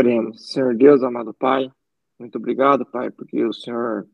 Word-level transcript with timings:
Oremos. 0.00 0.50
Senhor 0.50 0.74
Deus, 0.74 1.02
amado 1.02 1.34
Pai, 1.34 1.70
muito 2.18 2.38
obrigado, 2.38 2.86
Pai, 2.86 3.10
porque 3.10 3.44
o 3.44 3.52
Senhor 3.52 4.08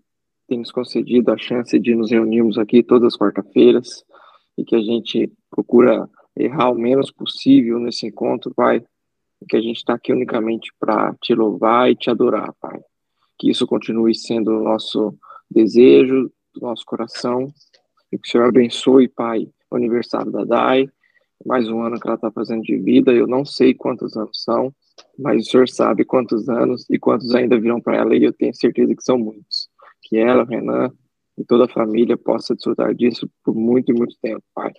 tem 0.48 0.58
nos 0.58 0.72
concedido 0.72 1.30
a 1.30 1.38
chance 1.38 1.78
de 1.78 1.94
nos 1.94 2.10
reunirmos 2.10 2.58
aqui 2.58 2.82
todas 2.82 3.14
as 3.14 3.16
quarta-feiras 3.16 4.04
e 4.58 4.64
que 4.64 4.74
a 4.74 4.80
gente 4.80 5.32
procura 5.48 6.10
errar 6.36 6.70
o 6.70 6.74
menos 6.74 7.12
possível 7.12 7.78
nesse 7.78 8.04
encontro, 8.04 8.52
Pai, 8.52 8.84
que 9.48 9.56
a 9.56 9.60
gente 9.60 9.76
está 9.76 9.94
aqui 9.94 10.12
unicamente 10.12 10.72
para 10.80 11.14
te 11.22 11.36
louvar 11.36 11.88
e 11.88 11.94
te 11.94 12.10
adorar, 12.10 12.52
Pai. 12.60 12.80
Que 13.38 13.48
isso 13.48 13.64
continue 13.64 14.12
sendo 14.12 14.58
o 14.58 14.64
nosso 14.64 15.16
desejo, 15.48 16.32
do 16.52 16.62
nosso 16.62 16.84
coração, 16.84 17.46
e 18.10 18.18
que 18.18 18.26
o 18.26 18.30
Senhor 18.32 18.48
abençoe, 18.48 19.06
Pai, 19.06 19.46
o 19.70 19.76
aniversário 19.76 20.32
da 20.32 20.42
Dai, 20.42 20.88
mais 21.44 21.68
um 21.68 21.82
ano 21.82 22.00
que 22.00 22.06
ela 22.06 22.16
está 22.16 22.30
fazendo 22.30 22.62
de 22.62 22.76
vida, 22.78 23.12
eu 23.12 23.26
não 23.26 23.44
sei 23.44 23.74
quantos 23.74 24.16
anos 24.16 24.42
são, 24.42 24.72
mas 25.18 25.46
o 25.46 25.50
Senhor 25.50 25.68
sabe 25.68 26.04
quantos 26.04 26.48
anos 26.48 26.88
e 26.90 26.98
quantos 26.98 27.34
ainda 27.34 27.58
virão 27.60 27.80
para 27.80 27.96
ela, 27.96 28.16
e 28.16 28.24
eu 28.24 28.32
tenho 28.32 28.54
certeza 28.54 28.94
que 28.94 29.02
são 29.02 29.18
muitos. 29.18 29.68
Que 30.02 30.18
ela, 30.18 30.44
Renan 30.44 30.90
e 31.36 31.44
toda 31.44 31.66
a 31.66 31.68
família 31.68 32.16
possa 32.16 32.54
desfrutar 32.54 32.94
disso 32.94 33.28
por 33.44 33.54
muito 33.54 33.92
e 33.92 33.94
muito 33.94 34.16
tempo, 34.22 34.42
Pai. 34.54 34.72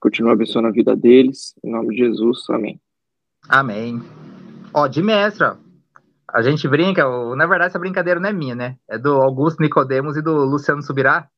Continua 0.00 0.32
abençoando 0.32 0.68
a 0.68 0.72
vida 0.72 0.94
deles, 0.94 1.54
em 1.64 1.72
nome 1.72 1.96
de 1.96 2.02
Jesus, 2.02 2.48
amém. 2.50 2.80
Amém. 3.48 4.00
Ó, 4.72 4.86
de 4.86 5.02
mestra, 5.02 5.58
a 6.32 6.42
gente 6.42 6.68
brinca, 6.68 7.04
na 7.34 7.46
verdade 7.46 7.70
essa 7.70 7.78
brincadeira 7.78 8.20
não 8.20 8.28
é 8.28 8.32
minha, 8.32 8.54
né? 8.54 8.76
É 8.88 8.96
do 8.96 9.14
Augusto 9.14 9.60
Nicodemos 9.60 10.16
e 10.16 10.22
do 10.22 10.44
Luciano 10.44 10.82
Subirá, 10.82 11.28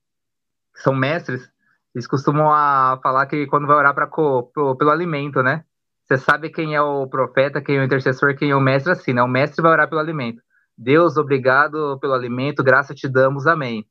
que 0.74 0.82
são 0.82 0.94
mestres. 0.94 1.48
Eles 1.94 2.06
costumam 2.06 2.52
a, 2.52 2.98
falar 3.02 3.26
que 3.26 3.46
quando 3.46 3.66
vai 3.66 3.76
orar 3.76 3.94
pra, 3.94 4.06
pro, 4.06 4.76
pelo 4.76 4.90
alimento, 4.90 5.42
né? 5.42 5.64
Você 6.06 6.18
sabe 6.18 6.50
quem 6.50 6.74
é 6.74 6.82
o 6.82 7.06
profeta, 7.06 7.60
quem 7.60 7.76
é 7.76 7.80
o 7.80 7.84
intercessor, 7.84 8.34
quem 8.36 8.50
é 8.50 8.56
o 8.56 8.60
mestre, 8.60 8.92
assim, 8.92 9.12
né? 9.12 9.22
O 9.22 9.28
mestre 9.28 9.62
vai 9.62 9.72
orar 9.72 9.88
pelo 9.88 10.00
alimento. 10.00 10.42
Deus, 10.76 11.16
obrigado 11.16 11.98
pelo 12.00 12.14
alimento, 12.14 12.64
graça 12.64 12.94
te 12.94 13.08
damos, 13.08 13.46
amém. 13.46 13.84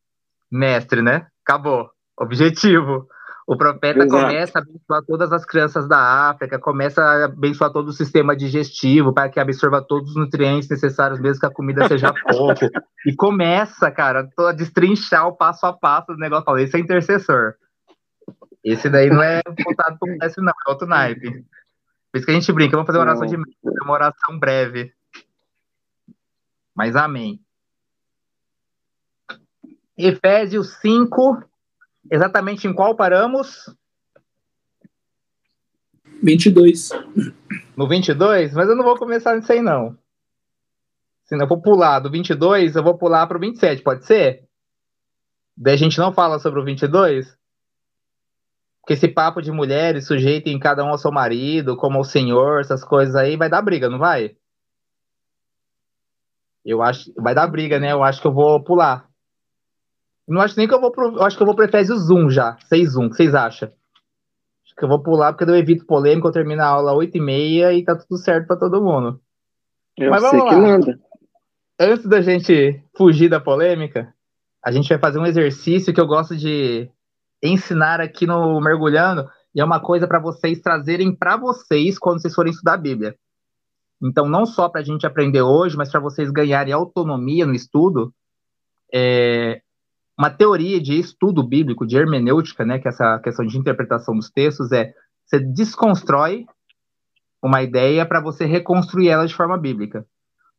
Mestre, 0.52 1.02
né? 1.02 1.28
Acabou. 1.46 1.90
Objetivo. 2.18 3.08
O 3.48 3.58
profeta 3.58 4.04
Exato. 4.04 4.12
começa 4.12 4.60
a 4.60 4.62
abençoar 4.62 5.02
todas 5.08 5.32
as 5.32 5.44
crianças 5.44 5.88
da 5.88 6.30
África, 6.30 6.60
começa 6.60 7.02
a 7.02 7.26
abençoar 7.26 7.72
todo 7.72 7.88
o 7.88 7.94
sistema 7.94 8.36
digestivo 8.36 9.12
para 9.12 9.28
que 9.28 9.40
absorva 9.40 9.82
todos 9.82 10.12
os 10.12 10.16
nutrientes 10.16 10.70
necessários, 10.70 11.20
mesmo 11.20 11.40
que 11.40 11.48
a 11.48 11.52
comida 11.52 11.88
seja 11.88 12.14
pouco. 12.30 12.66
e 13.08 13.16
começa, 13.16 13.90
cara, 13.90 14.30
a 14.38 14.52
destrinchar 14.52 15.28
o 15.28 15.36
passo 15.36 15.66
a 15.66 15.74
passo 15.74 16.14
do 16.14 16.20
negócio. 16.20 16.46
Fala, 16.46 16.62
esse 16.62 16.78
é 16.78 16.80
intercessor. 16.80 17.54
Esse 18.72 18.88
daí 18.88 19.10
não 19.10 19.24
é 19.24 19.42
voltado 19.64 19.98
para 19.98 20.14
o 20.14 20.18
mestre, 20.18 20.44
não, 20.44 20.52
é 20.52 20.70
outro 20.70 20.88
naipe. 20.88 21.44
Por 22.12 22.18
isso 22.18 22.26
que 22.26 22.32
a 22.32 22.36
gente 22.36 22.54
brinca, 22.54 22.78
vamos 22.78 22.86
fazer 22.86 23.00
uma 23.00 23.06
oração 23.06 23.26
de 23.26 23.36
uma 23.36 23.94
oração 23.94 24.38
breve. 24.38 24.94
Mas 26.76 26.96
amém. 26.96 27.42
Efésios 29.98 30.76
5, 30.82 31.44
exatamente 32.12 32.68
em 32.68 32.74
qual 32.74 32.96
paramos? 32.96 33.76
22. 36.22 36.92
No 37.76 37.88
22? 37.88 38.54
Mas 38.54 38.70
eu 38.70 38.76
não 38.76 38.84
vou 38.84 38.98
começar 39.00 39.36
nisso 39.36 39.52
aí, 39.52 39.62
não. 39.62 39.98
Senão 41.26 41.46
eu 41.46 41.50
vou 41.50 41.60
pular 41.60 42.00
do 42.00 42.12
22, 42.12 42.76
eu 42.76 42.84
vou 42.84 42.96
pular 43.00 43.26
para 43.26 43.38
o 43.38 43.42
27, 43.42 43.82
pode 43.82 44.06
ser? 44.06 44.48
Daí 45.58 45.74
a 45.74 45.78
gente 45.78 45.98
não 45.98 46.14
fala 46.14 46.38
sobre 46.38 46.60
o 46.60 46.64
22? 46.64 47.39
Porque 48.90 48.96
esse 48.96 49.08
papo 49.08 49.40
de 49.40 49.52
mulheres 49.52 50.08
sujeitem 50.08 50.58
cada 50.58 50.84
um 50.84 50.88
ao 50.88 50.98
seu 50.98 51.12
marido, 51.12 51.78
como 51.78 52.00
ao 52.00 52.04
senhor, 52.04 52.60
essas 52.60 52.84
coisas 52.84 53.16
aí, 53.16 53.38
vai 53.38 53.48
dar 53.48 53.62
briga, 53.62 53.88
não 53.88 54.00
vai? 54.00 54.36
Eu 56.66 56.82
acho. 56.82 57.14
Vai 57.16 57.36
dar 57.36 57.46
briga, 57.46 57.80
né? 57.80 57.92
Eu 57.92 58.04
acho 58.04 58.20
que 58.20 58.26
eu 58.26 58.34
vou 58.34 58.64
pular. 58.64 59.08
Não 60.28 60.42
acho 60.42 60.58
nem 60.58 60.68
que 60.68 60.74
eu 60.74 60.82
vou 60.82 60.92
pro. 60.92 61.18
Eu 61.18 61.22
acho 61.22 61.38
que 61.38 61.44
eu 61.44 61.46
vou 61.46 61.56
pro 61.56 61.66
Efésios 61.66 62.10
1 62.10 62.32
já. 62.32 62.58
6-1. 62.68 63.06
O 63.06 63.10
que 63.12 63.18
vocês 63.18 63.36
acham? 63.36 63.72
Acho 64.66 64.76
que 64.76 64.84
eu 64.84 64.90
vou 64.90 65.04
pular 65.04 65.34
porque 65.34 65.44
eu 65.48 65.56
evito 65.56 65.86
polêmica, 65.86 66.28
eu 66.28 66.32
termino 66.32 66.64
a 66.64 66.68
aula 66.70 66.94
8h30 66.94 67.78
e 67.78 67.84
tá 67.84 67.96
tudo 67.96 68.18
certo 68.18 68.48
pra 68.48 68.58
todo 68.58 68.84
mundo. 68.84 69.22
Eu 69.98 70.10
Mas 70.10 70.24
vamos 70.24 70.46
lá. 70.46 70.80
que. 70.80 71.00
Antes 71.80 72.08
da 72.08 72.22
gente 72.22 72.84
fugir 72.98 73.30
da 73.30 73.40
polêmica, 73.40 74.12
a 74.66 74.72
gente 74.72 74.90
vai 74.90 74.98
fazer 74.98 75.20
um 75.20 75.28
exercício 75.28 75.94
que 75.94 76.02
eu 76.02 76.08
gosto 76.08 76.36
de 76.36 76.90
ensinar 77.42 78.02
aqui 78.02 78.26
no 78.26 78.60
Mergulhando, 78.60 79.30
e 79.54 79.62
é 79.62 79.66
uma 79.66 79.80
coisa 79.80 80.08
para 80.08 80.20
vocês 80.20 80.60
trazerem 80.60 81.16
para 81.16 81.38
vocês 81.38 81.98
quando 81.98 82.22
vocês 82.22 82.34
forem 82.34 82.52
estudar 82.52 82.74
a 82.74 82.78
Bíblia. 82.78 83.16
Então, 84.02 84.28
não 84.28 84.46
só 84.46 84.70
para 84.70 84.82
a 84.82 84.84
gente 84.84 85.06
aprender 85.06 85.42
hoje, 85.42 85.76
mas 85.76 85.92
para 85.92 86.00
vocês 86.00 86.32
ganharem 86.32 86.74
autonomia 86.74 87.46
no 87.46 87.54
estudo, 87.54 88.14
é, 88.94 89.62
uma 90.18 90.30
teoria 90.30 90.80
de 90.82 91.00
estudo 91.00 91.44
bíblico, 91.44 91.86
de 91.86 91.98
hermenêutica, 91.98 92.66
né, 92.66 92.80
que 92.80 92.88
é 92.88 92.92
essa 92.92 93.20
questão 93.20 93.46
de 93.46 93.58
interpretação 93.58 94.16
dos 94.16 94.30
textos, 94.30 94.72
é 94.72 94.94
você 95.26 95.40
desconstrói 95.40 96.46
uma 97.42 97.62
ideia 97.62 98.06
para 98.06 98.22
você 98.22 98.46
reconstruir 98.46 99.10
ela 99.10 99.28
de 99.28 99.36
forma 99.36 99.58
bíblica. 99.58 100.06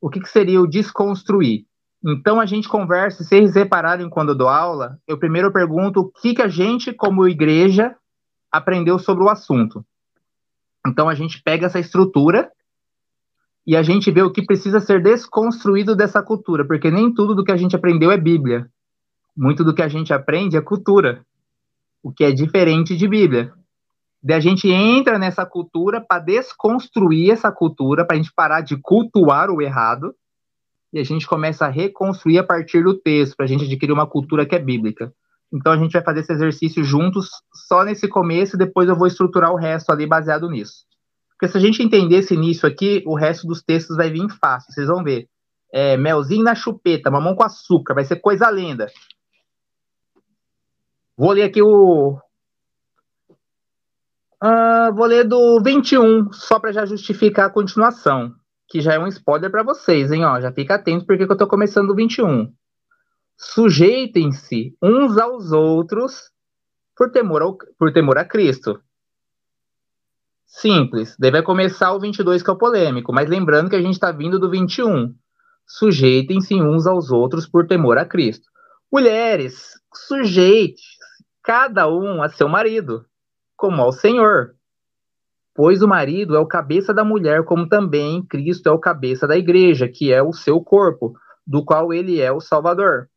O 0.01 0.09
que, 0.09 0.21
que 0.21 0.29
seria 0.29 0.61
o 0.61 0.67
desconstruir? 0.67 1.67
Então 2.05 2.41
a 2.41 2.47
gente 2.47 2.69
conversa, 2.69 3.22
se 3.22 3.28
vocês 3.28 3.55
repararem 3.55 4.09
quando 4.09 4.31
eu 4.31 4.34
dou 4.34 4.49
aula, 4.49 4.99
eu 5.06 5.19
primeiro 5.19 5.53
pergunto 5.53 6.00
o 6.00 6.11
que, 6.11 6.34
que 6.34 6.43
a 6.43 6.49
gente, 6.49 6.93
como 6.93 7.28
igreja, 7.28 7.94
aprendeu 8.50 8.99
sobre 8.99 9.22
o 9.22 9.28
assunto. 9.28 9.84
Então 10.87 11.09
a 11.09 11.15
gente 11.15 11.43
pega 11.43 11.66
essa 11.66 11.78
estrutura 11.78 12.50
e 13.66 13.77
a 13.77 13.83
gente 13.83 14.10
vê 14.10 14.22
o 14.22 14.33
que 14.33 14.44
precisa 14.44 14.81
ser 14.81 15.03
desconstruído 15.03 15.94
dessa 15.94 16.22
cultura, 16.22 16.66
porque 16.66 16.91
nem 16.91 17.12
tudo 17.12 17.34
do 17.34 17.44
que 17.44 17.53
a 17.53 17.56
gente 17.56 17.77
aprendeu 17.77 18.10
é 18.10 18.16
Bíblia. 18.16 18.66
Muito 19.37 19.62
do 19.62 19.75
que 19.75 19.83
a 19.83 19.89
gente 19.89 20.12
aprende 20.12 20.56
é 20.56 20.60
cultura, 20.60 21.25
o 22.03 22.10
que 22.10 22.25
é 22.25 22.33
diferente 22.33 22.97
de 22.97 23.06
Bíblia. 23.06 23.53
Daí 24.22 24.37
a 24.37 24.41
gente 24.41 24.69
entra 24.71 25.19
nessa 25.19 25.44
cultura 25.44 26.00
para 26.00 26.22
desconstruir 26.22 27.31
essa 27.31 27.53
cultura, 27.53 28.06
para 28.06 28.16
a 28.16 28.19
gente 28.19 28.33
parar 28.34 28.62
de 28.62 28.77
cultuar 28.78 29.50
o 29.50 29.60
errado 29.60 30.15
e 30.93 30.99
a 30.99 31.05
gente 31.05 31.27
começa 31.27 31.67
a 31.67 31.69
reconstruir 31.69 32.39
a 32.39 32.45
partir 32.45 32.83
do 32.83 32.95
texto, 32.95 33.37
para 33.37 33.45
a 33.45 33.49
gente 33.49 33.65
adquirir 33.65 33.93
uma 33.93 34.06
cultura 34.06 34.45
que 34.45 34.55
é 34.55 34.59
bíblica. 34.59 35.12
Então 35.53 35.73
a 35.73 35.77
gente 35.77 35.93
vai 35.93 36.03
fazer 36.03 36.21
esse 36.21 36.33
exercício 36.33 36.83
juntos, 36.84 37.28
só 37.53 37.84
nesse 37.84 38.09
começo, 38.09 38.56
e 38.56 38.59
depois 38.59 38.89
eu 38.89 38.97
vou 38.97 39.06
estruturar 39.06 39.53
o 39.53 39.56
resto 39.56 39.91
ali 39.91 40.06
baseado 40.06 40.49
nisso. 40.49 40.84
Porque 41.31 41.49
se 41.49 41.56
a 41.56 41.61
gente 41.61 41.83
entender 41.83 42.17
esse 42.17 42.34
início 42.34 42.69
aqui, 42.69 43.03
o 43.06 43.15
resto 43.15 43.47
dos 43.47 43.62
textos 43.62 43.97
vai 43.97 44.11
vir 44.11 44.28
fácil, 44.41 44.73
vocês 44.73 44.87
vão 44.87 45.03
ver. 45.03 45.28
É, 45.73 45.97
melzinho 45.97 46.43
na 46.43 46.55
chupeta, 46.55 47.11
mamão 47.11 47.34
com 47.34 47.45
açúcar, 47.45 47.95
vai 47.95 48.05
ser 48.05 48.17
coisa 48.17 48.49
lenda. 48.49 48.89
Vou 51.17 51.33
ler 51.33 51.45
aqui 51.45 51.62
o. 51.62 52.19
Uh, 54.43 54.95
vou 54.95 55.07
ler 55.07 55.25
do 55.25 55.61
21, 55.62 56.33
só 56.33 56.59
para 56.59 56.72
já 56.72 56.87
justificar 56.87 57.47
a 57.47 57.51
continuação 57.51 58.34
que 58.71 58.81
já 58.81 58.95
é 58.95 58.99
um 58.99 59.09
spoiler 59.09 59.51
para 59.51 59.65
vocês, 59.65 60.13
hein? 60.13 60.25
Ó, 60.25 60.41
já 60.41 60.53
fica 60.53 60.77
atento 60.77 61.05
porque 61.05 61.25
eu 61.25 61.37
tô 61.37 61.47
começando 61.49 61.91
o 61.91 61.95
21. 61.95 62.55
Sujeitem-se 63.37 64.77
uns 64.81 65.19
aos 65.19 65.51
outros 65.51 66.31
por 66.97 67.11
temor, 67.11 67.43
ao, 67.43 67.59
por 67.77 67.93
temor 67.93 68.17
a 68.17 68.25
Cristo. 68.25 68.81
Simples. 70.47 71.17
Deve 71.19 71.43
começar 71.43 71.93
o 71.93 71.99
22 71.99 72.45
que 72.45 72.51
é 72.51 72.53
o 72.53 72.59
polêmico, 72.59 73.13
mas 73.13 73.29
lembrando 73.29 73.69
que 73.69 73.77
a 73.77 73.83
gente 73.83 73.95
está 73.95 74.13
vindo 74.13 74.39
do 74.39 74.49
21. 74.49 75.15
Sujeitem-se 75.67 76.55
uns 76.55 76.87
aos 76.87 77.11
outros 77.11 77.49
por 77.49 77.67
temor 77.67 77.99
a 77.99 78.05
Cristo. 78.05 78.49
Mulheres, 78.93 79.73
sujeite 79.93 80.83
cada 81.43 81.89
um 81.89 82.23
a 82.23 82.29
seu 82.29 82.49
marido, 82.49 83.05
como 83.57 83.83
ao 83.83 83.91
Senhor 83.91 84.55
pois 85.55 85.83
o 85.83 85.88
marido 85.88 86.37
é 86.37 86.38
o 86.38 86.47
cabeça 86.47 86.94
da 86.94 87.05
mulher, 87.05 87.44
como 87.44 87.69
também 87.69 88.22
Cristo 88.25 88.69
é 88.69 88.72
o 88.72 88.78
cabeça 88.78 89.27
da 89.27 89.37
igreja, 89.37 89.88
que 89.88 90.12
é 90.12 90.22
o 90.22 90.33
seu 90.33 90.60
corpo, 90.60 91.15
do 91.47 91.65
qual 91.65 91.92
ele 91.92 92.21
é 92.21 92.30
o 92.30 92.41
Salvador. 92.41 93.09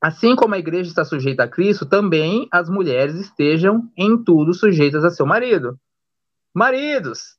Assim 0.00 0.36
como 0.36 0.54
a 0.54 0.58
igreja 0.58 0.90
está 0.90 1.04
sujeita 1.04 1.44
a 1.44 1.48
Cristo, 1.48 1.86
também 1.86 2.46
as 2.52 2.68
mulheres 2.68 3.14
estejam 3.14 3.90
em 3.96 4.22
tudo 4.22 4.52
sujeitas 4.52 5.02
a 5.02 5.10
seu 5.10 5.24
marido. 5.24 5.78
Maridos, 6.54 7.36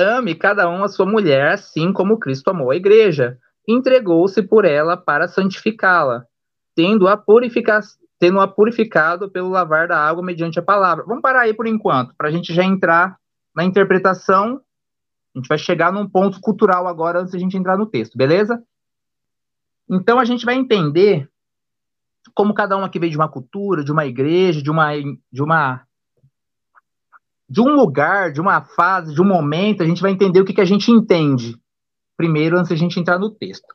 ame 0.00 0.34
cada 0.34 0.68
um 0.70 0.82
a 0.82 0.88
sua 0.88 1.04
mulher, 1.04 1.52
assim 1.52 1.92
como 1.92 2.18
Cristo 2.18 2.48
amou 2.48 2.70
a 2.70 2.76
igreja, 2.76 3.38
entregou-se 3.68 4.42
por 4.42 4.64
ela 4.64 4.96
para 4.96 5.28
santificá-la, 5.28 6.24
tendo-a 6.74 7.16
purifica 7.16 7.80
tendo-a 8.18 8.46
purificado 8.46 9.28
pelo 9.28 9.48
lavar 9.48 9.88
da 9.88 9.98
água 9.98 10.22
mediante 10.24 10.56
a 10.56 10.62
palavra. 10.62 11.04
Vamos 11.04 11.22
parar 11.22 11.40
aí 11.40 11.52
por 11.52 11.66
enquanto, 11.66 12.14
para 12.16 12.28
a 12.28 12.30
gente 12.30 12.54
já 12.54 12.62
entrar 12.62 13.16
na 13.54 13.64
interpretação, 13.64 14.60
a 15.34 15.38
gente 15.38 15.48
vai 15.48 15.58
chegar 15.58 15.92
num 15.92 16.08
ponto 16.08 16.40
cultural 16.40 16.86
agora 16.86 17.20
antes 17.20 17.32
de 17.32 17.36
a 17.36 17.40
gente 17.40 17.56
entrar 17.56 17.76
no 17.76 17.86
texto, 17.86 18.16
beleza? 18.16 18.62
Então 19.88 20.18
a 20.18 20.24
gente 20.24 20.44
vai 20.44 20.54
entender 20.54 21.28
como 22.34 22.54
cada 22.54 22.76
um 22.76 22.84
aqui 22.84 22.98
veio 22.98 23.10
de 23.10 23.16
uma 23.16 23.28
cultura, 23.28 23.84
de 23.84 23.92
uma 23.92 24.06
igreja, 24.06 24.62
de 24.62 24.70
uma 24.70 24.92
de 24.94 25.42
uma 25.42 25.82
de 27.48 27.60
um 27.60 27.74
lugar, 27.74 28.32
de 28.32 28.40
uma 28.40 28.62
fase, 28.62 29.14
de 29.14 29.20
um 29.20 29.26
momento, 29.26 29.82
a 29.82 29.86
gente 29.86 30.00
vai 30.00 30.10
entender 30.10 30.40
o 30.40 30.44
que, 30.44 30.54
que 30.54 30.60
a 30.60 30.66
gente 30.66 30.90
entende 30.90 31.54
primeiro 32.16 32.56
antes 32.56 32.68
de 32.68 32.74
a 32.74 32.78
gente 32.78 32.98
entrar 32.98 33.18
no 33.18 33.30
texto. 33.30 33.66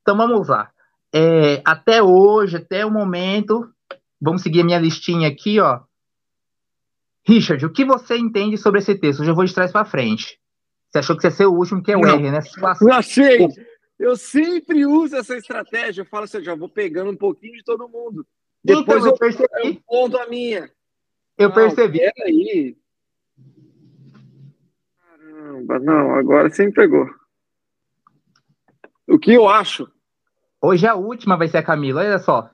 Então 0.00 0.16
vamos 0.16 0.48
lá. 0.48 0.70
É, 1.12 1.60
até 1.64 2.02
hoje, 2.02 2.56
até 2.56 2.86
o 2.86 2.90
momento, 2.90 3.68
vamos 4.20 4.42
seguir 4.42 4.60
a 4.60 4.64
minha 4.64 4.78
listinha 4.78 5.28
aqui, 5.28 5.60
ó. 5.60 5.80
Richard, 7.26 7.66
o 7.66 7.72
que 7.72 7.84
você 7.84 8.16
entende 8.16 8.56
sobre 8.56 8.78
esse 8.78 8.94
texto? 8.94 9.20
Eu 9.20 9.26
já 9.26 9.32
vou 9.32 9.44
de 9.44 9.52
trás 9.52 9.72
para 9.72 9.84
frente. 9.84 10.38
Você 10.88 10.98
achou 11.00 11.16
que 11.16 11.26
ia 11.26 11.30
ser 11.30 11.46
o 11.46 11.52
último, 11.52 11.82
que 11.82 11.90
é 11.90 11.96
o 11.96 12.00
Não, 12.00 12.10
R, 12.10 12.30
né? 12.30 12.38
Eu 12.80 12.92
achei. 12.92 13.48
Eu 13.98 14.16
sempre 14.16 14.86
uso 14.86 15.16
essa 15.16 15.36
estratégia. 15.36 16.02
Eu 16.02 16.06
falo 16.06 16.24
assim, 16.24 16.38
eu 16.38 16.44
já 16.44 16.54
vou 16.54 16.68
pegando 16.68 17.10
um 17.10 17.16
pouquinho 17.16 17.54
de 17.54 17.64
todo 17.64 17.88
mundo. 17.88 18.24
Depois 18.62 18.82
então, 18.82 18.98
eu, 18.98 19.06
eu, 19.06 19.18
percebi. 19.18 19.82
eu 19.90 20.20
a 20.20 20.26
minha. 20.28 20.70
Eu 21.36 21.48
Não, 21.48 21.54
percebi. 21.54 21.98
Peraí. 21.98 22.76
Caramba, 25.00 25.78
não, 25.80 26.14
agora 26.14 26.48
você 26.48 26.64
me 26.64 26.72
pegou. 26.72 27.08
O 29.06 29.18
que 29.18 29.32
eu 29.32 29.48
acho? 29.48 29.90
Hoje 30.60 30.86
a 30.86 30.94
última 30.94 31.36
vai 31.36 31.48
ser 31.48 31.58
a 31.58 31.62
Camila, 31.62 32.02
olha 32.02 32.18
só. 32.18 32.50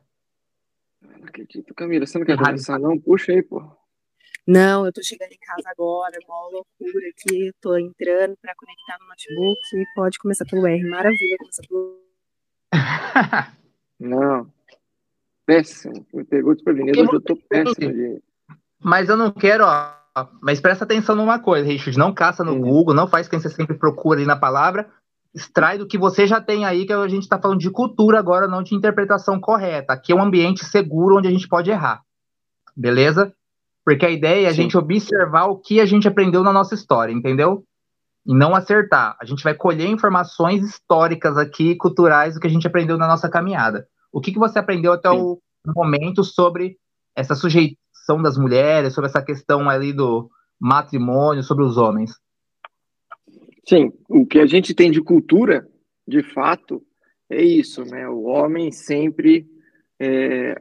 Não 1.00 1.26
acredito, 1.26 1.74
Camila. 1.74 2.06
Você 2.06 2.18
não 2.18 2.26
quer 2.26 2.38
começar, 2.38 2.78
não? 2.78 2.98
Puxa 2.98 3.32
aí, 3.32 3.42
pô. 3.42 3.81
Não, 4.46 4.84
eu 4.84 4.92
tô 4.92 5.02
chegando 5.02 5.30
em 5.32 5.38
casa 5.38 5.68
agora, 5.70 6.18
mó 6.28 6.48
loucura 6.48 7.08
aqui, 7.10 7.52
tô 7.60 7.76
entrando 7.76 8.36
para 8.42 8.54
conectar 8.56 8.98
no 9.00 9.08
notebook. 9.08 9.60
Pode 9.94 10.18
começar 10.18 10.44
pelo 10.46 10.66
R, 10.66 10.82
maravilha, 10.88 11.36
começar 11.38 11.62
pelo 11.68 12.02
Não. 14.00 14.50
Péssimo. 15.46 16.06
Me 16.12 16.24
pegou 16.24 16.54
desprevenido. 16.54 17.00
Hoje 17.00 17.12
eu 17.12 17.20
tô 17.20 17.36
péssimo 17.36 17.92
de. 17.92 18.22
Mas 18.82 19.08
eu 19.08 19.16
não 19.16 19.30
quero, 19.30 19.64
ó. 19.64 19.92
Mas 20.40 20.60
presta 20.60 20.84
atenção 20.84 21.14
numa 21.14 21.38
coisa, 21.38 21.66
Richard. 21.66 21.98
Não 21.98 22.12
caça 22.12 22.44
no 22.44 22.52
Hum. 22.52 22.60
Google, 22.60 22.94
não 22.94 23.06
faz 23.06 23.26
o 23.26 23.30
que 23.30 23.38
você 23.38 23.48
sempre 23.48 23.76
procura 23.78 24.18
ali 24.18 24.26
na 24.26 24.36
palavra. 24.36 24.90
Extrai 25.34 25.78
do 25.78 25.86
que 25.86 25.96
você 25.96 26.26
já 26.26 26.40
tem 26.40 26.64
aí, 26.64 26.84
que 26.84 26.92
a 26.92 27.08
gente 27.08 27.22
está 27.22 27.40
falando 27.40 27.58
de 27.60 27.70
cultura 27.70 28.18
agora, 28.18 28.46
não 28.46 28.62
de 28.62 28.74
interpretação 28.74 29.40
correta. 29.40 29.92
Aqui 29.94 30.12
é 30.12 30.14
um 30.14 30.22
ambiente 30.22 30.64
seguro 30.64 31.16
onde 31.16 31.28
a 31.28 31.30
gente 31.30 31.48
pode 31.48 31.70
errar. 31.70 32.02
Beleza? 32.76 33.34
Porque 33.84 34.06
a 34.06 34.10
ideia 34.10 34.46
é 34.46 34.48
a 34.48 34.54
Sim. 34.54 34.62
gente 34.62 34.78
observar 34.78 35.46
o 35.46 35.58
que 35.58 35.80
a 35.80 35.86
gente 35.86 36.06
aprendeu 36.06 36.42
na 36.42 36.52
nossa 36.52 36.74
história, 36.74 37.12
entendeu? 37.12 37.64
E 38.24 38.34
não 38.34 38.54
acertar. 38.54 39.16
A 39.20 39.24
gente 39.24 39.42
vai 39.42 39.54
colher 39.54 39.88
informações 39.88 40.62
históricas 40.62 41.36
aqui, 41.36 41.74
culturais, 41.74 42.34
do 42.34 42.40
que 42.40 42.46
a 42.46 42.50
gente 42.50 42.66
aprendeu 42.66 42.96
na 42.96 43.08
nossa 43.08 43.28
caminhada. 43.28 43.88
O 44.12 44.20
que, 44.20 44.32
que 44.32 44.38
você 44.38 44.58
aprendeu 44.58 44.92
até 44.92 45.10
Sim. 45.10 45.16
o 45.16 45.40
momento 45.74 46.22
sobre 46.22 46.76
essa 47.16 47.34
sujeição 47.34 48.22
das 48.22 48.38
mulheres, 48.38 48.94
sobre 48.94 49.08
essa 49.08 49.22
questão 49.22 49.68
ali 49.68 49.92
do 49.92 50.30
matrimônio, 50.60 51.42
sobre 51.42 51.64
os 51.64 51.76
homens? 51.76 52.12
Sim, 53.68 53.92
o 54.08 54.26
que 54.26 54.38
a 54.38 54.46
gente 54.46 54.74
tem 54.74 54.90
de 54.90 55.00
cultura, 55.00 55.66
de 56.06 56.22
fato, 56.22 56.82
é 57.30 57.42
isso, 57.42 57.84
né? 57.84 58.08
O 58.08 58.24
homem 58.24 58.70
sempre 58.70 59.46
é 60.00 60.54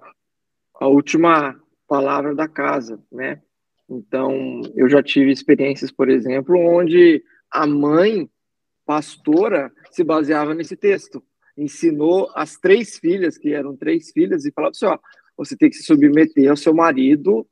a 0.80 0.88
última 0.88 1.61
palavra 1.92 2.34
da 2.34 2.48
casa, 2.48 3.04
né? 3.12 3.42
Então, 3.90 4.62
eu 4.78 4.88
já 4.88 5.04
tive 5.04 5.30
experiências, 5.30 5.92
por 5.92 6.10
exemplo, 6.10 6.58
onde 6.58 7.22
a 7.52 7.68
mãe 7.68 8.30
pastora 8.86 9.70
se 9.92 10.02
baseava 10.02 10.54
nesse 10.54 10.78
texto. 10.78 11.22
Ensinou 11.58 12.32
as 12.34 12.56
três 12.56 12.98
filhas, 12.98 13.38
que 13.38 13.54
eram 13.54 13.76
três 13.76 14.10
filhas, 14.10 14.46
e 14.46 14.54
falava 14.54 14.72
assim: 14.72 14.86
ó, 14.86 14.98
você 15.36 15.58
tem 15.58 15.70
que 15.70 15.76
se 15.76 15.84
submeter 15.84 16.50
ao 16.50 16.56
seu 16.56 16.74
marido, 16.74 17.46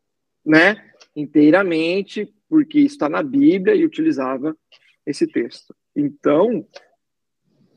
né? 0.45 0.89
Inteiramente, 1.13 2.33
porque 2.47 2.80
está 2.80 3.09
na 3.09 3.21
Bíblia, 3.21 3.75
e 3.75 3.83
utilizava 3.83 4.56
esse 5.06 5.27
texto. 5.27 5.75
Então, 5.94 6.65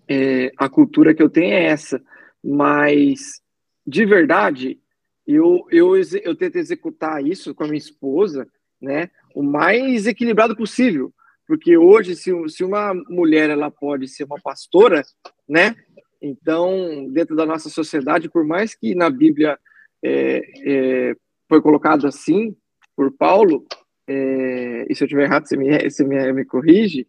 é, 0.08 0.53
a 0.56 0.69
cultura 0.69 1.12
que 1.12 1.25
eu 1.25 1.29
tenho 1.29 1.55
é 1.55 1.65
essa, 1.65 2.00
mas 2.41 3.43
de 3.85 4.06
verdade, 4.06 4.81
eu, 5.26 5.66
eu, 5.70 5.94
eu 5.96 6.34
tento 6.34 6.56
executar 6.56 7.24
isso 7.24 7.54
com 7.54 7.64
a 7.64 7.66
minha 7.66 7.78
esposa, 7.78 8.46
né, 8.80 9.10
o 9.34 9.42
mais 9.42 10.06
equilibrado 10.06 10.56
possível, 10.56 11.12
porque 11.46 11.76
hoje, 11.76 12.16
se, 12.16 12.30
se 12.48 12.64
uma 12.64 12.94
mulher 13.08 13.50
ela 13.50 13.70
pode 13.70 14.08
ser 14.08 14.24
uma 14.24 14.40
pastora, 14.40 15.02
né, 15.48 15.76
então, 16.20 17.08
dentro 17.10 17.34
da 17.34 17.44
nossa 17.44 17.69
sociedade, 17.69 18.30
por 18.30 18.44
mais 18.44 18.74
que 18.74 18.94
na 18.94 19.10
Bíblia 19.10 19.58
é, 20.02 20.42
é, 20.64 21.16
foi 21.48 21.60
colocado 21.60 22.06
assim, 22.06 22.56
por 22.96 23.10
Paulo, 23.12 23.66
é, 24.06 24.86
e 24.88 24.94
se 24.94 25.02
eu 25.02 25.06
estiver 25.06 25.24
errado, 25.24 25.46
você 25.46 25.56
me, 25.56 25.90
você 25.90 26.04
me, 26.04 26.32
me 26.32 26.44
corrige, 26.44 27.06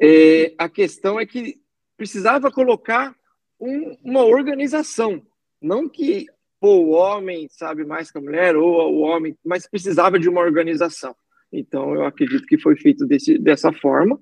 é, 0.00 0.54
a 0.58 0.68
questão 0.68 1.18
é 1.18 1.26
que 1.26 1.56
precisava 1.96 2.50
colocar 2.50 3.16
um- 3.58 3.96
uma 4.04 4.24
organização, 4.24 5.22
não 5.60 5.88
que 5.88 6.26
pô, 6.60 6.78
o 6.78 6.90
homem 6.90 7.46
sabe 7.50 7.84
mais 7.84 8.10
que 8.10 8.18
a 8.18 8.20
mulher 8.20 8.56
ou 8.56 8.94
o 8.94 9.00
homem, 9.00 9.36
mas 9.44 9.68
precisava 9.68 10.18
de 10.18 10.28
uma 10.28 10.40
organização. 10.40 11.14
Então 11.52 11.94
eu 11.94 12.04
acredito 12.04 12.46
que 12.46 12.58
foi 12.58 12.76
feito 12.76 13.06
desse, 13.06 13.38
dessa 13.38 13.72
forma, 13.72 14.18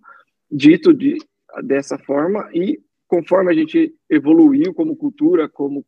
dito 0.51 0.93
de, 0.93 1.17
dessa 1.63 1.99
forma 1.99 2.49
e 2.53 2.81
conforme 3.07 3.51
a 3.51 3.55
gente 3.55 3.95
evoluiu 4.11 4.75
como 4.75 4.97
cultura, 4.97 5.49
como 5.49 5.85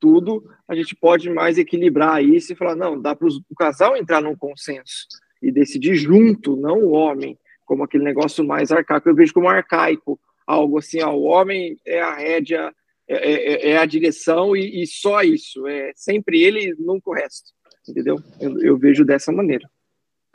tudo, 0.00 0.44
a 0.68 0.74
gente 0.74 0.94
pode 0.94 1.30
mais 1.30 1.58
equilibrar 1.58 2.22
isso 2.22 2.52
e 2.52 2.56
falar 2.56 2.76
não, 2.76 3.00
dá 3.00 3.14
para 3.14 3.28
o 3.28 3.54
casal 3.56 3.96
entrar 3.96 4.20
num 4.20 4.36
consenso 4.36 5.06
e 5.42 5.50
decidir 5.50 5.94
junto, 5.94 6.56
não 6.56 6.78
o 6.78 6.90
homem 6.90 7.38
como 7.64 7.82
aquele 7.82 8.04
negócio 8.04 8.44
mais 8.44 8.70
arcaico. 8.70 9.08
Eu 9.08 9.14
vejo 9.14 9.32
como 9.32 9.48
arcaico, 9.48 10.20
algo 10.46 10.78
assim, 10.78 11.02
ó, 11.02 11.12
o 11.12 11.22
homem 11.22 11.78
é 11.86 12.00
a 12.00 12.14
rédea, 12.14 12.74
é, 13.08 13.32
é- 13.32 13.70
é 13.72 13.78
a 13.78 13.86
direção 13.86 14.56
e, 14.56 14.82
e 14.82 14.86
só 14.86 15.22
isso. 15.22 15.66
É 15.66 15.92
sempre 15.94 16.42
ele 16.42 16.70
e 16.70 16.74
nunca 16.78 17.10
o 17.10 17.14
resto. 17.14 17.52
Entendeu? 17.88 18.16
Eu, 18.40 18.58
eu 18.60 18.78
vejo 18.78 19.04
dessa 19.04 19.30
maneira. 19.30 19.68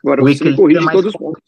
Agora 0.03 0.21
O 0.21 0.27
você 0.27 0.43
me 0.43 0.55
corrige 0.55 0.87
é 0.87 0.91
todos 0.91 1.13
os 1.13 1.19
pontos. 1.19 1.43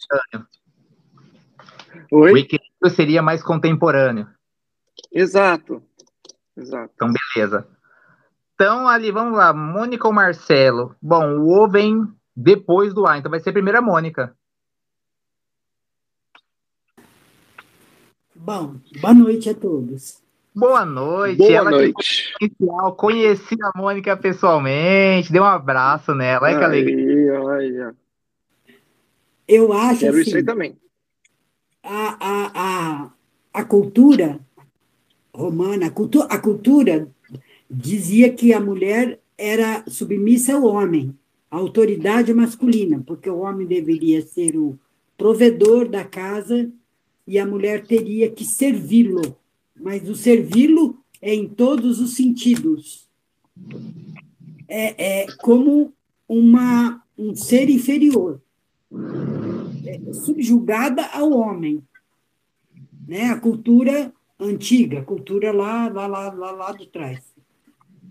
O 2.11 2.19
Oi? 2.19 2.39
equilíbrio 2.41 2.89
seria 2.93 3.21
mais 3.21 3.41
contemporâneo. 3.43 4.27
Exato. 5.11 5.81
Exato. 6.57 6.91
Então, 6.95 7.11
beleza. 7.33 7.67
Então, 8.55 8.87
ali, 8.87 9.11
vamos 9.11 9.37
lá. 9.37 9.53
Mônica 9.53 10.07
ou 10.07 10.13
Marcelo? 10.13 10.95
Bom, 11.01 11.39
o 11.39 11.63
O 11.63 11.69
vem 11.69 12.07
depois 12.35 12.93
do 12.93 13.07
A, 13.07 13.17
então 13.17 13.29
vai 13.31 13.39
ser 13.39 13.51
primeiro 13.51 13.77
a 13.79 13.81
Mônica. 13.81 14.35
Bom, 18.35 18.75
boa 18.99 19.13
noite 19.13 19.49
a 19.49 19.53
todos. 19.53 20.21
Boa 20.53 20.85
noite. 20.85 21.37
Boa 21.37 21.51
Ela 21.51 21.69
que 21.71 21.77
noite. 21.77 22.33
inicial, 22.41 22.95
conheci 22.95 23.55
a 23.61 23.71
Mônica 23.77 24.17
pessoalmente, 24.17 25.31
dei 25.31 25.41
um 25.41 25.45
abraço 25.45 26.13
nela. 26.13 26.47
Olha 26.47 26.57
que 26.57 26.63
alegria. 26.63 27.31
Aí, 27.33 27.79
olha. 27.79 27.95
Eu 29.47 29.73
acho 29.73 29.99
Quero 30.01 30.19
isso 30.19 30.29
aí 30.35 30.37
assim, 30.37 30.45
também. 30.45 30.77
a, 31.83 32.17
a, 32.19 32.51
a, 32.55 33.11
a 33.53 33.65
cultura 33.65 34.39
romana, 35.33 35.87
a, 35.87 35.91
cultu 35.91 36.21
a 36.23 36.37
cultura 36.37 37.07
dizia 37.69 38.31
que 38.33 38.53
a 38.53 38.59
mulher 38.59 39.19
era 39.37 39.83
submissa 39.87 40.53
ao 40.53 40.65
homem, 40.65 41.17
a 41.49 41.57
autoridade 41.57 42.33
masculina, 42.33 43.01
porque 43.05 43.29
o 43.29 43.39
homem 43.39 43.65
deveria 43.65 44.21
ser 44.21 44.57
o 44.57 44.77
provedor 45.17 45.87
da 45.87 46.03
casa 46.03 46.69
e 47.25 47.39
a 47.39 47.45
mulher 47.45 47.85
teria 47.85 48.29
que 48.29 48.43
servi-lo. 48.43 49.37
Mas 49.81 50.07
o 50.07 50.15
servi-lo 50.15 51.03
é 51.19 51.33
em 51.33 51.49
todos 51.49 51.99
os 51.99 52.15
sentidos. 52.15 53.09
É, 54.67 55.23
é 55.23 55.27
como 55.37 55.91
uma, 56.27 57.03
um 57.17 57.35
ser 57.35 57.69
inferior. 57.69 58.39
subjugada 60.13 61.05
ao 61.07 61.31
homem. 61.31 61.83
Né? 63.07 63.25
A 63.25 63.39
cultura 63.39 64.13
antiga, 64.39 64.99
a 64.99 65.03
cultura 65.03 65.51
lá, 65.51 65.89
lá, 65.89 66.07
lá, 66.07 66.31
lá, 66.31 66.51
lá 66.51 66.71
de 66.71 66.87
trás. 66.87 67.33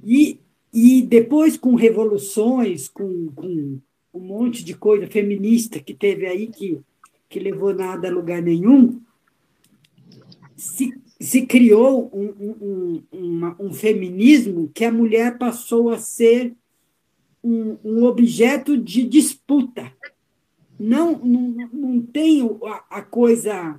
E, 0.04 0.40
e 0.72 1.02
depois, 1.02 1.56
com 1.56 1.74
revoluções, 1.74 2.88
com, 2.88 3.28
com 3.34 3.78
um 4.12 4.20
monte 4.20 4.64
de 4.64 4.74
coisa 4.74 5.06
feminista 5.06 5.78
que 5.78 5.94
teve 5.94 6.26
aí, 6.26 6.48
que, 6.48 6.80
que 7.28 7.38
levou 7.38 7.72
nada 7.74 8.08
a 8.08 8.12
lugar 8.12 8.42
nenhum, 8.42 9.00
se, 10.56 10.92
se 11.20 11.46
criou 11.46 12.10
um, 12.14 12.28
um, 12.40 13.02
um, 13.12 13.54
um 13.66 13.72
feminismo 13.72 14.70
que 14.74 14.84
a 14.84 14.92
mulher 14.92 15.38
passou 15.38 15.90
a 15.90 15.98
ser 15.98 16.54
um, 17.44 17.76
um 17.84 18.04
objeto 18.04 18.76
de 18.76 19.04
disputa 19.04 19.92
não, 20.80 21.18
não, 21.18 21.68
não 21.70 22.00
tem 22.00 22.40
a, 22.64 22.98
a 22.98 23.02
coisa 23.02 23.78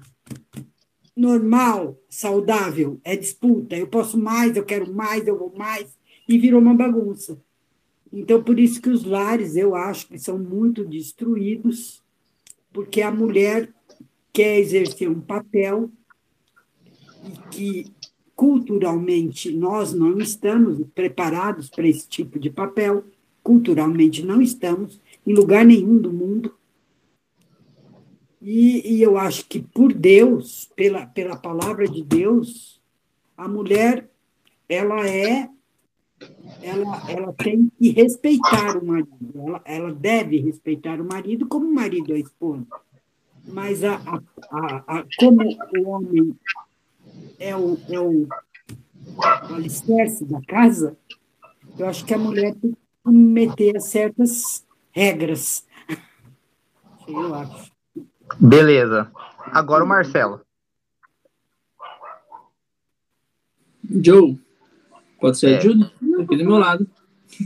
normal, 1.18 2.00
saudável, 2.08 3.02
é 3.04 3.16
disputa. 3.16 3.76
Eu 3.76 3.88
posso 3.88 4.20
mais, 4.20 4.56
eu 4.56 4.64
quero 4.64 4.94
mais, 4.94 5.26
eu 5.26 5.36
vou 5.36 5.52
mais, 5.58 5.98
e 6.30 6.38
virou 6.38 6.62
uma 6.62 6.76
bagunça. 6.76 7.42
Então, 8.14 8.44
por 8.44 8.60
isso 8.60 8.80
que 8.80 8.90
os 8.90 9.04
lares, 9.04 9.56
eu 9.56 9.74
acho 9.74 10.08
que 10.10 10.20
são 10.20 10.38
muito 10.38 10.86
destruídos, 10.86 12.04
porque 12.72 13.02
a 13.02 13.12
mulher 13.12 13.74
quer 14.32 14.60
exercer 14.60 15.10
um 15.10 15.20
papel 15.20 15.90
e 17.24 17.50
que 17.50 17.92
culturalmente 18.36 19.52
nós 19.52 19.94
não 19.94 20.18
estamos 20.18 20.84
preparados 20.96 21.70
para 21.70 21.88
esse 21.88 22.08
tipo 22.08 22.40
de 22.40 22.50
papel, 22.50 23.04
culturalmente 23.44 24.26
não 24.26 24.42
estamos 24.42 25.00
em 25.26 25.34
lugar 25.34 25.66
nenhum 25.66 25.98
do 25.98 26.12
mundo. 26.12 26.56
E, 28.42 28.96
e 28.96 29.02
eu 29.02 29.18
acho 29.18 29.46
que 29.46 29.62
por 29.62 29.94
Deus, 29.94 30.72
pela, 30.76 31.06
pela 31.06 31.36
palavra 31.36 31.88
de 31.88 32.04
Deus, 32.04 32.82
a 33.38 33.48
mulher 33.48 34.10
ela 34.68 35.08
é 35.08 35.50
ela, 36.62 37.12
ela 37.12 37.34
tem 37.34 37.72
que 37.80 37.90
respeitar 37.90 38.78
o 38.78 38.86
marido, 38.86 39.32
ela, 39.36 39.62
ela 39.66 39.94
deve 39.94 40.38
respeitar 40.38 41.02
o 41.02 41.06
marido 41.06 41.48
como 41.48 41.68
o 41.68 41.74
marido 41.74 42.14
a 42.14 42.20
esposa. 42.20 42.66
Mas 43.48 43.84
a, 43.84 43.96
a, 43.96 44.22
a, 44.52 45.00
a, 45.00 45.06
como 45.18 45.42
o 45.78 45.90
homem 45.90 46.36
é 47.42 47.56
o, 47.56 47.78
é 47.90 48.00
o, 48.00 48.28
o 49.18 49.54
alicerce 49.56 50.24
da 50.26 50.40
casa, 50.48 50.96
eu 51.78 51.88
acho 51.88 52.06
que 52.06 52.14
a 52.14 52.18
mulher 52.18 52.54
tem 52.54 52.72
que 52.72 53.12
meter 53.12 53.82
certas 53.82 54.64
regras. 54.92 55.66
Eu 57.08 57.34
acho. 57.34 57.72
Beleza. 58.40 59.12
Agora 59.48 59.84
o 59.84 59.88
Marcelo. 59.88 60.42
Joe. 63.84 64.40
Pode 65.20 65.38
ser 65.38 65.54
é. 65.54 65.58
a 65.58 65.60
Julie? 65.60 65.92
Aqui 66.22 66.38
do 66.38 66.46
meu 66.46 66.58
lado. 66.58 66.88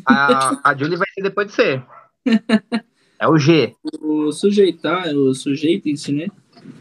A, 0.05 0.69
a 0.69 0.75
Julie 0.75 0.97
vai 0.97 1.07
ser 1.13 1.21
depois 1.23 1.47
de 1.47 1.53
ser. 1.53 1.85
É 3.17 3.29
o 3.29 3.37
G. 3.37 3.73
O 4.01 4.29
sujeitar, 4.33 5.07
o 5.15 5.33
sujeito-se, 5.33 6.11
né? 6.11 6.27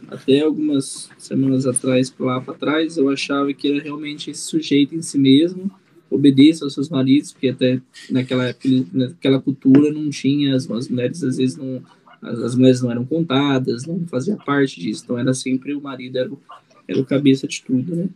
Até 0.08 0.40
algumas 0.40 1.10
semanas 1.18 1.66
atrás, 1.66 2.14
lá 2.18 2.40
para 2.40 2.54
trás, 2.54 2.96
eu 2.96 3.08
achava 3.08 3.52
que 3.52 3.68
era 3.68 3.82
realmente 3.82 4.30
esse 4.30 4.42
sujeito 4.42 4.94
em 4.94 5.02
si 5.02 5.18
mesmo, 5.18 5.70
obedeça 6.10 6.64
aos 6.64 6.74
seus 6.74 6.88
maridos, 6.88 7.32
porque 7.32 7.48
até 7.48 7.80
naquela 8.10 8.44
época, 8.44 8.68
naquela 8.92 9.40
cultura 9.40 9.92
não 9.92 10.10
tinha, 10.10 10.54
as, 10.54 10.70
as 10.70 10.88
mulheres 10.88 11.22
às 11.24 11.36
vezes 11.36 11.56
não, 11.56 11.82
as, 12.22 12.38
as, 12.38 12.54
mulheres 12.54 12.80
não 12.80 12.90
eram 12.90 13.04
contadas, 13.04 13.86
não 13.86 14.06
fazia 14.06 14.36
parte 14.36 14.80
disso, 14.80 15.02
então 15.04 15.18
era 15.18 15.34
sempre 15.34 15.74
o 15.74 15.80
marido, 15.80 16.18
era 16.18 16.32
o, 16.32 16.40
era 16.86 17.00
o 17.00 17.04
cabeça 17.04 17.48
de 17.48 17.62
tudo, 17.62 17.96
né? 17.96 18.08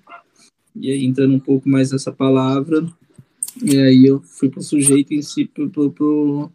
E 0.76 0.92
aí, 0.92 1.04
entrando 1.04 1.34
um 1.34 1.40
pouco 1.40 1.68
mais 1.68 1.90
nessa 1.90 2.12
palavra, 2.12 2.86
e 3.60 3.76
aí 3.76 4.06
eu 4.06 4.20
fui 4.20 4.48
para 4.48 4.60
o 4.60 4.62
sujeito 4.62 5.12
em 5.12 5.22
si, 5.22 5.44
para 5.44 5.64
o 5.64 6.52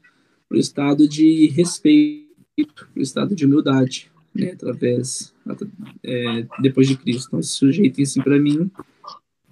estado 0.54 1.08
de 1.10 1.48
respeito, 1.48 2.88
o 2.96 3.02
estado 3.02 3.36
de 3.36 3.46
humildade, 3.46 4.13
né, 4.34 4.52
através, 4.52 5.34
é, 6.04 6.46
depois 6.60 6.88
de 6.88 6.98
Cristo. 6.98 7.28
Então, 7.28 7.40
esse 7.40 7.50
sujeito 7.50 8.02
em 8.02 8.06
si, 8.06 8.22
para 8.22 8.40
mim, 8.40 8.72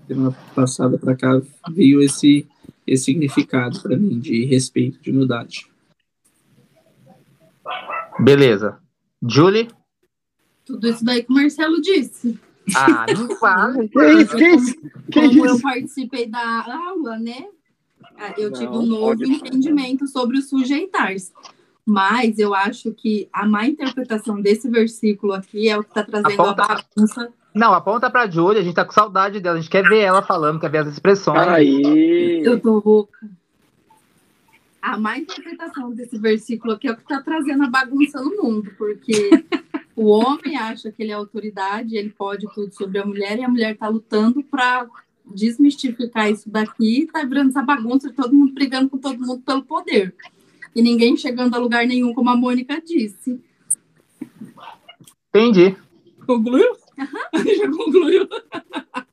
semana 0.08 0.36
passada 0.56 0.98
para 0.98 1.16
cá, 1.16 1.42
veio 1.72 2.02
esse, 2.02 2.48
esse 2.86 3.06
significado 3.06 3.82
para 3.82 3.98
mim 3.98 4.20
de 4.20 4.46
respeito, 4.46 5.02
de 5.02 5.12
humildade. 5.12 5.68
Beleza. 8.20 8.80
Julie? 9.22 9.70
Tudo 10.66 10.88
isso 10.88 11.04
daí 11.04 11.24
que 11.24 11.32
o 11.32 11.36
Marcelo 11.36 11.82
disse. 11.82 12.40
Ah, 12.76 13.06
não 13.16 13.36
fala. 13.38 13.88
que, 13.88 15.12
como, 15.14 15.46
eu 15.46 15.60
participei 15.60 16.28
da 16.28 16.66
aula, 16.88 17.18
né? 17.18 17.48
Ah, 18.18 18.34
eu 18.38 18.52
tive 18.52 18.68
um 18.68 18.86
novo 18.86 19.24
entendimento 19.24 20.08
sobre 20.08 20.38
o 20.38 20.42
sujeitar-se. 20.42 21.32
Mas 21.86 22.38
eu 22.38 22.54
acho 22.54 22.94
que 22.94 23.28
a 23.34 23.46
má 23.46 23.66
interpretação 23.68 24.40
desse 24.40 24.70
versículo 24.70 25.34
aqui 25.34 25.68
é 25.68 25.78
o 25.78 25.84
que 25.84 25.90
está 25.90 26.04
trazendo 26.04 26.42
aponta, 26.42 26.64
a 26.64 26.68
bagunça. 26.68 27.34
Não, 27.54 27.74
aponta 27.74 28.10
para 28.10 28.24
a 28.24 28.30
Júlia, 28.30 28.62
a 28.62 28.64
gente 28.64 28.76
tá 28.76 28.86
com 28.86 28.94
saudade 28.94 29.40
dela, 29.40 29.58
a 29.58 29.62
gente 29.62 29.70
quer 29.70 29.84
ver 29.84 30.00
ela 30.00 30.22
falando, 30.22 30.60
quer 30.60 30.70
ver 30.70 30.80
as 30.80 30.88
expressões. 30.88 31.48
Aí. 31.48 32.42
Eu 32.46 32.60
tô 32.60 32.80
rouca. 32.80 33.28
A 34.82 34.98
má 34.98 35.18
interpretação 35.18 35.92
desse 35.92 36.18
versículo 36.18 36.74
aqui 36.74 36.88
é 36.88 36.92
o 36.92 36.96
que 36.96 37.04
está 37.04 37.22
trazendo 37.22 37.64
a 37.64 37.70
bagunça 37.70 38.22
no 38.22 38.42
mundo, 38.42 38.72
porque 38.78 39.30
o 39.96 40.08
homem 40.08 40.58
acha 40.58 40.92
que 40.92 41.04
ele 41.04 41.12
é 41.12 41.16
autoridade, 41.16 41.96
ele 41.96 42.10
pode 42.10 42.48
tudo 42.54 42.74
sobre 42.74 42.98
a 42.98 43.06
mulher, 43.06 43.38
e 43.38 43.44
a 43.44 43.50
mulher 43.50 43.74
está 43.74 43.88
lutando 43.88 44.42
para 44.44 44.88
desmistificar 45.24 46.32
isso 46.32 46.50
daqui, 46.50 47.04
está 47.04 47.24
virando 47.24 47.50
essa 47.50 47.62
bagunça, 47.62 48.12
todo 48.12 48.34
mundo 48.34 48.54
brigando 48.54 48.90
com 48.90 48.98
todo 48.98 49.20
mundo 49.20 49.42
pelo 49.46 49.64
poder. 49.64 50.16
E 50.76 50.82
ninguém 50.82 51.18
chegando 51.18 51.56
a 51.56 51.60
lugar 51.60 51.86
nenhum, 51.86 52.14
como 52.14 52.30
a 52.30 52.36
Mônica 52.36 52.82
disse. 52.82 53.40
Entendi. 55.30 55.76
Concluiu? 56.26 56.72
Uhum. 56.98 57.44
Já 57.58 57.72
concluiu. 57.72 58.28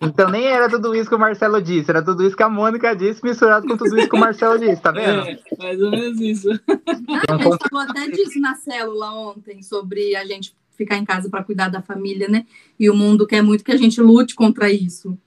Então 0.01 0.31
nem 0.31 0.45
era 0.45 0.69
tudo 0.69 0.95
isso 0.95 1.09
que 1.09 1.15
o 1.15 1.19
Marcelo 1.19 1.61
disse, 1.61 1.91
era 1.91 2.05
tudo 2.05 2.25
isso 2.25 2.37
que 2.37 2.43
a 2.43 2.49
Mônica 2.49 2.95
disse, 2.95 3.25
misturado 3.25 3.67
com 3.67 3.77
tudo 3.77 3.99
isso 3.99 4.09
que 4.09 4.17
o 4.17 4.21
Marcelo 4.21 4.59
disse, 4.59 4.81
tá 4.81 4.93
vendo? 4.93 5.27
É, 5.27 5.39
mais 5.59 5.81
ou 5.83 5.91
menos 5.91 6.21
isso. 6.21 6.49
Não, 6.49 7.37
a 7.37 7.43
gente 7.43 7.69
falou 7.71 7.89
até 7.89 8.09
disso 8.09 8.39
na 8.41 8.55
célula 8.55 9.13
ontem, 9.13 9.63
sobre 9.63 10.15
a 10.15 10.25
gente 10.25 10.55
ficar 10.77 10.97
em 10.97 11.05
casa 11.05 11.29
para 11.29 11.43
cuidar 11.43 11.69
da 11.69 11.83
família, 11.83 12.29
né? 12.29 12.47
E 12.79 12.89
o 12.89 12.95
mundo 12.95 13.27
quer 13.27 13.43
muito 13.43 13.65
que 13.65 13.73
a 13.73 13.77
gente 13.77 14.01
lute 14.01 14.35
contra 14.35 14.71
isso. 14.71 15.19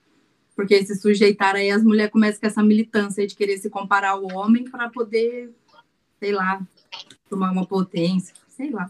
Porque 0.56 0.82
se 0.84 0.94
sujeitar 0.96 1.54
aí, 1.54 1.70
as 1.70 1.82
mulheres 1.82 2.12
começam 2.12 2.40
com 2.40 2.46
essa 2.46 2.62
militância 2.62 3.26
de 3.26 3.34
querer 3.34 3.58
se 3.58 3.68
comparar 3.68 4.10
ao 4.10 4.24
homem 4.32 4.64
para 4.64 4.88
poder, 4.88 5.50
sei 6.22 6.30
lá, 6.30 6.62
tomar 7.28 7.50
uma 7.50 7.66
potência, 7.66 8.32
sei 8.48 8.70
lá. 8.70 8.88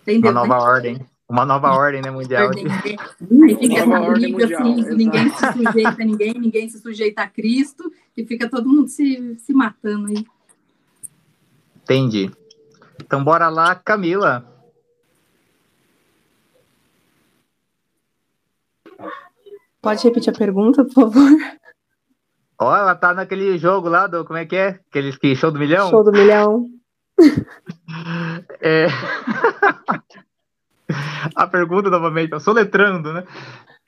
Entendeu? 0.00 0.30
Uma 0.30 0.46
nova 0.46 0.56
né? 0.56 0.64
ordem. 0.64 1.06
Uma 1.28 1.44
nova 1.44 1.72
ordem, 1.76 2.00
né, 2.00 2.10
mundial. 2.10 2.46
Ordem? 2.46 2.64
Aí 2.70 3.56
fica 3.58 3.74
essa 3.74 4.00
briga, 4.12 4.44
assim, 4.46 4.94
ninguém 4.94 5.28
se 5.28 5.52
sujeita 5.52 6.02
a 6.02 6.04
ninguém, 6.06 6.32
ninguém 6.32 6.68
se 6.70 6.78
sujeita 6.78 7.20
a 7.20 7.28
Cristo, 7.28 7.92
e 8.16 8.24
fica 8.24 8.48
todo 8.48 8.66
mundo 8.66 8.88
se, 8.88 9.36
se 9.40 9.52
matando 9.52 10.06
aí. 10.06 10.26
Entendi. 11.82 12.30
Então, 12.98 13.22
bora 13.22 13.50
lá, 13.50 13.74
Camila. 13.74 14.50
Pode 19.82 20.02
repetir 20.02 20.32
a 20.32 20.38
pergunta, 20.38 20.82
por 20.82 20.94
favor? 20.94 21.30
Ó, 22.58 22.74
ela 22.74 22.94
tá 22.94 23.12
naquele 23.12 23.58
jogo 23.58 23.88
lá 23.88 24.06
do. 24.06 24.24
Como 24.24 24.38
é 24.38 24.46
que 24.46 24.56
é? 24.56 24.80
Aquele 24.88 25.16
que, 25.16 25.36
show 25.36 25.50
do 25.50 25.58
milhão? 25.58 25.90
Show 25.90 26.04
do 26.04 26.12
milhão. 26.12 26.66
é... 28.60 28.86
a 31.34 31.46
pergunta 31.46 31.90
novamente, 31.90 32.32
eu 32.32 32.40
soletrando, 32.40 33.12
né? 33.12 33.24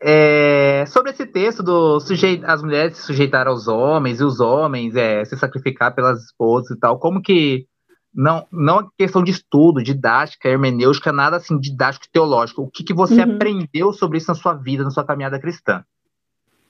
É, 0.00 0.84
sobre 0.86 1.10
esse 1.10 1.26
texto 1.26 1.60
do 1.60 1.98
as 2.46 2.62
mulheres 2.62 2.96
se 2.96 3.02
sujeitar 3.02 3.48
aos 3.48 3.66
homens 3.66 4.20
e 4.20 4.24
os 4.24 4.38
homens 4.38 4.94
é, 4.94 5.24
se 5.24 5.36
sacrificar 5.36 5.92
pelas 5.92 6.22
esposas 6.22 6.70
e 6.70 6.78
tal, 6.78 7.00
como 7.00 7.20
que 7.20 7.66
não 8.14 8.46
não 8.52 8.80
é 8.80 8.86
questão 8.96 9.24
de 9.24 9.32
estudo, 9.32 9.82
didática, 9.82 10.48
hermenêutica, 10.48 11.12
nada 11.12 11.36
assim 11.36 11.58
didático 11.58 12.06
teológico. 12.12 12.62
O 12.62 12.70
que, 12.70 12.84
que 12.84 12.94
você 12.94 13.24
uhum. 13.24 13.34
aprendeu 13.34 13.92
sobre 13.92 14.18
isso 14.18 14.28
na 14.28 14.36
sua 14.36 14.54
vida, 14.54 14.84
na 14.84 14.90
sua 14.90 15.04
caminhada 15.04 15.40
cristã? 15.40 15.84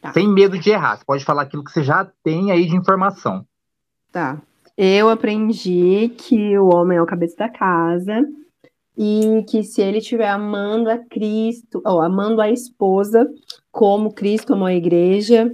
Tá. 0.00 0.12
Sem 0.12 0.28
medo 0.28 0.58
de 0.58 0.70
errar. 0.70 0.96
Você 0.96 1.04
pode 1.04 1.24
falar 1.24 1.42
aquilo 1.42 1.64
que 1.64 1.72
você 1.72 1.82
já 1.82 2.08
tem 2.22 2.50
aí 2.50 2.66
de 2.66 2.76
informação. 2.76 3.44
Tá. 4.12 4.40
Eu 4.76 5.08
aprendi 5.08 6.12
que 6.16 6.56
o 6.58 6.68
homem 6.68 6.98
é 6.98 7.02
o 7.02 7.06
cabeça 7.06 7.36
da 7.36 7.48
casa 7.48 8.24
e 8.96 9.44
que 9.48 9.62
se 9.62 9.82
ele 9.82 9.98
estiver 9.98 10.28
amando 10.28 10.90
a 10.90 10.98
Cristo, 10.98 11.82
ou 11.84 12.00
amando 12.00 12.40
a 12.40 12.50
esposa, 12.50 13.28
como 13.72 14.12
Cristo 14.12 14.54
amou 14.54 14.66
a 14.66 14.74
igreja, 14.74 15.46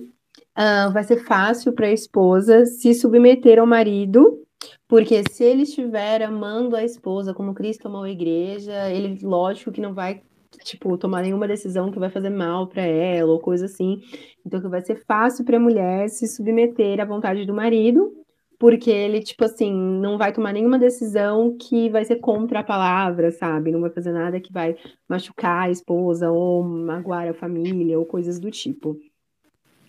uh, 0.59 0.93
vai 0.93 1.05
ser 1.05 1.25
fácil 1.25 1.73
para 1.73 1.87
a 1.87 1.93
esposa 1.93 2.67
se 2.67 2.93
submeter 2.95 3.59
ao 3.59 3.67
marido 3.67 4.45
porque 4.89 5.23
se 5.31 5.45
ele 5.45 5.63
estiver 5.63 6.23
amando 6.23 6.77
a 6.77 6.85
esposa 6.85 7.35
como 7.35 7.55
Cristo 7.55 7.87
amou 7.87 8.05
a 8.05 8.11
igreja, 8.11 8.91
ele, 8.91 9.19
lógico 9.23 9.73
que 9.73 9.81
não 9.81 9.95
vai, 9.95 10.23
tipo, 10.64 10.97
tomar 10.99 11.23
nenhuma 11.23 11.47
decisão 11.47 11.92
que 11.92 11.99
vai 11.99 12.11
fazer 12.11 12.30
mal 12.30 12.66
para 12.66 12.83
ela 12.83 13.30
ou 13.30 13.38
coisa 13.38 13.66
assim. 13.66 14.00
Então, 14.44 14.61
que 14.61 14.68
vai 14.68 14.80
ser 14.80 15.04
fácil 15.06 15.44
para 15.44 15.59
a 15.59 15.61
mulher 15.61 16.09
se 16.09 16.26
submeter 16.26 17.00
à 17.00 17.04
vontade 17.04 17.44
do 17.44 17.54
marido, 17.54 18.12
porque 18.59 18.90
ele, 18.90 19.21
tipo 19.21 19.44
assim, 19.44 19.73
não 19.73 20.16
vai 20.16 20.33
tomar 20.33 20.52
nenhuma 20.52 20.78
decisão 20.78 21.56
que 21.56 21.90
vai 21.90 22.04
ser 22.04 22.16
contra 22.16 22.61
a 22.61 22.64
palavra, 22.64 23.30
sabe? 23.30 23.71
Não 23.71 23.80
vai 23.80 23.90
fazer 23.90 24.12
nada 24.12 24.40
que 24.40 24.52
vai 24.52 24.76
machucar 25.09 25.68
a 25.68 25.71
esposa 25.71 26.30
ou 26.30 26.64
magoar 26.64 27.28
a 27.28 27.35
família 27.35 27.99
ou 27.99 28.06
coisas 28.06 28.40
do 28.40 28.50
tipo. 28.50 28.99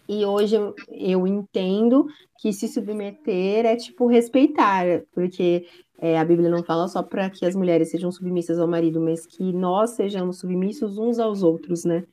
E 0.07 0.23
hoje 0.23 0.55
eu, 0.55 0.75
eu 0.91 1.25
entendo 1.25 2.05
que 2.39 2.53
se 2.53 2.67
submeter 2.67 3.65
é 3.65 3.75
tipo 3.75 4.05
respeitar, 4.05 5.01
porque 5.13 5.65
é, 5.99 6.19
a 6.19 6.25
Bíblia 6.25 6.49
não 6.49 6.63
fala 6.63 6.87
só 6.87 7.01
para 7.01 7.29
que 7.29 7.45
as 7.45 7.55
mulheres 7.55 7.89
sejam 7.89 8.11
submissas 8.11 8.59
ao 8.59 8.67
marido, 8.67 8.99
mas 8.99 9.25
que 9.25 9.53
nós 9.53 9.91
sejamos 9.91 10.39
submissos 10.39 10.97
uns 10.97 11.19
aos 11.19 11.41
outros, 11.41 11.85
né? 11.85 12.03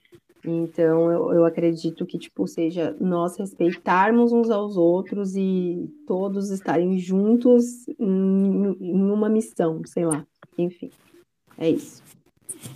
Então 0.45 1.11
eu, 1.11 1.33
eu 1.35 1.45
acredito 1.45 2.05
que 2.05 2.19
tipo 2.19 2.47
seja 2.49 2.97
nós 3.01 3.39
respeitarmos 3.39 4.33
uns 4.33 4.51
aos 4.51 4.77
outros 4.77 5.37
e 5.37 5.89
todos 6.07 6.51
estarem 6.51 6.99
juntos 6.99 7.87
em, 7.99 8.77
em 8.81 9.11
uma 9.11 9.29
missão, 9.29 9.81
sei 9.87 10.05
lá. 10.05 10.25
Enfim, 10.59 10.91
é 11.57 11.71
isso. 11.71 12.03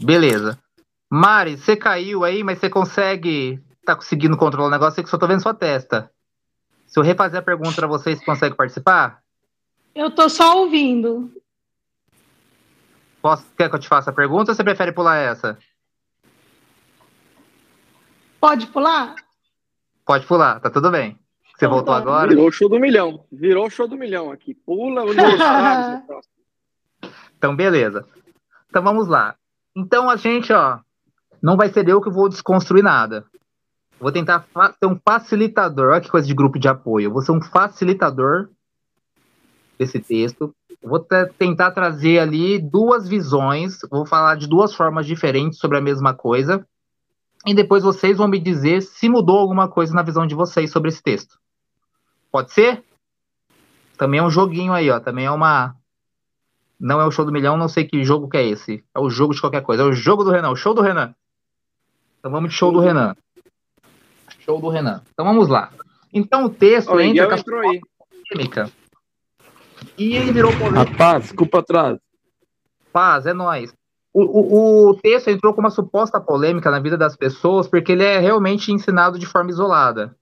Beleza. 0.01 0.59
Mari, 1.11 1.57
você 1.57 1.77
caiu 1.77 2.25
aí, 2.25 2.43
mas 2.43 2.59
você 2.59 2.69
consegue. 2.69 3.61
Tá 3.85 3.95
conseguindo 3.95 4.37
controlar 4.37 4.69
o 4.69 4.71
negócio? 4.71 5.03
que 5.03 5.09
só 5.09 5.17
tô 5.17 5.29
vendo 5.29 5.43
sua 5.43 5.55
testa. 5.55 6.11
Se 6.87 6.99
eu 6.99 7.05
refazer 7.05 7.39
a 7.39 7.43
pergunta 7.43 7.75
para 7.75 7.87
vocês, 7.87 8.25
consegue 8.25 8.57
participar? 8.57 9.21
Eu 9.97 10.11
tô 10.11 10.29
só 10.29 10.59
ouvindo. 10.59 11.33
Posso, 13.23 13.47
quer 13.57 13.71
que 13.71 13.75
eu 13.75 13.81
te 13.81 13.89
faça 13.89 14.11
a 14.11 14.13
pergunta 14.13 14.51
ou 14.51 14.55
você 14.55 14.63
prefere 14.63 14.93
pular 14.93 15.17
essa? 15.17 15.59
Pode 18.39 18.67
pular? 18.67 19.15
Pode 20.05 20.27
pular, 20.27 20.61
tá 20.61 20.69
tudo 20.69 20.91
bem. 20.91 21.19
Você 21.47 21.65
então, 21.65 21.71
voltou 21.71 21.95
tá. 21.95 22.01
agora? 22.01 22.29
Virou 22.29 22.49
o 22.49 22.53
show 22.53 22.69
do 22.69 22.79
milhão. 22.79 23.25
Virou 23.33 23.67
o 23.67 23.71
show 23.71 23.89
do 23.89 23.97
milhão 23.97 24.31
aqui. 24.31 24.55
Pula 24.55 25.03
o 25.03 25.09
Então, 27.39 27.57
beleza. 27.57 28.07
Então 28.69 28.83
vamos 28.83 29.09
lá. 29.09 29.35
Então 29.75 30.11
a 30.11 30.17
gente, 30.17 30.53
ó, 30.53 30.79
não 31.41 31.57
vai 31.57 31.71
ser 31.71 31.89
eu 31.89 32.03
que 32.03 32.11
vou 32.11 32.29
desconstruir 32.29 32.85
nada. 32.85 33.25
Vou 33.99 34.13
tentar 34.13 34.47
ser 34.79 34.87
um 34.87 35.01
facilitador. 35.03 35.93
Olha 35.93 36.03
que 36.03 36.11
coisa 36.11 36.27
de 36.27 36.35
grupo 36.35 36.59
de 36.59 36.69
apoio. 36.69 37.07
Eu 37.07 37.13
vou 37.13 37.23
ser 37.23 37.33
um 37.33 37.41
facilitador 37.41 38.51
desse 39.79 39.99
texto. 40.01 40.55
Vou 40.83 41.01
tentar 41.39 41.73
trazer 41.73 42.19
ali 42.19 42.59
duas 42.59 43.09
visões. 43.09 43.79
Vou 43.91 44.07
falar 44.07 44.37
de 44.37 44.47
duas 44.47 44.75
formas 44.75 45.07
diferentes 45.07 45.59
sobre 45.59 45.79
a 45.79 45.81
mesma 45.81 46.15
coisa. 46.15 46.67
E 47.47 47.55
depois 47.55 47.83
vocês 47.83 48.19
vão 48.19 48.29
me 48.29 48.39
dizer 48.39 48.83
se 48.83 49.09
mudou 49.09 49.39
alguma 49.39 49.69
coisa 49.69 49.95
na 49.95 50.03
visão 50.03 50.27
de 50.27 50.35
vocês 50.35 50.71
sobre 50.71 50.89
esse 50.89 51.03
texto. 51.03 51.39
Pode 52.31 52.53
ser? 52.53 52.83
Também 53.97 54.21
é 54.21 54.23
um 54.23 54.31
joguinho 54.31 54.73
aí, 54.73 54.91
ó. 54.91 55.01
Também 55.01 55.27
é 55.27 55.31
uma. 55.31 55.75
Não 56.79 57.01
é 57.01 57.07
o 57.07 57.11
show 57.11 57.25
do 57.25 57.33
milhão, 57.33 57.57
não 57.57 57.69
sei 57.69 57.85
que 57.85 58.05
jogo 58.05 58.29
que 58.29 58.37
é 58.37 58.47
esse. 58.47 58.85
É 58.95 59.01
o 59.01 59.09
jogo 59.09 59.35
de 59.35 59.41
qualquer 59.41 59.63
coisa. 59.63 59.83
É 59.83 59.87
o 59.87 59.93
jogo 59.93 60.23
do 60.23 60.31
Renan, 60.31 60.51
o 60.51 60.57
show 60.57 60.75
do 60.75 60.83
Renan. 60.83 61.15
Então 62.19 62.31
vamos 62.31 62.51
de 62.51 62.57
show 62.57 62.71
do 62.71 62.81
Renan. 62.81 63.17
Show 64.41 64.61
do 64.61 64.69
Renan. 64.69 65.03
Então 65.13 65.25
vamos 65.25 65.49
lá. 65.49 65.71
Então 66.13 66.45
o 66.45 66.51
texto 66.51 66.93
Oi, 66.93 67.07
entra 67.07 67.29
com 67.29 67.35
a 67.35 67.43
polêmica. 67.43 68.71
E 69.97 70.17
ele 70.17 70.33
virou 70.33 70.53
polêmica. 70.53 70.91
Rapaz, 70.91 71.25
desculpa 71.25 71.61
atrás. 71.61 71.99
Paz, 72.93 73.27
é 73.27 73.33
nós. 73.35 73.75
O, 74.13 74.23
o, 74.23 74.91
o, 74.91 74.95
texto 74.95 75.29
entrou 75.29 75.53
com 75.53 75.61
uma 75.61 75.71
suposta 75.71 76.19
polêmica 76.19 76.71
na 76.71 76.81
vida 76.81 76.97
das 76.97 77.15
pessoas 77.15 77.69
porque 77.69 77.93
ele 77.93 78.03
é 78.03 78.19
realmente 78.19 78.73
ensinado 78.73 79.19
de 79.19 79.27
forma 79.27 79.51
isolada. 79.51 80.17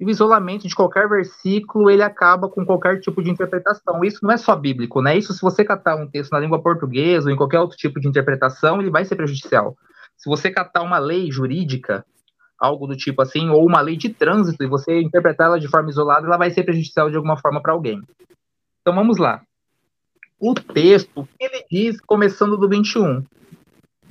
E 0.00 0.04
o 0.04 0.10
isolamento 0.10 0.66
de 0.66 0.74
qualquer 0.74 1.08
versículo, 1.08 1.90
ele 1.90 2.02
acaba 2.02 2.48
com 2.48 2.64
qualquer 2.64 3.00
tipo 3.00 3.22
de 3.22 3.30
interpretação. 3.30 4.04
Isso 4.04 4.18
não 4.22 4.32
é 4.32 4.36
só 4.36 4.56
bíblico, 4.56 5.00
né? 5.00 5.16
Isso, 5.16 5.32
se 5.32 5.40
você 5.40 5.64
catar 5.64 5.96
um 5.96 6.08
texto 6.08 6.32
na 6.32 6.40
língua 6.40 6.60
portuguesa 6.60 7.28
ou 7.28 7.32
em 7.32 7.36
qualquer 7.36 7.60
outro 7.60 7.76
tipo 7.76 8.00
de 8.00 8.08
interpretação, 8.08 8.80
ele 8.80 8.90
vai 8.90 9.04
ser 9.04 9.16
prejudicial. 9.16 9.76
Se 10.16 10.28
você 10.28 10.50
catar 10.50 10.82
uma 10.82 10.98
lei 10.98 11.30
jurídica, 11.30 12.04
algo 12.58 12.86
do 12.86 12.96
tipo 12.96 13.22
assim, 13.22 13.48
ou 13.50 13.64
uma 13.64 13.80
lei 13.80 13.96
de 13.96 14.08
trânsito, 14.08 14.62
e 14.62 14.68
você 14.68 15.00
interpretar 15.00 15.46
ela 15.46 15.60
de 15.60 15.68
forma 15.68 15.90
isolada, 15.90 16.26
ela 16.26 16.36
vai 16.36 16.50
ser 16.50 16.64
prejudicial 16.64 17.08
de 17.10 17.16
alguma 17.16 17.36
forma 17.36 17.62
para 17.62 17.72
alguém. 17.72 18.00
Então 18.88 18.96
vamos 18.96 19.18
lá. 19.18 19.42
O 20.40 20.54
texto, 20.54 21.28
ele 21.38 21.62
diz, 21.70 22.00
começando 22.00 22.56
do 22.56 22.68
21. 22.68 23.22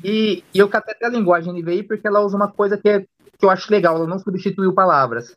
E, 0.03 0.43
e 0.53 0.59
eu 0.59 0.69
catei 0.69 0.93
até 0.93 1.07
a 1.07 1.09
linguagem 1.09 1.51
NVI 1.51 1.81
porque 1.81 2.07
ela 2.07 2.21
usa 2.21 2.37
uma 2.37 2.47
coisa 2.47 2.77
que, 2.77 2.87
é, 2.87 2.99
que 2.99 3.43
eu 3.43 3.49
acho 3.49 3.71
legal, 3.71 3.95
ela 3.95 4.05
não 4.05 4.19
substituiu 4.19 4.73
palavras 4.73 5.35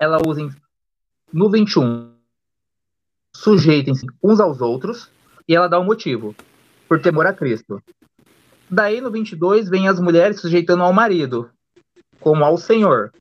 ela 0.00 0.18
usa 0.26 0.40
em, 0.40 0.50
no 1.30 1.50
21, 1.50 2.10
sujeitem-se 3.36 4.06
uns 4.22 4.40
aos 4.40 4.62
outros, 4.62 5.10
e 5.46 5.54
ela 5.54 5.68
dá 5.68 5.78
um 5.78 5.84
motivo, 5.84 6.34
por 6.88 7.00
temor 7.00 7.26
a 7.26 7.34
Cristo. 7.34 7.82
Daí 8.68 9.00
no 9.00 9.10
22 9.10 9.68
vem 9.68 9.88
as 9.88 10.00
mulheres 10.00 10.40
sujeitando 10.40 10.82
ao 10.82 10.92
marido, 10.92 11.50
como 12.18 12.44
ao 12.44 12.56
Senhor. 12.56 13.12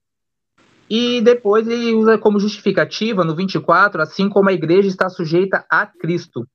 E 0.89 1.21
depois 1.21 1.67
ele 1.67 1.93
usa 1.93 2.17
como 2.17 2.39
justificativa 2.39 3.23
no 3.23 3.35
24, 3.35 4.01
assim 4.01 4.27
como 4.27 4.49
a 4.49 4.53
igreja 4.53 4.87
está 4.87 5.07
sujeita 5.07 5.63
a 5.69 5.85
Cristo. 5.85 6.47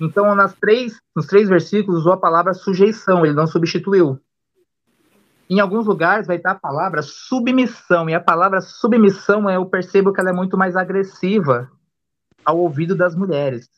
Então, 0.00 0.34
nas 0.34 0.54
três, 0.54 1.00
nos 1.14 1.26
três 1.26 1.48
versículos, 1.48 2.00
usou 2.00 2.12
a 2.12 2.20
palavra 2.20 2.52
sujeição, 2.52 3.24
ele 3.24 3.34
não 3.34 3.46
substituiu. 3.46 4.20
Em 5.48 5.60
alguns 5.60 5.86
lugares 5.86 6.26
vai 6.26 6.36
estar 6.36 6.52
a 6.52 6.58
palavra 6.58 7.02
submissão, 7.02 8.08
e 8.08 8.14
a 8.14 8.20
palavra 8.20 8.60
submissão 8.60 9.48
eu 9.50 9.66
percebo 9.66 10.12
que 10.12 10.20
ela 10.20 10.30
é 10.30 10.32
muito 10.32 10.56
mais 10.56 10.76
agressiva 10.76 11.70
ao 12.44 12.58
ouvido 12.58 12.94
das 12.94 13.14
mulheres. 13.14 13.68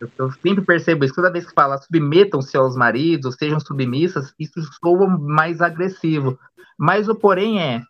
Eu, 0.00 0.10
eu 0.18 0.32
sempre 0.32 0.64
percebo 0.64 1.04
isso, 1.04 1.14
toda 1.14 1.30
vez 1.30 1.46
que 1.46 1.54
fala 1.54 1.78
submetam-se 1.78 2.56
aos 2.56 2.74
maridos, 2.74 3.36
sejam 3.38 3.60
submissas, 3.60 4.34
isso 4.38 4.60
soa 4.82 5.06
mais 5.06 5.60
agressivo. 5.60 6.38
Mas 6.82 7.08
o 7.08 7.14
porém 7.14 7.62
é, 7.62 7.80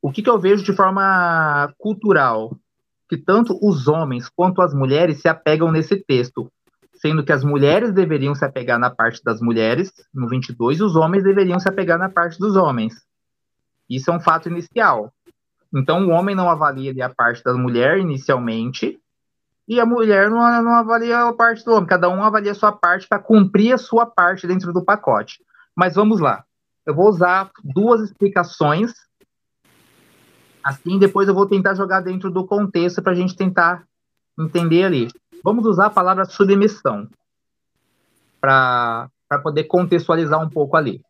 o 0.00 0.12
que, 0.12 0.22
que 0.22 0.30
eu 0.30 0.38
vejo 0.38 0.62
de 0.62 0.72
forma 0.72 1.74
cultural? 1.76 2.56
Que 3.08 3.16
tanto 3.16 3.58
os 3.60 3.88
homens 3.88 4.28
quanto 4.28 4.62
as 4.62 4.72
mulheres 4.72 5.20
se 5.20 5.26
apegam 5.26 5.72
nesse 5.72 5.96
texto 5.96 6.48
sendo 6.94 7.24
que 7.24 7.32
as 7.32 7.42
mulheres 7.42 7.92
deveriam 7.92 8.32
se 8.32 8.44
apegar 8.44 8.78
na 8.78 8.88
parte 8.88 9.24
das 9.24 9.40
mulheres, 9.40 9.92
no 10.14 10.28
22, 10.28 10.78
e 10.78 10.82
os 10.84 10.94
homens 10.94 11.24
deveriam 11.24 11.58
se 11.58 11.68
apegar 11.68 11.98
na 11.98 12.08
parte 12.08 12.38
dos 12.38 12.54
homens. 12.54 12.94
Isso 13.90 14.08
é 14.08 14.14
um 14.14 14.20
fato 14.20 14.48
inicial. 14.48 15.12
Então, 15.74 16.06
o 16.06 16.10
homem 16.10 16.36
não 16.36 16.48
avalia 16.48 17.04
a 17.04 17.08
parte 17.08 17.42
da 17.42 17.54
mulher 17.54 17.98
inicialmente, 17.98 19.00
e 19.66 19.80
a 19.80 19.84
mulher 19.84 20.30
não, 20.30 20.62
não 20.62 20.76
avalia 20.76 21.24
a 21.24 21.32
parte 21.32 21.64
do 21.64 21.72
homem. 21.72 21.88
Cada 21.88 22.08
um 22.08 22.22
avalia 22.22 22.52
a 22.52 22.54
sua 22.54 22.70
parte 22.70 23.08
para 23.08 23.18
cumprir 23.18 23.72
a 23.72 23.78
sua 23.78 24.06
parte 24.06 24.46
dentro 24.46 24.72
do 24.72 24.84
pacote. 24.84 25.42
Mas 25.74 25.96
vamos 25.96 26.20
lá. 26.20 26.44
Eu 26.84 26.94
vou 26.94 27.08
usar 27.08 27.50
duas 27.62 28.00
explicações. 28.00 28.92
Assim, 30.62 30.98
depois 30.98 31.28
eu 31.28 31.34
vou 31.34 31.46
tentar 31.46 31.74
jogar 31.74 32.00
dentro 32.00 32.30
do 32.30 32.46
contexto 32.46 33.02
para 33.02 33.12
a 33.12 33.16
gente 33.16 33.36
tentar 33.36 33.84
entender 34.38 34.84
ali. 34.84 35.08
Vamos 35.42 35.66
usar 35.66 35.86
a 35.86 35.90
palavra 35.90 36.24
submissão 36.24 37.08
para 38.40 39.08
poder 39.42 39.64
contextualizar 39.64 40.40
um 40.42 40.48
pouco 40.48 40.76
ali. 40.76 41.00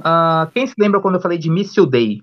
Uh, 0.00 0.50
quem 0.52 0.66
se 0.66 0.74
lembra 0.78 1.00
quando 1.00 1.16
eu 1.16 1.20
falei 1.20 1.38
de 1.38 1.50
Missio 1.50 1.86
Dei? 1.86 2.22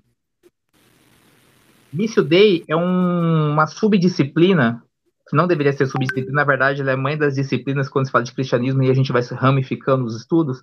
Missio 1.92 2.22
Dei 2.22 2.64
é 2.68 2.76
um, 2.76 3.52
uma 3.52 3.66
subdisciplina, 3.66 4.82
que 5.28 5.36
não 5.36 5.46
deveria 5.46 5.72
ser 5.72 5.86
subdisciplina, 5.86 6.32
na 6.32 6.44
verdade, 6.44 6.82
ela 6.82 6.92
é 6.92 6.96
mãe 6.96 7.16
das 7.16 7.34
disciplinas 7.34 7.88
quando 7.88 8.06
se 8.06 8.12
fala 8.12 8.24
de 8.24 8.32
cristianismo 8.32 8.82
e 8.82 8.90
a 8.90 8.94
gente 8.94 9.12
vai 9.12 9.22
se 9.22 9.34
ramificando 9.34 10.04
os 10.04 10.16
estudos. 10.16 10.62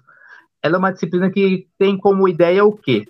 Ela 0.61 0.75
é 0.75 0.79
uma 0.79 0.91
disciplina 0.91 1.29
que 1.29 1.67
tem 1.77 1.97
como 1.97 2.27
ideia 2.27 2.65
o 2.65 2.75
quê? 2.75 3.07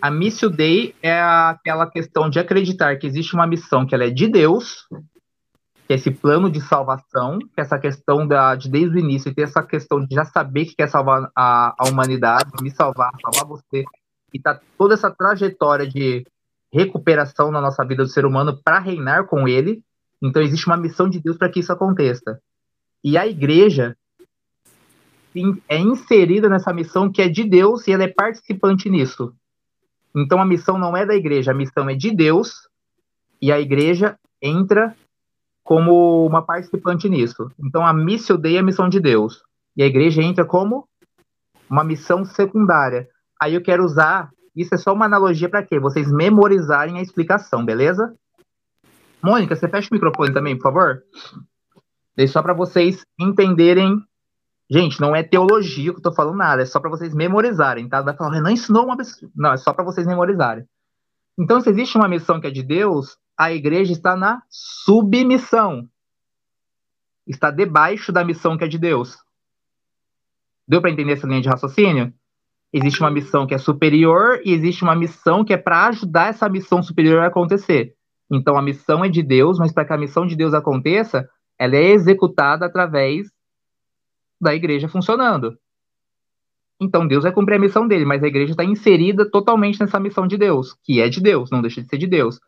A 0.00 0.10
Missio 0.10 0.50
Dei 0.50 0.94
é 1.02 1.20
aquela 1.20 1.86
questão 1.86 2.28
de 2.28 2.38
acreditar 2.38 2.96
que 2.96 3.06
existe 3.06 3.34
uma 3.34 3.46
missão 3.46 3.86
que 3.86 3.94
ela 3.94 4.04
é 4.04 4.10
de 4.10 4.28
Deus 4.28 4.86
que 5.86 5.92
é 5.92 5.96
esse 5.96 6.10
plano 6.10 6.50
de 6.50 6.60
salvação, 6.60 7.38
que 7.38 7.58
é 7.58 7.60
essa 7.60 7.78
questão 7.78 8.26
da, 8.26 8.54
de 8.54 8.70
desde 8.70 8.96
o 8.96 8.98
início 8.98 9.34
ter 9.34 9.42
essa 9.42 9.62
questão 9.62 10.04
de 10.04 10.14
já 10.14 10.24
saber 10.24 10.64
que 10.66 10.76
quer 10.76 10.88
salvar 10.88 11.30
a, 11.36 11.74
a 11.78 11.88
humanidade, 11.88 12.50
me 12.62 12.70
salvar, 12.70 13.10
salvar 13.20 13.46
você, 13.46 13.84
e 14.32 14.40
tá 14.40 14.58
toda 14.78 14.94
essa 14.94 15.10
trajetória 15.10 15.86
de 15.86 16.26
recuperação 16.72 17.50
na 17.50 17.60
nossa 17.60 17.84
vida 17.84 18.02
do 18.02 18.08
ser 18.08 18.24
humano 18.24 18.58
para 18.64 18.78
reinar 18.78 19.26
com 19.26 19.46
ele. 19.46 19.82
Então 20.22 20.42
existe 20.42 20.66
uma 20.66 20.76
missão 20.76 21.08
de 21.08 21.20
Deus 21.20 21.36
para 21.36 21.50
que 21.50 21.60
isso 21.60 21.72
aconteça. 21.72 22.40
E 23.02 23.18
a 23.18 23.26
igreja 23.26 23.96
é 25.68 25.78
inserida 25.78 26.48
nessa 26.48 26.72
missão 26.72 27.10
que 27.10 27.20
é 27.20 27.28
de 27.28 27.44
Deus 27.44 27.86
e 27.86 27.92
ela 27.92 28.04
é 28.04 28.08
participante 28.08 28.88
nisso. 28.88 29.34
Então 30.14 30.40
a 30.40 30.44
missão 30.44 30.78
não 30.78 30.96
é 30.96 31.04
da 31.04 31.14
igreja, 31.14 31.50
a 31.50 31.54
missão 31.54 31.88
é 31.90 31.94
de 31.94 32.10
Deus 32.14 32.68
e 33.40 33.50
a 33.50 33.60
igreja 33.60 34.16
entra 34.40 34.94
como 35.64 36.26
uma 36.26 36.42
participante 36.42 37.08
nisso. 37.08 37.50
Então, 37.58 37.84
a 37.84 37.92
missão 37.92 38.36
Dei 38.36 38.56
é 38.56 38.60
a 38.60 38.62
missão 38.62 38.88
de 38.88 39.00
Deus. 39.00 39.42
E 39.74 39.82
a 39.82 39.86
igreja 39.86 40.22
entra 40.22 40.44
como 40.44 40.86
uma 41.68 41.82
missão 41.82 42.24
secundária. 42.24 43.08
Aí 43.40 43.54
eu 43.54 43.62
quero 43.62 43.82
usar, 43.82 44.30
isso 44.54 44.74
é 44.74 44.78
só 44.78 44.92
uma 44.92 45.06
analogia 45.06 45.48
para 45.48 45.62
quê? 45.62 45.80
Vocês 45.80 46.12
memorizarem 46.12 46.98
a 46.98 47.02
explicação, 47.02 47.64
beleza? 47.64 48.14
Mônica, 49.22 49.56
você 49.56 49.66
fecha 49.66 49.88
o 49.90 49.94
microfone 49.94 50.32
também, 50.32 50.54
por 50.54 50.64
favor? 50.64 51.02
Deixa 52.14 52.34
só 52.34 52.42
para 52.42 52.52
vocês 52.52 53.02
entenderem. 53.18 53.98
Gente, 54.70 55.00
não 55.00 55.14
é 55.14 55.22
teologia 55.22 55.92
que 55.92 55.98
eu 55.98 56.02
tô 56.02 56.12
falando 56.12 56.36
nada, 56.36 56.62
é 56.62 56.66
só 56.66 56.80
para 56.80 56.90
vocês 56.90 57.14
memorizarem, 57.14 57.88
tá? 57.88 58.00
Vai 58.00 58.16
falar, 58.16 58.34
Renan 58.34 58.52
ensinou 58.52 58.84
uma. 58.84 58.96
Não, 59.34 59.52
é 59.52 59.56
só 59.56 59.72
para 59.72 59.84
vocês 59.84 60.06
memorizarem. 60.06 60.64
Então, 61.38 61.60
se 61.60 61.68
existe 61.68 61.96
uma 61.96 62.08
missão 62.08 62.40
que 62.40 62.46
é 62.46 62.50
de 62.50 62.62
Deus, 62.62 63.18
a 63.36 63.52
igreja 63.52 63.92
está 63.92 64.16
na 64.16 64.42
submissão. 64.48 65.88
Está 67.26 67.50
debaixo 67.50 68.12
da 68.12 68.24
missão 68.24 68.56
que 68.56 68.64
é 68.64 68.68
de 68.68 68.78
Deus. 68.78 69.18
Deu 70.66 70.80
para 70.80 70.90
entender 70.90 71.12
essa 71.12 71.26
linha 71.26 71.42
de 71.42 71.48
raciocínio? 71.48 72.12
Existe 72.72 73.00
uma 73.00 73.10
missão 73.10 73.46
que 73.46 73.54
é 73.54 73.58
superior 73.58 74.40
e 74.44 74.52
existe 74.52 74.82
uma 74.82 74.96
missão 74.96 75.44
que 75.44 75.52
é 75.52 75.56
para 75.56 75.86
ajudar 75.88 76.28
essa 76.28 76.48
missão 76.48 76.82
superior 76.82 77.20
a 77.20 77.26
acontecer. 77.26 77.94
Então 78.30 78.56
a 78.56 78.62
missão 78.62 79.04
é 79.04 79.08
de 79.08 79.22
Deus, 79.22 79.58
mas 79.58 79.72
para 79.72 79.84
que 79.84 79.92
a 79.92 79.98
missão 79.98 80.26
de 80.26 80.34
Deus 80.34 80.54
aconteça, 80.54 81.28
ela 81.58 81.76
é 81.76 81.90
executada 81.90 82.66
através 82.66 83.30
da 84.40 84.54
igreja 84.54 84.88
funcionando. 84.88 85.56
então 86.80 87.06
Deus 87.06 87.22
vai 87.22 87.32
cumprir 87.32 87.56
a 87.56 87.60
missão 87.60 87.86
dele, 87.86 88.04
mas 88.04 88.22
a 88.22 88.26
igreja 88.26 88.52
está 88.52 88.64
inserida 88.64 89.28
totalmente 89.30 89.80
nessa 89.80 90.00
missão 90.00 90.26
de 90.26 90.36
Deus, 90.36 90.76
que 90.82 91.00
é 91.00 91.08
de 91.08 91.20
Deus, 91.20 91.50
não 91.50 91.62
deixa 91.62 91.80
de 91.80 91.88
ser 91.88 91.98
de 91.98 92.06
Deus. 92.06 92.40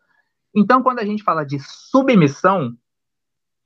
Então, 0.54 0.82
quando 0.82 1.00
a 1.00 1.04
gente 1.04 1.22
fala 1.22 1.44
de 1.44 1.58
submissão, 1.60 2.74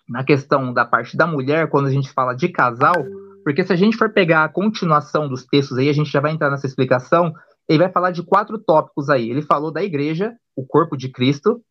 na 0.08 0.24
questão 0.24 0.72
da 0.72 0.84
parte 0.84 1.16
da 1.16 1.24
mulher, 1.24 1.70
quando 1.70 1.86
a 1.86 1.90
gente 1.90 2.12
fala 2.12 2.34
de 2.34 2.48
casal, 2.48 2.96
porque 3.44 3.64
se 3.64 3.72
a 3.72 3.76
gente 3.76 3.96
for 3.96 4.12
pegar 4.12 4.44
a 4.44 4.48
continuação 4.48 5.28
dos 5.28 5.46
textos 5.46 5.78
aí, 5.78 5.88
a 5.88 5.92
gente 5.92 6.10
já 6.10 6.20
vai 6.20 6.32
entrar 6.32 6.50
nessa 6.50 6.66
explicação, 6.66 7.32
ele 7.68 7.78
vai 7.78 7.90
falar 7.90 8.10
de 8.10 8.22
quatro 8.24 8.58
tópicos 8.58 9.08
aí. 9.08 9.30
Ele 9.30 9.42
falou 9.42 9.70
da 9.70 9.82
igreja, 9.82 10.34
o 10.56 10.66
corpo 10.66 10.96
de 10.96 11.08
Cristo, 11.08 11.62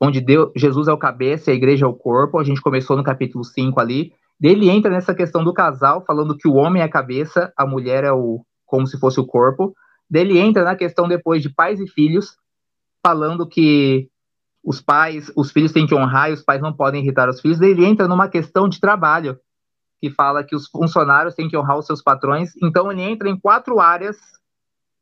onde 0.00 0.20
Deus, 0.20 0.50
Jesus 0.56 0.88
é 0.88 0.92
o 0.92 0.98
cabeça 0.98 1.50
e 1.50 1.52
a 1.52 1.56
igreja 1.56 1.86
é 1.86 1.88
o 1.88 1.94
corpo. 1.94 2.40
A 2.40 2.44
gente 2.44 2.60
começou 2.60 2.96
no 2.96 3.04
capítulo 3.04 3.44
5 3.44 3.80
ali. 3.80 4.12
Ele 4.42 4.68
entra 4.68 4.90
nessa 4.90 5.14
questão 5.14 5.44
do 5.44 5.54
casal, 5.54 6.04
falando 6.04 6.36
que 6.36 6.48
o 6.48 6.54
homem 6.54 6.82
é 6.82 6.84
a 6.84 6.90
cabeça, 6.90 7.52
a 7.56 7.64
mulher 7.64 8.02
é 8.02 8.12
o 8.12 8.44
como 8.66 8.86
se 8.86 8.98
fosse 8.98 9.20
o 9.20 9.26
corpo. 9.26 9.74
Ele 10.12 10.38
entra 10.38 10.64
na 10.64 10.74
questão 10.74 11.06
depois 11.06 11.42
de 11.42 11.48
pais 11.48 11.78
e 11.78 11.86
filhos, 11.86 12.36
falando 13.02 13.46
que 13.46 14.08
os 14.64 14.80
pais, 14.80 15.30
os 15.36 15.52
filhos 15.52 15.72
têm 15.72 15.86
que 15.86 15.94
honrar 15.94 16.30
e 16.30 16.32
os 16.32 16.42
pais 16.42 16.60
não 16.60 16.72
podem 16.72 17.02
irritar 17.02 17.28
os 17.28 17.40
filhos. 17.40 17.60
Ele 17.60 17.84
entra 17.84 18.08
numa 18.08 18.28
questão 18.28 18.68
de 18.68 18.80
trabalho, 18.80 19.38
que 20.00 20.10
fala 20.10 20.42
que 20.42 20.56
os 20.56 20.66
funcionários 20.66 21.34
têm 21.34 21.48
que 21.48 21.56
honrar 21.56 21.78
os 21.78 21.86
seus 21.86 22.02
patrões. 22.02 22.50
Então 22.62 22.90
ele 22.90 23.02
entra 23.02 23.28
em 23.28 23.38
quatro 23.38 23.78
áreas 23.78 24.16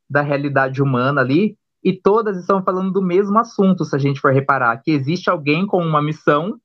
da 0.09 0.21
realidade 0.21 0.83
humana 0.83 1.21
ali, 1.21 1.57
e 1.83 1.95
todas 1.95 2.37
estão 2.37 2.63
falando 2.63 2.93
do 2.93 3.01
mesmo 3.01 3.39
assunto, 3.39 3.85
se 3.85 3.97
a 3.97 3.99
gente 3.99 4.21
for 4.21 4.33
reparar, 4.33 4.77
que 4.83 4.91
existe 4.91 5.31
alguém 5.31 5.67
com 5.67 5.83
uma 5.83 6.03
missão 6.03 6.61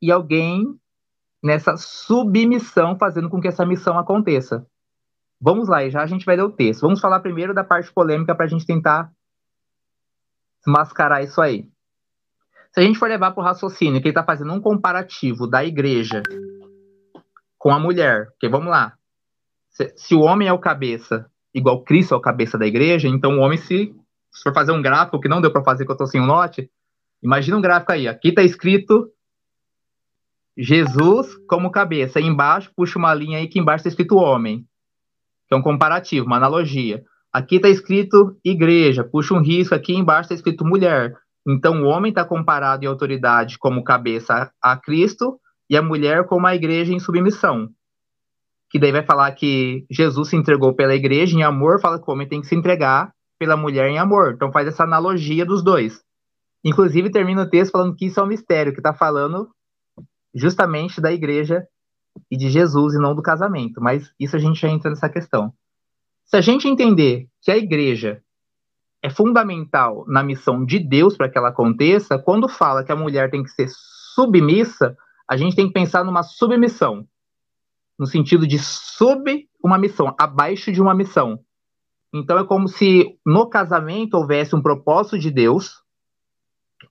e 0.00 0.12
alguém 0.12 0.78
nessa 1.42 1.76
submissão 1.76 2.96
fazendo 2.98 3.28
com 3.28 3.40
que 3.40 3.48
essa 3.48 3.64
missão 3.64 3.98
aconteça. 3.98 4.66
Vamos 5.40 5.68
lá, 5.68 5.84
e 5.84 5.90
já 5.90 6.02
a 6.02 6.06
gente 6.06 6.26
vai 6.26 6.36
ler 6.36 6.42
o 6.42 6.52
texto. 6.52 6.82
Vamos 6.82 7.00
falar 7.00 7.20
primeiro 7.20 7.54
da 7.54 7.62
parte 7.62 7.92
polêmica 7.92 8.34
para 8.34 8.46
a 8.46 8.48
gente 8.48 8.66
tentar 8.66 9.12
mascarar 10.66 11.22
isso 11.22 11.40
aí. 11.40 11.68
Se 12.72 12.80
a 12.80 12.82
gente 12.82 12.98
for 12.98 13.08
levar 13.08 13.30
para 13.30 13.40
o 13.40 13.44
raciocínio 13.44 14.00
que 14.00 14.08
ele 14.08 14.10
está 14.10 14.24
fazendo 14.24 14.52
um 14.52 14.60
comparativo 14.60 15.46
da 15.46 15.64
igreja 15.64 16.22
com 17.56 17.70
a 17.72 17.78
mulher, 17.78 18.26
porque 18.30 18.48
vamos 18.48 18.68
lá, 18.68 18.94
se, 19.70 19.92
se, 19.96 20.14
o 20.14 20.20
homem 20.20 20.48
é 20.48 20.52
o 20.52 20.58
cabeça, 20.58 21.30
igual 21.54 21.82
Cristo 21.82 22.14
é 22.14 22.16
o 22.16 22.20
cabeça 22.20 22.58
da 22.58 22.66
igreja, 22.66 23.08
então 23.08 23.38
o 23.38 23.40
homem, 23.40 23.58
se, 23.58 23.94
se 24.32 24.42
for 24.42 24.52
fazer 24.52 24.72
um 24.72 24.82
gráfico 24.82 25.20
que 25.20 25.28
não 25.28 25.40
deu 25.40 25.52
para 25.52 25.64
fazer, 25.64 25.84
que 25.84 25.90
eu 25.90 25.94
estou 25.94 26.06
sem 26.06 26.20
um 26.20 26.26
note, 26.26 26.70
imagina 27.22 27.56
um 27.56 27.62
gráfico 27.62 27.92
aí, 27.92 28.06
aqui 28.06 28.28
está 28.28 28.42
escrito 28.42 29.10
Jesus 30.58 31.36
como 31.46 31.70
cabeça. 31.70 32.18
Aí 32.18 32.24
embaixo, 32.24 32.72
puxa 32.74 32.98
uma 32.98 33.14
linha 33.14 33.38
aí 33.38 33.46
que 33.46 33.60
embaixo 33.60 33.82
está 33.82 33.88
escrito 33.90 34.16
homem. 34.16 34.66
Que 35.46 35.54
é 35.54 35.56
um 35.56 35.62
comparativo, 35.62 36.26
uma 36.26 36.36
analogia. 36.36 37.04
Aqui 37.32 37.56
está 37.56 37.68
escrito 37.68 38.36
igreja, 38.44 39.04
puxa 39.04 39.34
um 39.34 39.40
risco, 39.40 39.74
aqui 39.74 39.94
embaixo 39.94 40.22
está 40.22 40.34
escrito 40.34 40.64
mulher. 40.64 41.14
Então 41.46 41.82
o 41.82 41.86
homem 41.86 42.10
está 42.10 42.24
comparado 42.24 42.84
em 42.84 42.88
autoridade 42.88 43.56
como 43.58 43.84
cabeça 43.84 44.50
a 44.60 44.76
Cristo 44.76 45.38
e 45.70 45.76
a 45.76 45.82
mulher 45.82 46.24
como 46.24 46.46
a 46.46 46.54
igreja 46.56 46.92
em 46.92 46.98
submissão. 46.98 47.68
Que 48.70 48.78
daí 48.78 48.90
vai 48.90 49.04
falar 49.04 49.30
que 49.32 49.86
Jesus 49.90 50.28
se 50.28 50.36
entregou 50.36 50.74
pela 50.74 50.94
igreja 50.94 51.36
em 51.36 51.42
amor, 51.42 51.80
fala 51.80 51.98
que 51.98 52.10
o 52.10 52.12
homem 52.12 52.28
tem 52.28 52.40
que 52.40 52.48
se 52.48 52.56
entregar 52.56 53.12
pela 53.38 53.56
mulher 53.56 53.88
em 53.88 53.98
amor. 53.98 54.32
Então 54.34 54.50
faz 54.50 54.66
essa 54.66 54.82
analogia 54.82 55.46
dos 55.46 55.62
dois. 55.62 56.02
Inclusive 56.64 57.10
termina 57.10 57.42
o 57.42 57.48
texto 57.48 57.72
falando 57.72 57.94
que 57.94 58.06
isso 58.06 58.18
é 58.18 58.22
um 58.22 58.26
mistério, 58.26 58.72
que 58.72 58.80
está 58.80 58.92
falando 58.92 59.48
justamente 60.34 61.00
da 61.00 61.12
igreja 61.12 61.66
e 62.30 62.36
de 62.36 62.50
Jesus 62.50 62.94
e 62.94 62.98
não 62.98 63.14
do 63.14 63.22
casamento. 63.22 63.80
Mas 63.80 64.12
isso 64.18 64.36
a 64.36 64.38
gente 64.38 64.60
já 64.60 64.68
entra 64.68 64.90
nessa 64.90 65.08
questão. 65.08 65.52
Se 66.24 66.36
a 66.36 66.40
gente 66.40 66.68
entender 66.68 67.28
que 67.40 67.50
a 67.50 67.56
igreja 67.56 68.22
é 69.02 69.08
fundamental 69.08 70.04
na 70.08 70.22
missão 70.22 70.64
de 70.64 70.78
Deus 70.78 71.16
para 71.16 71.28
que 71.28 71.38
ela 71.38 71.48
aconteça, 71.48 72.18
quando 72.18 72.48
fala 72.48 72.84
que 72.84 72.92
a 72.92 72.96
mulher 72.96 73.30
tem 73.30 73.42
que 73.42 73.50
ser 73.50 73.68
submissa, 73.70 74.96
a 75.28 75.36
gente 75.36 75.54
tem 75.54 75.66
que 75.66 75.72
pensar 75.72 76.04
numa 76.04 76.22
submissão, 76.22 77.06
no 77.98 78.06
sentido 78.06 78.46
de 78.46 78.58
sub 78.58 79.48
uma 79.62 79.78
missão, 79.78 80.14
abaixo 80.18 80.72
de 80.72 80.80
uma 80.80 80.94
missão. 80.94 81.40
Então 82.12 82.38
é 82.38 82.44
como 82.44 82.68
se 82.68 83.18
no 83.24 83.48
casamento 83.48 84.14
houvesse 84.14 84.54
um 84.56 84.62
propósito 84.62 85.18
de 85.18 85.30
Deus. 85.30 85.82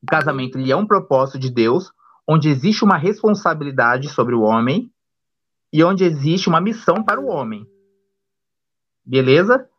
O 0.02 0.06
casamento 0.06 0.58
ele 0.58 0.72
é 0.72 0.76
um 0.76 0.86
propósito 0.86 1.40
de 1.40 1.50
Deus, 1.50 1.92
onde 2.28 2.50
existe 2.50 2.84
uma 2.84 2.98
responsabilidade 2.98 4.10
sobre 4.10 4.36
o 4.36 4.42
homem 4.42 4.92
e 5.72 5.84
onde 5.84 6.04
existe 6.04 6.50
uma 6.50 6.60
missão 6.60 7.04
para 7.04 7.20
o 7.20 7.28
homem. 7.28 7.66
Beleza? 9.06 9.70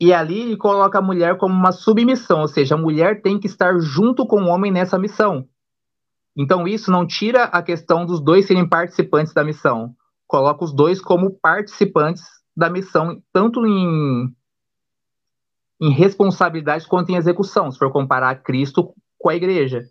E 0.00 0.14
ali 0.14 0.40
ele 0.40 0.56
coloca 0.56 0.98
a 0.98 1.02
mulher 1.02 1.36
como 1.36 1.54
uma 1.54 1.72
submissão, 1.72 2.40
ou 2.40 2.48
seja, 2.48 2.74
a 2.74 2.78
mulher 2.78 3.20
tem 3.20 3.38
que 3.38 3.46
estar 3.46 3.78
junto 3.78 4.26
com 4.26 4.42
o 4.42 4.46
homem 4.46 4.72
nessa 4.72 4.98
missão. 4.98 5.46
Então 6.34 6.66
isso 6.66 6.90
não 6.90 7.06
tira 7.06 7.44
a 7.44 7.62
questão 7.62 8.06
dos 8.06 8.20
dois 8.20 8.46
serem 8.46 8.66
participantes 8.66 9.34
da 9.34 9.44
missão. 9.44 9.94
Coloca 10.26 10.64
os 10.64 10.72
dois 10.72 11.02
como 11.02 11.38
participantes 11.38 12.22
da 12.56 12.70
missão, 12.70 13.22
tanto 13.32 13.66
em, 13.66 14.34
em 15.80 15.90
responsabilidade 15.90 16.86
quanto 16.86 17.10
em 17.10 17.16
execução, 17.16 17.70
se 17.70 17.78
for 17.78 17.92
comparar 17.92 18.36
Cristo 18.36 18.94
com 19.18 19.28
a 19.28 19.36
igreja. 19.36 19.84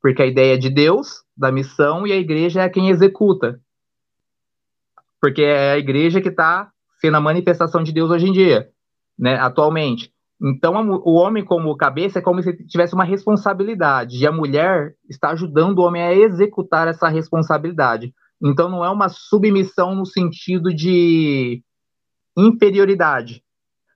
Porque 0.00 0.22
a 0.22 0.26
ideia 0.26 0.54
é 0.54 0.58
de 0.58 0.70
Deus, 0.70 1.22
da 1.36 1.52
missão, 1.52 2.06
e 2.06 2.12
a 2.12 2.16
igreja 2.16 2.62
é 2.62 2.68
quem 2.68 2.88
executa. 2.88 3.60
Porque 5.20 5.42
é 5.42 5.72
a 5.72 5.78
igreja 5.78 6.20
que 6.20 6.28
está 6.28 6.70
sendo 7.00 7.16
a 7.16 7.20
manifestação 7.20 7.82
de 7.82 7.92
Deus 7.92 8.10
hoje 8.10 8.28
em 8.28 8.32
dia, 8.32 8.70
né, 9.18 9.36
atualmente. 9.36 10.12
Então, 10.42 10.74
o 11.04 11.12
homem 11.12 11.44
como 11.44 11.76
cabeça 11.76 12.18
é 12.18 12.22
como 12.22 12.42
se 12.42 12.52
tivesse 12.66 12.94
uma 12.94 13.04
responsabilidade, 13.04 14.16
e 14.16 14.26
a 14.26 14.32
mulher 14.32 14.94
está 15.08 15.30
ajudando 15.30 15.78
o 15.78 15.82
homem 15.82 16.02
a 16.02 16.14
executar 16.14 16.88
essa 16.88 17.08
responsabilidade. 17.08 18.14
Então, 18.42 18.70
não 18.70 18.82
é 18.82 18.88
uma 18.88 19.10
submissão 19.10 19.94
no 19.94 20.06
sentido 20.06 20.74
de 20.74 21.62
inferioridade. 22.34 23.44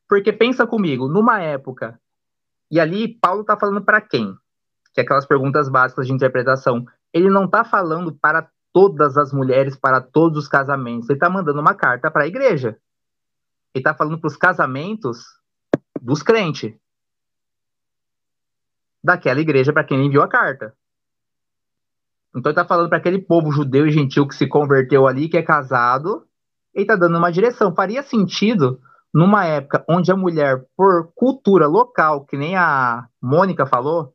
Porque 0.06 0.32
pensa 0.32 0.66
comigo, 0.66 1.08
numa 1.08 1.40
época, 1.40 1.98
e 2.70 2.78
ali 2.78 3.08
Paulo 3.08 3.40
está 3.40 3.56
falando 3.56 3.82
para 3.82 4.02
quem? 4.02 4.34
Que 4.94 5.00
é 5.00 5.04
aquelas 5.04 5.26
perguntas 5.26 5.68
básicas 5.68 6.06
de 6.06 6.12
interpretação. 6.12 6.86
Ele 7.12 7.28
não 7.28 7.46
está 7.46 7.64
falando 7.64 8.14
para 8.14 8.48
todas 8.72 9.16
as 9.16 9.32
mulheres, 9.32 9.76
para 9.76 10.00
todos 10.00 10.38
os 10.44 10.48
casamentos. 10.48 11.08
Ele 11.10 11.16
está 11.16 11.28
mandando 11.28 11.60
uma 11.60 11.74
carta 11.74 12.10
para 12.10 12.22
a 12.22 12.26
igreja. 12.28 12.78
Ele 13.74 13.80
está 13.80 13.92
falando 13.92 14.18
para 14.20 14.28
os 14.28 14.36
casamentos 14.36 15.24
dos 16.00 16.22
crentes. 16.22 16.72
Daquela 19.02 19.40
igreja 19.40 19.72
para 19.72 19.84
quem 19.84 19.98
ele 19.98 20.06
enviou 20.06 20.22
a 20.22 20.28
carta. 20.28 20.72
Então 22.30 22.50
ele 22.50 22.58
está 22.58 22.64
falando 22.64 22.88
para 22.88 22.98
aquele 22.98 23.20
povo 23.20 23.50
judeu 23.50 23.86
e 23.86 23.90
gentil 23.90 24.26
que 24.26 24.34
se 24.34 24.46
converteu 24.46 25.06
ali, 25.06 25.28
que 25.28 25.36
é 25.36 25.42
casado, 25.42 26.26
ele 26.72 26.84
está 26.84 26.96
dando 26.96 27.18
uma 27.18 27.30
direção. 27.30 27.74
Faria 27.74 28.02
sentido 28.02 28.80
numa 29.12 29.44
época 29.44 29.84
onde 29.88 30.10
a 30.10 30.16
mulher, 30.16 30.64
por 30.76 31.12
cultura 31.14 31.66
local, 31.66 32.24
que 32.24 32.36
nem 32.36 32.56
a 32.56 33.06
Mônica 33.22 33.66
falou, 33.66 34.12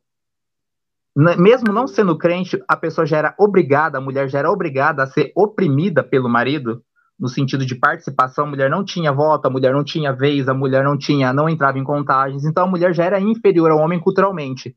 mesmo 1.16 1.72
não 1.72 1.86
sendo 1.86 2.16
crente, 2.16 2.62
a 2.68 2.76
pessoa 2.76 3.06
já 3.06 3.18
era 3.18 3.34
obrigada, 3.38 3.98
a 3.98 4.00
mulher 4.00 4.28
já 4.28 4.38
era 4.38 4.50
obrigada 4.50 5.02
a 5.02 5.06
ser 5.06 5.32
oprimida 5.34 6.02
pelo 6.02 6.28
marido, 6.28 6.82
no 7.20 7.28
sentido 7.28 7.66
de 7.66 7.74
participação, 7.74 8.46
a 8.46 8.48
mulher 8.48 8.70
não 8.70 8.82
tinha 8.82 9.12
voto, 9.12 9.46
a 9.46 9.50
mulher 9.50 9.74
não 9.74 9.84
tinha 9.84 10.10
vez, 10.10 10.48
a 10.48 10.54
mulher 10.54 10.82
não 10.82 10.96
tinha, 10.96 11.34
não 11.34 11.50
entrava 11.50 11.78
em 11.78 11.84
contagens, 11.84 12.46
então 12.46 12.64
a 12.64 12.66
mulher 12.66 12.94
já 12.94 13.04
era 13.04 13.20
inferior 13.20 13.70
ao 13.70 13.78
homem 13.78 14.00
culturalmente. 14.00 14.74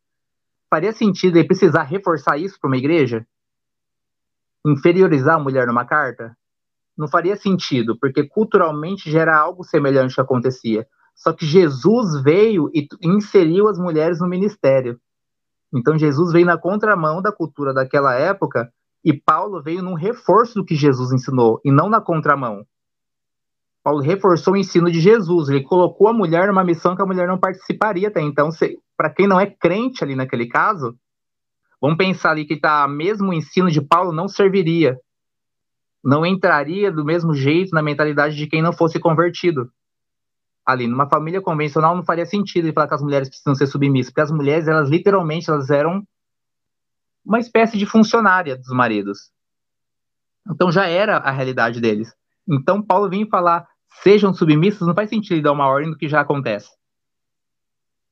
Faria 0.69 0.91
sentido 0.91 1.37
ele 1.37 1.47
precisar 1.47 1.83
reforçar 1.83 2.37
isso 2.37 2.59
para 2.59 2.67
uma 2.67 2.75
igreja? 2.75 3.25
Inferiorizar 4.65 5.35
a 5.35 5.39
mulher 5.39 5.67
numa 5.67 5.85
carta? 5.85 6.35
Não 6.97 7.07
faria 7.07 7.37
sentido, 7.37 7.97
porque 7.97 8.27
culturalmente 8.27 9.09
já 9.09 9.21
era 9.21 9.37
algo 9.37 9.63
semelhante 9.63 10.15
que 10.15 10.21
acontecia. 10.21 10.85
Só 11.15 11.31
que 11.31 11.45
Jesus 11.45 12.21
veio 12.21 12.69
e 12.73 12.87
inseriu 13.01 13.69
as 13.69 13.77
mulheres 13.77 14.19
no 14.19 14.27
ministério. 14.27 14.99
Então 15.73 15.97
Jesus 15.97 16.31
veio 16.31 16.45
na 16.45 16.57
contramão 16.57 17.21
da 17.21 17.31
cultura 17.31 17.73
daquela 17.73 18.13
época 18.13 18.71
e 19.03 19.11
Paulo 19.11 19.61
veio 19.61 19.81
num 19.81 19.95
reforço 19.95 20.55
do 20.55 20.65
que 20.65 20.75
Jesus 20.75 21.11
ensinou 21.11 21.59
e 21.65 21.71
não 21.71 21.89
na 21.89 21.99
contramão. 21.99 22.65
Paulo 23.83 23.99
reforçou 23.99 24.53
o 24.53 24.57
ensino 24.57 24.89
de 24.89 25.01
Jesus, 25.01 25.49
ele 25.49 25.63
colocou 25.63 26.07
a 26.07 26.13
mulher 26.13 26.47
numa 26.47 26.63
missão 26.63 26.95
que 26.95 27.01
a 27.01 27.05
mulher 27.05 27.27
não 27.27 27.37
participaria 27.37 28.07
até 28.07 28.21
então. 28.21 28.49
Para 28.95 29.09
quem 29.09 29.27
não 29.27 29.39
é 29.39 29.45
crente 29.45 30.03
ali 30.03 30.15
naquele 30.15 30.47
caso, 30.47 30.95
vamos 31.81 31.97
pensar 31.97 32.31
ali 32.31 32.45
que 32.45 32.57
tá 32.57 32.87
mesmo 32.87 33.29
o 33.29 33.33
ensino 33.33 33.69
de 33.69 33.81
Paulo 33.81 34.13
não 34.13 34.29
serviria, 34.29 34.97
não 36.01 36.25
entraria 36.25 36.91
do 36.91 37.03
mesmo 37.03 37.33
jeito 37.33 37.73
na 37.73 37.81
mentalidade 37.81 38.37
de 38.37 38.47
quem 38.47 38.61
não 38.61 38.71
fosse 38.71 38.99
convertido 38.99 39.69
ali 40.65 40.87
numa 40.87 41.09
família 41.09 41.41
convencional 41.41 41.95
não 41.95 42.03
faria 42.03 42.25
sentido 42.25 42.65
ele 42.65 42.73
falar 42.73 42.87
que 42.87 42.93
as 42.93 43.01
mulheres 43.01 43.27
precisam 43.27 43.55
ser 43.55 43.67
submissas, 43.67 44.11
porque 44.11 44.21
as 44.21 44.31
mulheres, 44.31 44.67
elas 44.67 44.89
literalmente, 44.89 45.49
elas 45.49 45.69
eram 45.69 46.05
uma 47.25 47.39
espécie 47.39 47.77
de 47.77 47.85
funcionária 47.85 48.57
dos 48.57 48.69
maridos. 48.69 49.31
Então 50.49 50.71
já 50.71 50.87
era 50.87 51.17
a 51.17 51.31
realidade 51.31 51.79
deles. 51.79 52.13
Então 52.47 52.81
Paulo 52.81 53.09
vem 53.09 53.27
falar, 53.27 53.67
sejam 54.01 54.33
submissos, 54.33 54.87
não 54.87 54.95
faz 54.95 55.09
sentido 55.09 55.33
ele 55.33 55.41
dar 55.41 55.51
uma 55.51 55.67
ordem 55.67 55.91
do 55.91 55.97
que 55.97 56.07
já 56.07 56.21
acontece. 56.21 56.69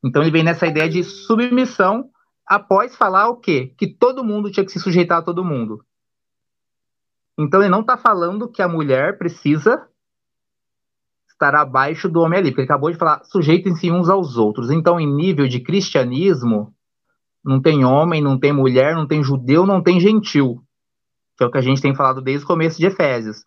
Então 0.03 0.21
ele 0.21 0.31
vem 0.31 0.43
nessa 0.43 0.65
ideia 0.65 0.89
de 0.89 1.03
submissão 1.03 2.09
após 2.45 2.95
falar 2.95 3.29
o 3.29 3.37
quê? 3.37 3.73
Que 3.77 3.87
todo 3.87 4.23
mundo 4.23 4.51
tinha 4.51 4.65
que 4.65 4.71
se 4.71 4.79
sujeitar 4.79 5.19
a 5.19 5.21
todo 5.21 5.45
mundo. 5.45 5.85
Então 7.37 7.61
ele 7.61 7.69
não 7.69 7.81
está 7.81 7.97
falando 7.97 8.49
que 8.49 8.61
a 8.61 8.67
mulher 8.67 9.17
precisa 9.17 9.87
estar 11.41 11.55
abaixo 11.55 12.07
do 12.07 12.21
homem 12.21 12.39
ali, 12.39 12.51
porque 12.51 12.61
ele 12.61 12.69
acabou 12.69 12.91
de 12.91 12.97
falar 12.97 13.23
sujeitem-se 13.23 13.91
uns 13.91 14.09
aos 14.09 14.37
outros. 14.37 14.69
Então, 14.69 14.99
em 14.99 15.11
nível 15.11 15.47
de 15.47 15.59
cristianismo, 15.59 16.73
não 17.43 17.59
tem 17.59 17.83
homem, 17.83 18.21
não 18.21 18.39
tem 18.39 18.53
mulher, 18.53 18.95
não 18.95 19.07
tem 19.07 19.23
judeu, 19.23 19.65
não 19.65 19.81
tem 19.81 19.99
gentil, 19.99 20.61
que 21.35 21.43
é 21.43 21.47
o 21.47 21.51
que 21.51 21.57
a 21.57 21.61
gente 21.61 21.81
tem 21.81 21.95
falado 21.95 22.21
desde 22.21 22.45
o 22.45 22.47
começo 22.47 22.77
de 22.77 22.85
Efésios. 22.85 23.43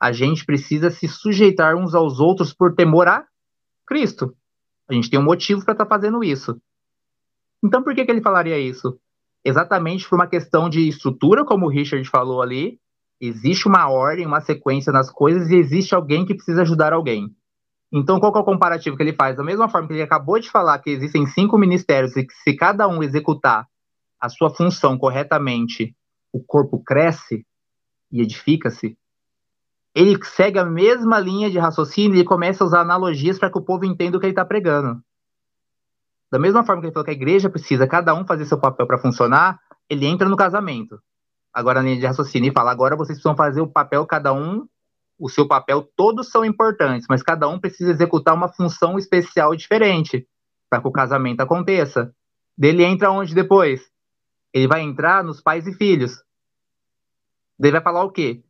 A 0.00 0.12
gente 0.12 0.44
precisa 0.44 0.90
se 0.90 1.06
sujeitar 1.06 1.76
uns 1.76 1.94
aos 1.94 2.18
outros 2.18 2.52
por 2.52 2.74
temor 2.74 3.06
a 3.06 3.24
Cristo. 3.86 4.34
A 4.88 4.92
gente 4.92 5.08
tem 5.08 5.18
um 5.18 5.24
motivo 5.24 5.64
para 5.64 5.72
estar 5.72 5.86
tá 5.86 5.88
fazendo 5.88 6.22
isso. 6.22 6.60
Então, 7.64 7.82
por 7.82 7.94
que, 7.94 8.04
que 8.04 8.10
ele 8.10 8.20
falaria 8.20 8.58
isso? 8.58 8.98
Exatamente 9.44 10.08
por 10.08 10.16
uma 10.16 10.26
questão 10.26 10.68
de 10.68 10.86
estrutura, 10.88 11.44
como 11.44 11.66
o 11.66 11.68
Richard 11.70 12.06
falou 12.08 12.42
ali. 12.42 12.78
Existe 13.20 13.66
uma 13.66 13.88
ordem, 13.88 14.26
uma 14.26 14.40
sequência 14.40 14.92
nas 14.92 15.10
coisas 15.10 15.48
e 15.50 15.56
existe 15.56 15.94
alguém 15.94 16.24
que 16.26 16.34
precisa 16.34 16.62
ajudar 16.62 16.92
alguém. 16.92 17.34
Então, 17.92 18.20
qual 18.20 18.34
é 18.34 18.38
o 18.38 18.44
comparativo 18.44 18.96
que 18.96 19.02
ele 19.02 19.14
faz? 19.14 19.36
Da 19.36 19.44
mesma 19.44 19.68
forma 19.68 19.86
que 19.86 19.94
ele 19.94 20.02
acabou 20.02 20.38
de 20.38 20.50
falar 20.50 20.78
que 20.80 20.90
existem 20.90 21.26
cinco 21.26 21.56
ministérios 21.56 22.16
e 22.16 22.24
que 22.24 22.34
se 22.34 22.54
cada 22.54 22.86
um 22.88 23.02
executar 23.02 23.66
a 24.20 24.28
sua 24.28 24.50
função 24.50 24.98
corretamente, 24.98 25.94
o 26.32 26.42
corpo 26.42 26.82
cresce 26.82 27.46
e 28.10 28.20
edifica-se, 28.20 28.98
ele 29.94 30.22
segue 30.24 30.58
a 30.58 30.64
mesma 30.64 31.18
linha 31.18 31.50
de 31.50 31.58
raciocínio 31.58 32.18
e 32.18 32.24
começa 32.24 32.62
a 32.62 32.66
usar 32.66 32.80
analogias 32.80 33.38
para 33.38 33.50
que 33.50 33.58
o 33.58 33.64
povo 33.64 33.86
entenda 33.86 34.16
o 34.16 34.20
que 34.20 34.26
ele 34.26 34.32
está 34.32 34.44
pregando. 34.44 35.00
Da 36.30 36.38
mesma 36.38 36.64
forma 36.64 36.82
que 36.82 36.88
ele 36.88 36.92
falou 36.92 37.04
que 37.04 37.12
a 37.12 37.14
igreja 37.14 37.48
precisa 37.48 37.86
cada 37.86 38.14
um 38.14 38.26
fazer 38.26 38.44
seu 38.44 38.58
papel 38.58 38.86
para 38.86 38.98
funcionar, 38.98 39.58
ele 39.88 40.04
entra 40.04 40.28
no 40.28 40.36
casamento. 40.36 41.00
Agora, 41.56 41.80
na 41.80 41.88
linha 41.88 41.98
de 41.98 42.06
raciocínio, 42.06 42.50
e 42.50 42.52
fala: 42.52 42.70
agora 42.70 42.94
vocês 42.94 43.16
precisam 43.16 43.34
fazer 43.34 43.62
o 43.62 43.66
papel, 43.66 44.04
cada 44.04 44.30
um, 44.30 44.68
o 45.18 45.26
seu 45.26 45.48
papel, 45.48 45.88
todos 45.96 46.28
são 46.30 46.44
importantes, 46.44 47.06
mas 47.08 47.22
cada 47.22 47.48
um 47.48 47.58
precisa 47.58 47.90
executar 47.90 48.34
uma 48.34 48.46
função 48.46 48.98
especial 48.98 49.54
e 49.54 49.56
diferente 49.56 50.28
para 50.68 50.82
que 50.82 50.88
o 50.88 50.92
casamento 50.92 51.40
aconteça. 51.40 52.14
Dele 52.58 52.84
entra 52.84 53.10
onde 53.10 53.34
depois? 53.34 53.80
Ele 54.52 54.68
vai 54.68 54.82
entrar 54.82 55.24
nos 55.24 55.40
pais 55.40 55.66
e 55.66 55.72
filhos. 55.72 56.22
Ele 57.58 57.72
vai 57.72 57.80
falar 57.80 58.04
o 58.04 58.10
quê? 58.10 58.42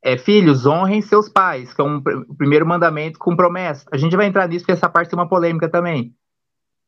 É, 0.00 0.16
filhos, 0.16 0.64
honrem 0.64 1.02
seus 1.02 1.28
pais, 1.28 1.74
que 1.74 1.80
é 1.80 1.84
um, 1.84 1.96
o 2.28 2.36
primeiro 2.36 2.64
mandamento 2.64 3.18
com 3.18 3.34
promessa. 3.34 3.84
A 3.90 3.96
gente 3.96 4.14
vai 4.14 4.26
entrar 4.26 4.46
nisso, 4.46 4.64
porque 4.64 4.72
essa 4.72 4.88
parte 4.88 5.10
tem 5.10 5.18
uma 5.18 5.28
polêmica 5.28 5.68
também. 5.68 6.14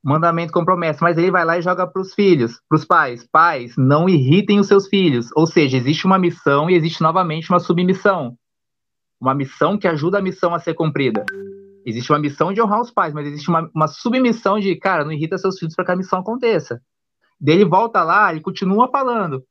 Mandamento 0.03 0.53
com 0.53 0.65
promessa, 0.65 1.01
mas 1.03 1.19
ele 1.19 1.31
vai 1.31 1.45
lá 1.45 1.59
e 1.59 1.63
joga 1.63 1.87
para 1.87 2.01
os 2.01 2.15
filhos, 2.15 2.61
para 2.69 2.77
os 2.77 2.85
pais. 2.85 3.27
Pais, 3.31 3.75
não 3.77 4.09
irritem 4.09 4.61
os 4.61 4.69
seus 4.69 4.87
filhos. 4.89 5.29
Ou 5.35 5.47
seja, 5.47 5.77
existe 5.77 6.07
uma 6.07 6.19
missão 6.19 6.71
e 6.71 6.75
existe 6.75 7.03
novamente 7.03 7.51
uma 7.51 7.59
submissão. 7.59 8.37
Uma 9.21 9.35
missão 9.35 9.77
que 9.77 9.89
ajuda 9.89 10.19
a 10.19 10.23
missão 10.23 10.55
a 10.55 10.59
ser 10.59 10.75
cumprida. 10.75 11.25
Existe 11.85 12.13
uma 12.13 12.19
missão 12.19 12.53
de 12.53 12.63
honrar 12.63 12.81
os 12.81 12.91
pais, 12.91 13.15
mas 13.15 13.27
existe 13.27 13.49
uma, 13.49 13.71
uma 13.75 13.89
submissão 13.89 14.59
de, 14.59 14.77
cara, 14.77 15.05
não 15.05 15.13
irrita 15.13 15.39
seus 15.39 15.59
filhos 15.59 15.75
para 15.75 15.85
que 15.85 15.93
a 15.93 15.97
missão 15.97 16.21
aconteça. 16.21 16.81
Dele 17.41 17.65
volta 17.65 18.03
lá 18.03 18.33
e 18.35 18.41
continua 18.41 18.89
falando 18.89 19.45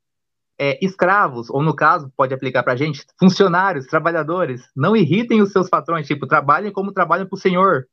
é, 0.58 0.84
escravos, 0.84 1.50
ou 1.50 1.62
no 1.62 1.76
caso, 1.76 2.12
pode 2.16 2.34
aplicar 2.34 2.64
para 2.64 2.76
gente, 2.76 3.06
funcionários, 3.20 3.88
trabalhadores, 3.88 4.62
não 4.76 4.96
irritem 4.96 5.42
os 5.42 5.52
seus 5.52 5.70
patrões, 5.70 6.08
tipo, 6.08 6.28
trabalhem 6.28 6.72
como 6.72 6.94
trabalham 6.94 7.28
para 7.28 7.36
o 7.36 7.40
senhor. 7.40 7.88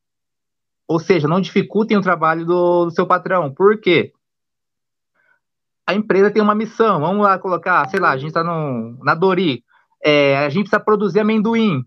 Ou 0.92 0.98
seja, 0.98 1.26
não 1.26 1.40
dificultem 1.40 1.96
o 1.96 2.02
trabalho 2.02 2.44
do, 2.44 2.84
do, 2.84 2.90
seu 2.90 3.06
patrão. 3.06 3.50
Por 3.50 3.80
quê? 3.80 4.12
A 5.86 5.94
empresa 5.94 6.30
tem 6.30 6.42
uma 6.42 6.54
missão, 6.54 7.00
vamos 7.00 7.22
lá 7.22 7.38
colocar, 7.38 7.88
sei 7.88 7.98
lá, 7.98 8.10
a 8.10 8.16
gente 8.18 8.28
está 8.28 8.44
na 8.44 9.14
Dori, 9.14 9.64
é, 10.04 10.36
a 10.36 10.48
gente 10.50 10.64
precisa 10.64 10.78
produzir 10.78 11.20
amendoim. 11.20 11.82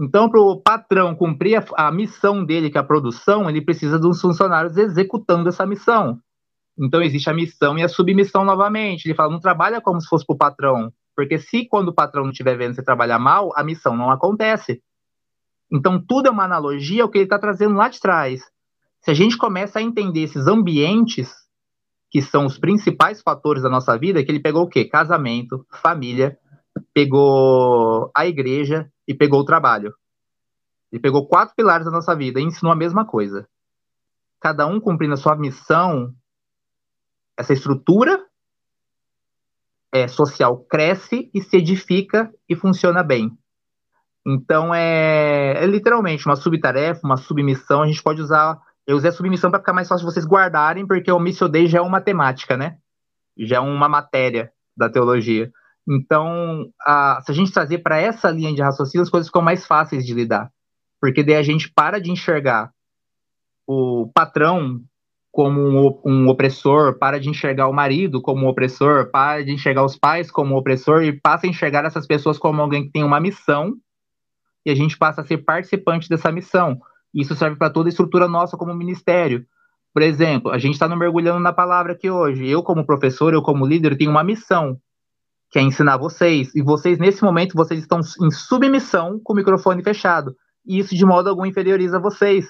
Então, 0.00 0.30
para 0.30 0.40
o 0.40 0.58
patrão 0.58 1.14
cumprir 1.14 1.56
a, 1.56 1.88
a 1.88 1.92
missão 1.92 2.42
dele, 2.42 2.70
que 2.70 2.78
é 2.78 2.80
a 2.80 2.84
produção, 2.84 3.48
ele 3.48 3.60
precisa 3.60 3.98
dos 3.98 4.20
funcionários 4.20 4.78
executando 4.78 5.50
essa 5.50 5.66
missão. 5.66 6.18
Então 6.78 7.02
existe 7.02 7.28
a 7.28 7.34
missão 7.34 7.78
e 7.78 7.82
a 7.82 7.88
submissão 7.88 8.42
novamente. 8.42 9.04
Ele 9.04 9.14
fala, 9.14 9.30
não 9.30 9.38
trabalha 9.38 9.82
como 9.82 10.00
se 10.00 10.08
fosse 10.08 10.24
para 10.24 10.34
o 10.34 10.38
patrão, 10.38 10.90
porque 11.14 11.38
se 11.38 11.66
quando 11.66 11.88
o 11.88 11.94
patrão 11.94 12.22
não 12.22 12.30
estiver 12.30 12.56
vendo 12.56 12.74
você 12.74 12.82
trabalhar 12.82 13.18
mal, 13.18 13.52
a 13.54 13.62
missão 13.62 13.94
não 13.94 14.10
acontece. 14.10 14.82
Então 15.72 16.00
tudo 16.04 16.28
é 16.28 16.30
uma 16.30 16.44
analogia 16.44 17.02
ao 17.02 17.08
que 17.08 17.18
ele 17.18 17.24
está 17.24 17.38
trazendo 17.38 17.74
lá 17.74 17.88
de 17.88 17.98
trás. 17.98 18.42
Se 19.00 19.10
a 19.10 19.14
gente 19.14 19.38
começa 19.38 19.78
a 19.78 19.82
entender 19.82 20.20
esses 20.20 20.46
ambientes 20.46 21.32
que 22.10 22.20
são 22.20 22.44
os 22.44 22.58
principais 22.58 23.22
fatores 23.22 23.62
da 23.62 23.70
nossa 23.70 23.96
vida, 23.96 24.22
que 24.22 24.30
ele 24.30 24.42
pegou 24.42 24.64
o 24.64 24.68
quê? 24.68 24.84
Casamento, 24.84 25.66
família, 25.70 26.38
pegou 26.92 28.10
a 28.14 28.26
igreja 28.26 28.92
e 29.08 29.14
pegou 29.14 29.40
o 29.40 29.44
trabalho. 29.44 29.94
Ele 30.92 31.00
pegou 31.00 31.26
quatro 31.26 31.54
pilares 31.56 31.86
da 31.86 31.90
nossa 31.90 32.14
vida 32.14 32.38
e 32.38 32.44
ensinou 32.44 32.70
a 32.70 32.76
mesma 32.76 33.06
coisa. 33.06 33.48
Cada 34.38 34.66
um 34.66 34.78
cumprindo 34.78 35.14
a 35.14 35.16
sua 35.16 35.34
missão 35.36 36.14
essa 37.36 37.54
estrutura 37.54 38.22
é, 39.90 40.06
social 40.06 40.58
cresce 40.64 41.30
e 41.32 41.42
se 41.42 41.56
edifica 41.56 42.32
e 42.48 42.54
funciona 42.54 43.02
bem. 43.02 43.36
Então 44.26 44.74
é, 44.74 45.62
é 45.62 45.66
literalmente 45.66 46.26
uma 46.26 46.36
subtarefa, 46.36 47.00
uma 47.04 47.16
submissão. 47.16 47.82
A 47.82 47.86
gente 47.86 48.02
pode 48.02 48.20
usar. 48.20 48.60
Eu 48.86 48.96
usei 48.96 49.10
a 49.10 49.12
submissão 49.12 49.50
para 49.50 49.60
ficar 49.60 49.72
mais 49.72 49.88
fácil 49.88 50.06
vocês 50.06 50.26
guardarem, 50.26 50.86
porque 50.86 51.10
o 51.10 51.18
Missio 51.18 51.48
Dei 51.48 51.66
já 51.66 51.78
é 51.78 51.82
uma 51.82 52.00
temática, 52.00 52.56
né? 52.56 52.76
Já 53.36 53.56
é 53.56 53.60
uma 53.60 53.88
matéria 53.88 54.52
da 54.76 54.88
teologia. 54.88 55.50
Então, 55.88 56.70
a, 56.80 57.20
se 57.24 57.32
a 57.32 57.34
gente 57.34 57.52
trazer 57.52 57.78
para 57.78 57.98
essa 57.98 58.30
linha 58.30 58.54
de 58.54 58.62
raciocínio, 58.62 59.02
as 59.02 59.10
coisas 59.10 59.28
ficam 59.28 59.42
mais 59.42 59.66
fáceis 59.66 60.06
de 60.06 60.14
lidar. 60.14 60.50
Porque 61.00 61.22
daí 61.22 61.36
a 61.36 61.42
gente 61.42 61.70
para 61.72 62.00
de 62.00 62.10
enxergar 62.10 62.70
o 63.66 64.10
patrão 64.14 64.80
como 65.32 65.60
um, 65.60 66.00
um, 66.04 66.28
opressor, 66.28 66.98
para 66.98 67.18
de 67.18 67.28
enxergar 67.28 67.66
o 67.66 67.72
marido 67.72 68.20
como 68.20 68.44
um 68.44 68.48
opressor, 68.48 69.10
para 69.10 69.42
de 69.42 69.50
enxergar 69.50 69.84
os 69.84 69.96
pais 69.96 70.30
como 70.30 70.54
um 70.54 70.58
opressor 70.58 71.02
e 71.02 71.12
passa 71.12 71.46
a 71.46 71.50
enxergar 71.50 71.84
essas 71.84 72.06
pessoas 72.06 72.38
como 72.38 72.60
alguém 72.60 72.84
que 72.84 72.92
tem 72.92 73.02
uma 73.02 73.18
missão 73.18 73.74
e 74.64 74.70
a 74.70 74.74
gente 74.74 74.96
passa 74.96 75.20
a 75.20 75.24
ser 75.24 75.38
participante 75.38 76.08
dessa 76.08 76.30
missão. 76.30 76.80
Isso 77.14 77.34
serve 77.34 77.56
para 77.56 77.70
toda 77.70 77.88
a 77.88 77.90
estrutura 77.90 78.28
nossa 78.28 78.56
como 78.56 78.74
ministério. 78.74 79.44
Por 79.92 80.02
exemplo, 80.02 80.50
a 80.50 80.58
gente 80.58 80.74
está 80.74 80.88
no 80.88 80.96
mergulhando 80.96 81.40
na 81.40 81.52
palavra 81.52 81.92
aqui 81.92 82.10
hoje. 82.10 82.48
Eu, 82.48 82.62
como 82.62 82.86
professor, 82.86 83.34
eu, 83.34 83.42
como 83.42 83.66
líder, 83.66 83.96
tenho 83.96 84.10
uma 84.10 84.24
missão, 84.24 84.78
que 85.50 85.58
é 85.58 85.62
ensinar 85.62 85.98
vocês. 85.98 86.54
E 86.54 86.62
vocês, 86.62 86.98
nesse 86.98 87.22
momento, 87.22 87.54
vocês 87.54 87.80
estão 87.80 88.00
em 88.00 88.30
submissão 88.30 89.20
com 89.22 89.32
o 89.32 89.36
microfone 89.36 89.82
fechado. 89.82 90.34
E 90.64 90.78
isso, 90.78 90.94
de 90.94 91.04
modo 91.04 91.28
algum, 91.28 91.44
inferioriza 91.44 91.98
vocês 91.98 92.46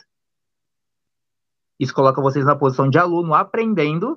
isso 1.83 1.93
coloca 1.93 2.23
vocês 2.23 2.45
na 2.45 2.55
posição 2.55 2.89
de 2.89 2.97
aluno 2.97 3.35
aprendendo 3.35 4.17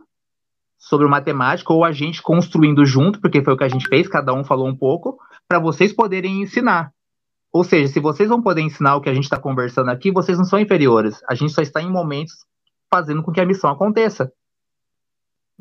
sobre 0.78 1.08
matemática 1.08 1.74
ou 1.74 1.84
a 1.84 1.92
gente 1.92 2.22
construindo 2.22 2.86
junto, 2.86 3.20
porque 3.20 3.44
foi 3.44 3.56
o 3.56 3.58
que 3.58 3.64
a 3.64 3.68
gente 3.68 3.88
fez, 3.88 4.08
cada 4.08 4.34
um 4.34 4.44
falou 4.44 4.68
um 4.68 4.76
pouco, 4.76 5.18
para 5.48 5.58
vocês 5.58 5.92
poderem 5.92 6.44
ensinar. 6.44 6.94
Ou 7.56 7.64
seja, 7.64 7.88
se 7.88 8.02
vocês 8.02 8.28
vão 8.28 8.42
poder 8.42 8.60
ensinar 8.60 8.98
o 8.98 9.02
que 9.02 9.08
a 9.08 9.14
gente 9.14 9.24
está 9.24 9.40
conversando 9.40 9.90
aqui, 9.90 10.12
vocês 10.12 10.38
não 10.38 10.44
são 10.44 10.60
inferiores. 10.60 11.24
A 11.26 11.34
gente 11.34 11.54
só 11.54 11.62
está 11.62 11.82
em 11.82 11.90
momentos 11.90 12.46
fazendo 12.92 13.24
com 13.24 13.32
que 13.32 13.40
a 13.40 13.46
missão 13.46 13.70
aconteça. 13.70 14.30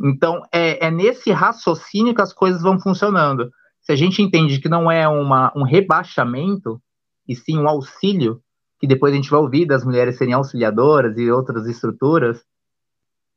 Então, 0.03 0.43
é, 0.51 0.89
é 0.89 0.91
nesse 0.91 1.31
raciocínio 1.31 2.13
que 2.13 2.21
as 2.21 2.33
coisas 2.33 2.63
vão 2.63 2.81
funcionando. 2.81 3.49
Se 3.81 3.93
a 3.93 3.95
gente 3.95 4.21
entende 4.21 4.59
que 4.59 4.69
não 4.69 4.91
é 4.91 5.07
uma, 5.07 5.53
um 5.55 5.63
rebaixamento, 5.63 6.83
e 7.29 7.37
sim 7.37 7.61
um 7.61 7.69
auxílio, 7.69 8.43
que 8.81 8.89
depois 8.89 9.13
a 9.13 9.17
gente 9.17 9.31
vai 9.31 9.39
ouvir 9.39 9.65
das 9.65 9.85
mulheres 9.85 10.19
serem 10.19 10.35
auxiliadoras 10.35 11.17
e 11.17 11.31
outras 11.31 11.65
estruturas, 11.69 12.45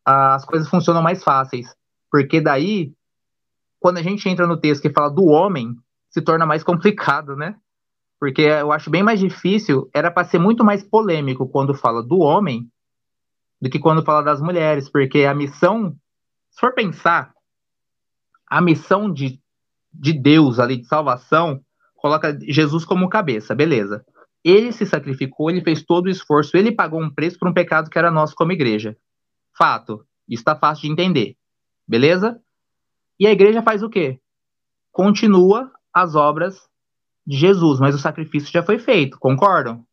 as 0.03 0.43
coisas 0.45 0.67
funcionam 0.67 1.03
mais 1.03 1.23
fáceis. 1.23 1.75
Porque 2.09 2.41
daí, 2.41 2.91
quando 3.79 3.99
a 3.99 4.01
gente 4.01 4.27
entra 4.27 4.47
no 4.47 4.57
texto 4.57 4.81
que 4.81 4.89
fala 4.89 5.11
do 5.11 5.25
homem, 5.25 5.75
se 6.09 6.23
torna 6.23 6.43
mais 6.43 6.63
complicado, 6.63 7.35
né? 7.35 7.55
Porque 8.19 8.41
eu 8.41 8.71
acho 8.71 8.89
bem 8.89 9.03
mais 9.03 9.19
difícil, 9.19 9.89
era 9.93 10.09
para 10.09 10.27
ser 10.27 10.39
muito 10.39 10.63
mais 10.63 10.83
polêmico 10.83 11.47
quando 11.47 11.73
fala 11.73 12.01
do 12.01 12.19
homem 12.19 12.69
do 13.61 13.69
que 13.69 13.79
quando 13.79 14.03
fala 14.03 14.23
das 14.23 14.41
mulheres, 14.41 14.89
porque 14.89 15.23
a 15.23 15.33
missão, 15.33 15.95
se 16.51 16.59
for 16.59 16.73
pensar, 16.73 17.33
a 18.47 18.61
missão 18.61 19.11
de, 19.11 19.39
de 19.91 20.13
Deus 20.13 20.59
ali 20.59 20.77
de 20.77 20.85
salvação 20.85 21.61
coloca 21.95 22.37
Jesus 22.41 22.85
como 22.85 23.09
cabeça, 23.09 23.55
beleza. 23.55 24.05
Ele 24.43 24.71
se 24.71 24.85
sacrificou, 24.85 25.49
ele 25.49 25.63
fez 25.63 25.83
todo 25.83 26.05
o 26.05 26.09
esforço, 26.09 26.55
ele 26.55 26.71
pagou 26.71 27.01
um 27.01 27.09
preço 27.09 27.37
por 27.37 27.49
um 27.49 27.53
pecado 27.53 27.89
que 27.89 27.97
era 27.97 28.11
nosso 28.11 28.35
como 28.35 28.51
igreja. 28.51 28.95
Fato. 29.57 30.05
Isso 30.27 30.41
está 30.41 30.55
fácil 30.55 30.83
de 30.83 30.91
entender. 30.91 31.35
Beleza? 31.87 32.39
E 33.19 33.25
a 33.25 33.31
igreja 33.31 33.61
faz 33.61 33.81
o 33.81 33.89
quê? 33.89 34.19
Continua 34.91 35.71
as 35.93 36.15
obras 36.15 36.69
de 37.27 37.35
Jesus, 37.37 37.79
mas 37.79 37.93
o 37.93 37.99
sacrifício 37.99 38.49
já 38.49 38.63
foi 38.63 38.79
feito, 38.79 39.19
concordam? 39.19 39.85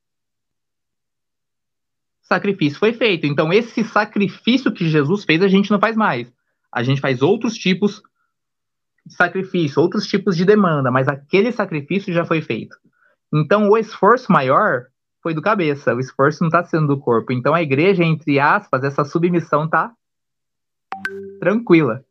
O 2.22 2.26
sacrifício 2.26 2.78
foi 2.78 2.92
feito. 2.92 3.26
Então, 3.26 3.52
esse 3.52 3.82
sacrifício 3.82 4.72
que 4.72 4.88
Jesus 4.88 5.24
fez, 5.24 5.42
a 5.42 5.48
gente 5.48 5.70
não 5.70 5.80
faz 5.80 5.96
mais. 5.96 6.32
A 6.72 6.84
gente 6.84 7.00
faz 7.00 7.20
outros 7.22 7.54
tipos 7.54 8.00
de 9.04 9.14
sacrifício, 9.14 9.82
outros 9.82 10.06
tipos 10.06 10.36
de 10.36 10.44
demanda, 10.44 10.90
mas 10.90 11.08
aquele 11.08 11.50
sacrifício 11.50 12.14
já 12.14 12.24
foi 12.24 12.40
feito. 12.40 12.76
Então, 13.32 13.68
o 13.68 13.76
esforço 13.76 14.30
maior 14.32 14.86
foi 15.20 15.34
do 15.34 15.42
cabeça, 15.42 15.94
o 15.94 16.00
esforço 16.00 16.42
não 16.42 16.48
está 16.48 16.62
sendo 16.64 16.86
do 16.86 17.00
corpo. 17.00 17.32
Então, 17.32 17.52
a 17.52 17.62
igreja, 17.62 18.04
entre 18.04 18.38
aspas, 18.38 18.84
essa 18.84 19.04
submissão 19.04 19.68
tá 19.68 19.92
tranquila, 21.40 22.04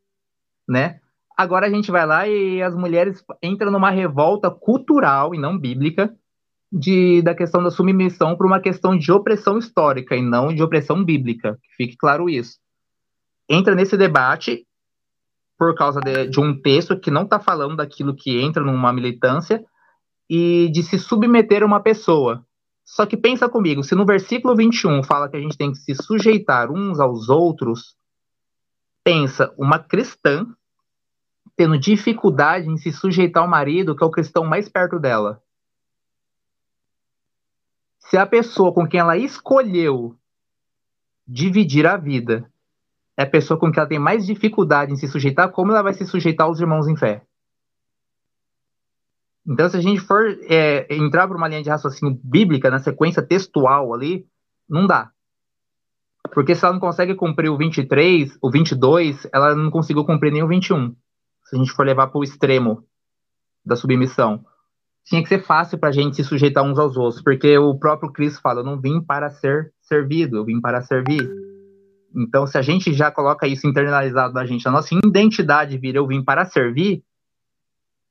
né? 0.67 0.99
Agora 1.43 1.67
a 1.67 1.69
gente 1.69 1.91
vai 1.91 2.05
lá 2.05 2.25
e 2.25 2.61
as 2.61 2.73
mulheres 2.73 3.21
entram 3.43 3.69
numa 3.69 3.89
revolta 3.89 4.49
cultural 4.49 5.35
e 5.35 5.37
não 5.37 5.59
bíblica 5.59 6.15
de, 6.71 7.21
da 7.21 7.35
questão 7.35 7.61
da 7.61 7.69
submissão 7.69 8.37
para 8.37 8.47
uma 8.47 8.61
questão 8.61 8.97
de 8.97 9.11
opressão 9.11 9.57
histórica 9.57 10.15
e 10.15 10.21
não 10.21 10.55
de 10.55 10.63
opressão 10.63 11.03
bíblica. 11.03 11.59
Fique 11.75 11.97
claro 11.97 12.29
isso. 12.29 12.59
Entra 13.49 13.75
nesse 13.75 13.97
debate 13.97 14.65
por 15.57 15.75
causa 15.75 15.99
de, 15.99 16.27
de 16.29 16.39
um 16.39 16.57
texto 16.57 16.97
que 16.97 17.11
não 17.11 17.23
está 17.23 17.41
falando 17.41 17.75
daquilo 17.75 18.15
que 18.15 18.39
entra 18.39 18.63
numa 18.63 18.93
militância 18.93 19.61
e 20.29 20.69
de 20.71 20.81
se 20.81 20.97
submeter 20.97 21.61
a 21.61 21.65
uma 21.65 21.81
pessoa. 21.81 22.45
Só 22.85 23.05
que 23.05 23.17
pensa 23.17 23.49
comigo, 23.49 23.83
se 23.83 23.95
no 23.95 24.05
versículo 24.05 24.55
21 24.55 25.03
fala 25.03 25.27
que 25.27 25.35
a 25.35 25.41
gente 25.41 25.57
tem 25.57 25.73
que 25.73 25.77
se 25.77 25.93
sujeitar 25.93 26.71
uns 26.71 27.01
aos 27.01 27.27
outros, 27.27 27.97
pensa 29.03 29.53
uma 29.57 29.77
cristã 29.77 30.47
tendo 31.55 31.77
dificuldade 31.77 32.67
em 32.67 32.77
se 32.77 32.91
sujeitar 32.91 33.43
ao 33.43 33.49
marido, 33.49 33.95
que 33.95 34.03
é 34.03 34.07
o 34.07 34.11
cristão 34.11 34.43
mais 34.43 34.67
perto 34.67 34.99
dela. 34.99 35.41
Se 37.99 38.17
a 38.17 38.25
pessoa 38.25 38.73
com 38.73 38.87
quem 38.87 38.99
ela 38.99 39.17
escolheu 39.17 40.15
dividir 41.27 41.87
a 41.87 41.95
vida 41.95 42.49
é 43.15 43.23
a 43.23 43.29
pessoa 43.29 43.59
com 43.59 43.71
quem 43.71 43.79
ela 43.79 43.89
tem 43.89 43.99
mais 43.99 44.25
dificuldade 44.25 44.91
em 44.91 44.95
se 44.95 45.07
sujeitar, 45.07 45.51
como 45.51 45.71
ela 45.71 45.83
vai 45.83 45.93
se 45.93 46.05
sujeitar 46.05 46.47
aos 46.47 46.59
irmãos 46.59 46.87
em 46.87 46.95
fé? 46.95 47.23
Então, 49.45 49.69
se 49.69 49.77
a 49.77 49.81
gente 49.81 49.99
for 49.99 50.25
é, 50.49 50.87
entrar 50.89 51.27
por 51.27 51.35
uma 51.35 51.47
linha 51.47 51.61
de 51.61 51.69
raciocínio 51.69 52.19
bíblica, 52.23 52.71
na 52.71 52.79
sequência 52.79 53.21
textual 53.21 53.93
ali, 53.93 54.25
não 54.67 54.87
dá. 54.87 55.11
Porque 56.33 56.55
se 56.55 56.63
ela 56.63 56.73
não 56.73 56.79
consegue 56.79 57.13
cumprir 57.13 57.49
o 57.49 57.57
23, 57.57 58.37
o 58.41 58.49
22, 58.49 59.27
ela 59.31 59.53
não 59.53 59.69
conseguiu 59.69 60.05
cumprir 60.05 60.31
nem 60.31 60.41
o 60.41 60.47
21 60.47 60.95
se 61.45 61.55
a 61.55 61.59
gente 61.59 61.71
for 61.71 61.85
levar 61.85 62.07
para 62.07 62.19
o 62.19 62.23
extremo 62.23 62.83
da 63.65 63.75
submissão, 63.75 64.45
tinha 65.05 65.21
que 65.21 65.29
ser 65.29 65.43
fácil 65.43 65.77
para 65.77 65.89
a 65.89 65.91
gente 65.91 66.15
se 66.15 66.23
sujeitar 66.23 66.63
uns 66.63 66.79
aos 66.79 66.95
outros, 66.95 67.21
porque 67.21 67.57
o 67.57 67.77
próprio 67.77 68.11
Cristo 68.11 68.41
fala: 68.41 68.61
Eu 68.61 68.65
não 68.65 68.79
vim 68.79 69.01
para 69.01 69.29
ser 69.29 69.73
servido, 69.81 70.37
eu 70.37 70.45
vim 70.45 70.61
para 70.61 70.81
servir. 70.81 71.29
Então, 72.15 72.45
se 72.45 72.57
a 72.57 72.61
gente 72.61 72.93
já 72.93 73.11
coloca 73.11 73.47
isso 73.47 73.67
internalizado 73.67 74.33
na 74.33 74.45
gente, 74.45 74.67
a 74.67 74.71
nossa 74.71 74.93
identidade 74.93 75.77
vira 75.77 75.97
eu 75.97 76.07
vim 76.07 76.23
para 76.23 76.45
servir, 76.45 77.03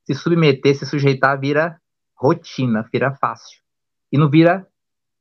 se 0.04 0.14
submeter, 0.14 0.76
se 0.76 0.84
sujeitar, 0.84 1.38
vira 1.38 1.80
rotina, 2.14 2.86
vira 2.92 3.14
fácil. 3.14 3.60
E 4.10 4.18
não 4.18 4.28
vira 4.28 4.66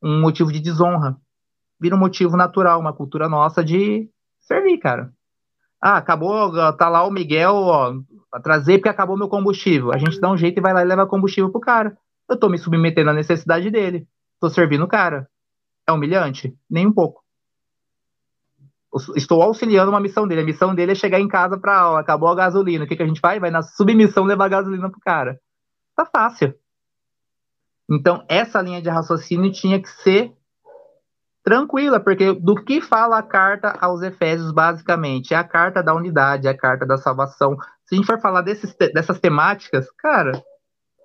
um 0.02 0.19
motivo 0.19 0.52
de 0.52 0.60
desonra. 0.60 1.15
Vira 1.80 1.95
um 1.95 2.00
motivo 2.00 2.36
natural, 2.36 2.80
uma 2.80 2.93
cultura 2.93 3.30
nossa 3.30 3.63
de 3.63 4.10
servir, 4.39 4.78
cara. 4.80 5.13
Ah, 5.82 5.98
acabou, 5.98 6.52
tá 6.78 6.88
lá 6.88 7.04
o 7.04 7.12
Miguel, 7.12 7.56
ó, 7.56 7.94
trazer 8.44 8.78
porque 8.78 8.89
acabou 8.89 9.17
meu 9.17 9.28
combustível. 9.28 9.91
A 9.91 9.98
gente 9.98 10.20
dá 10.20 10.30
um 10.30 10.38
jeito 10.38 10.60
e 10.60 10.62
vai 10.62 10.74
lá 10.74 10.82
e 10.82 10.86
leva 10.86 11.08
combustível 11.08 11.50
pro 11.50 11.60
cara. 11.60 11.98
Eu 12.30 12.38
tô 12.38 12.48
me 12.48 12.58
submetendo 12.58 13.10
à 13.10 13.13
necessidade 13.13 13.70
dele. 13.72 14.08
Tô 14.39 14.50
servindo 14.50 14.84
o 14.84 14.88
cara. 14.88 15.28
É 15.88 15.91
humilhante? 15.91 16.56
Nem 16.70 16.86
um 16.86 16.94
pouco. 16.94 17.24
Estou 19.15 19.41
auxiliando 19.41 19.89
uma 19.89 20.00
missão 20.00 20.28
dele. 20.28 20.41
A 20.41 20.46
missão 20.46 20.76
dele 20.76 20.91
é 20.91 20.96
chegar 20.96 21.20
em 21.20 21.28
casa 21.28 21.58
pra, 21.58 21.91
ó, 21.91 21.98
acabou 21.98 22.30
a 22.30 22.36
gasolina. 22.36 22.86
O 22.86 22.88
que, 22.88 22.96
que 22.96 23.04
a 23.04 23.08
gente 23.08 23.20
faz? 23.20 23.41
Vai 23.41 23.50
na 23.50 23.63
submissão 23.63 24.24
levar 24.24 24.50
gasolina 24.50 24.89
pro 24.89 25.00
cara. 25.00 25.39
Tá 25.96 26.06
fácil. 26.06 26.54
Então, 27.89 28.24
essa 28.30 28.62
linha 28.62 28.82
de 28.82 28.89
raciocínio 28.89 29.52
tinha 29.52 29.82
que 29.82 29.89
ser 29.89 30.32
tranquila, 31.43 31.99
porque 31.99 32.34
do 32.34 32.56
que 32.56 32.82
fala 32.82 33.17
a 33.17 33.23
carta 33.23 33.77
aos 33.82 34.01
Efésios, 34.01 34.51
basicamente? 34.51 35.34
É 35.34 35.38
a 35.38 35.43
carta 35.43 35.82
da 35.82 35.93
unidade, 35.93 36.47
é 36.47 36.51
a 36.51 36.58
carta 36.58 36.86
da 36.86 36.97
salvação. 36.97 37.58
Se 37.86 37.95
a 37.95 37.97
gente 37.97 38.06
for 38.06 38.19
falar 38.19 38.41
desses, 38.41 38.75
dessas 38.93 39.19
temáticas, 39.19 39.89
cara, 39.97 40.32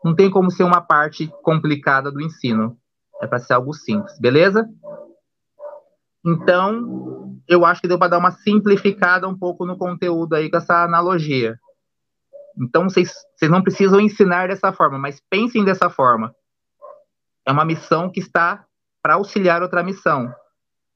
não 0.04 0.14
tem 0.14 0.30
como 0.30 0.50
ser 0.50 0.64
uma 0.64 0.80
parte 0.80 1.30
complicada 1.42 2.10
do 2.10 2.20
ensino. 2.20 2.76
É 3.20 3.26
para 3.26 3.38
ser 3.38 3.54
algo 3.54 3.72
simples, 3.72 4.18
beleza? 4.20 4.68
Então, 6.24 7.38
eu 7.48 7.64
acho 7.64 7.80
que 7.80 7.88
deu 7.88 7.98
para 7.98 8.08
dar 8.08 8.18
uma 8.18 8.32
simplificada 8.32 9.26
um 9.26 9.36
pouco 9.36 9.64
no 9.64 9.78
conteúdo 9.78 10.34
aí 10.34 10.50
com 10.50 10.58
essa 10.58 10.82
analogia. 10.84 11.58
Então, 12.60 12.84
vocês, 12.84 13.12
vocês 13.34 13.50
não 13.50 13.62
precisam 13.62 14.00
ensinar 14.00 14.48
dessa 14.48 14.72
forma, 14.72 14.98
mas 14.98 15.22
pensem 15.30 15.64
dessa 15.64 15.88
forma. 15.88 16.34
É 17.46 17.52
uma 17.52 17.64
missão 17.64 18.10
que 18.10 18.20
está 18.20 18.65
para 19.06 19.14
auxiliar 19.14 19.62
outra 19.62 19.84
missão. 19.84 20.34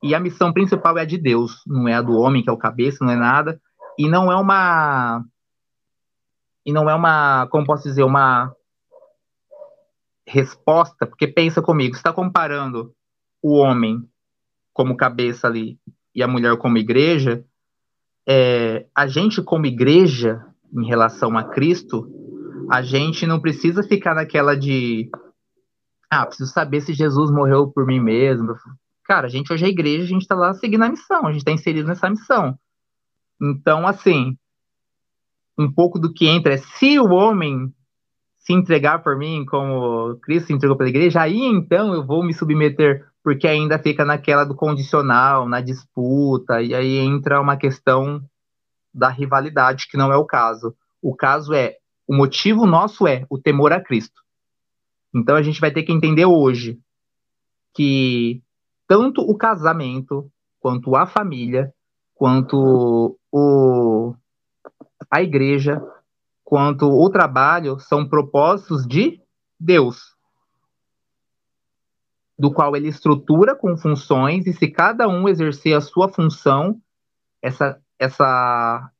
E 0.02 0.16
a 0.16 0.18
missão 0.18 0.52
principal 0.52 0.98
é 0.98 1.02
a 1.02 1.04
de 1.04 1.16
Deus, 1.16 1.62
não 1.64 1.86
é 1.86 1.94
a 1.94 2.02
do 2.02 2.18
homem, 2.18 2.42
que 2.42 2.50
é 2.50 2.52
o 2.52 2.58
cabeça, 2.58 3.04
não 3.04 3.12
é 3.12 3.16
nada. 3.16 3.60
E 3.96 4.08
não 4.08 4.32
é 4.32 4.34
uma. 4.34 5.24
E 6.66 6.72
não 6.72 6.90
é 6.90 6.94
uma. 6.96 7.46
Como 7.52 7.64
posso 7.64 7.84
dizer? 7.84 8.02
Uma 8.02 8.52
resposta, 10.26 11.06
porque 11.06 11.28
pensa 11.28 11.62
comigo, 11.62 11.94
está 11.94 12.12
comparando 12.12 12.92
o 13.40 13.56
homem 13.56 14.02
como 14.72 14.96
cabeça 14.96 15.46
ali 15.46 15.78
e 16.12 16.20
a 16.20 16.26
mulher 16.26 16.56
como 16.56 16.78
igreja, 16.78 17.44
é, 18.28 18.86
a 18.92 19.06
gente 19.06 19.40
como 19.40 19.66
igreja 19.66 20.44
em 20.72 20.84
relação 20.84 21.38
a 21.38 21.44
Cristo, 21.44 22.10
a 22.68 22.82
gente 22.82 23.24
não 23.24 23.38
precisa 23.38 23.84
ficar 23.84 24.16
naquela 24.16 24.56
de 24.56 25.08
ah, 26.10 26.26
preciso 26.26 26.50
saber 26.52 26.80
se 26.80 26.92
Jesus 26.92 27.30
morreu 27.30 27.68
por 27.68 27.86
mim 27.86 28.00
mesmo. 28.00 28.54
Cara, 29.04 29.26
a 29.26 29.30
gente 29.30 29.52
hoje 29.52 29.64
é 29.64 29.68
igreja, 29.68 30.04
a 30.04 30.08
gente 30.08 30.22
está 30.22 30.34
lá 30.34 30.52
seguindo 30.54 30.82
a 30.82 30.88
missão, 30.88 31.26
a 31.26 31.32
gente 31.32 31.40
está 31.40 31.52
inserido 31.52 31.88
nessa 31.88 32.10
missão. 32.10 32.58
Então, 33.40 33.86
assim, 33.86 34.36
um 35.56 35.70
pouco 35.70 35.98
do 35.98 36.12
que 36.12 36.26
entra 36.26 36.54
é 36.54 36.58
se 36.58 36.98
o 36.98 37.10
homem 37.10 37.72
se 38.38 38.52
entregar 38.52 39.02
por 39.02 39.16
mim 39.16 39.44
como 39.44 40.16
Cristo 40.22 40.48
se 40.48 40.52
entregou 40.52 40.76
pela 40.76 40.88
igreja, 40.88 41.20
aí 41.20 41.44
então 41.44 41.94
eu 41.94 42.04
vou 42.04 42.24
me 42.24 42.34
submeter, 42.34 43.06
porque 43.22 43.46
ainda 43.46 43.78
fica 43.78 44.04
naquela 44.04 44.44
do 44.44 44.54
condicional, 44.54 45.48
na 45.48 45.60
disputa, 45.60 46.60
e 46.60 46.74
aí 46.74 46.98
entra 46.98 47.40
uma 47.40 47.56
questão 47.56 48.22
da 48.92 49.08
rivalidade, 49.08 49.86
que 49.88 49.96
não 49.96 50.12
é 50.12 50.16
o 50.16 50.24
caso. 50.24 50.74
O 51.00 51.14
caso 51.14 51.54
é, 51.54 51.76
o 52.06 52.14
motivo 52.14 52.66
nosso 52.66 53.06
é 53.06 53.24
o 53.30 53.38
temor 53.38 53.72
a 53.72 53.80
Cristo. 53.80 54.20
Então 55.14 55.36
a 55.36 55.42
gente 55.42 55.60
vai 55.60 55.70
ter 55.70 55.82
que 55.82 55.92
entender 55.92 56.24
hoje 56.24 56.78
que 57.74 58.42
tanto 58.86 59.22
o 59.22 59.36
casamento, 59.36 60.30
quanto 60.58 60.96
a 60.96 61.06
família, 61.06 61.72
quanto 62.14 63.18
o, 63.30 64.14
a 65.10 65.22
igreja, 65.22 65.82
quanto 66.44 66.86
o 66.86 67.08
trabalho 67.08 67.78
são 67.78 68.06
propósitos 68.06 68.86
de 68.86 69.20
Deus, 69.58 70.16
do 72.38 72.52
qual 72.52 72.74
ele 72.74 72.88
estrutura 72.88 73.54
com 73.54 73.76
funções 73.76 74.46
e 74.46 74.52
se 74.52 74.68
cada 74.68 75.08
um 75.08 75.28
exercer 75.28 75.76
a 75.76 75.80
sua 75.80 76.08
função, 76.08 76.80
essa 77.40 77.80
essa 77.98 78.90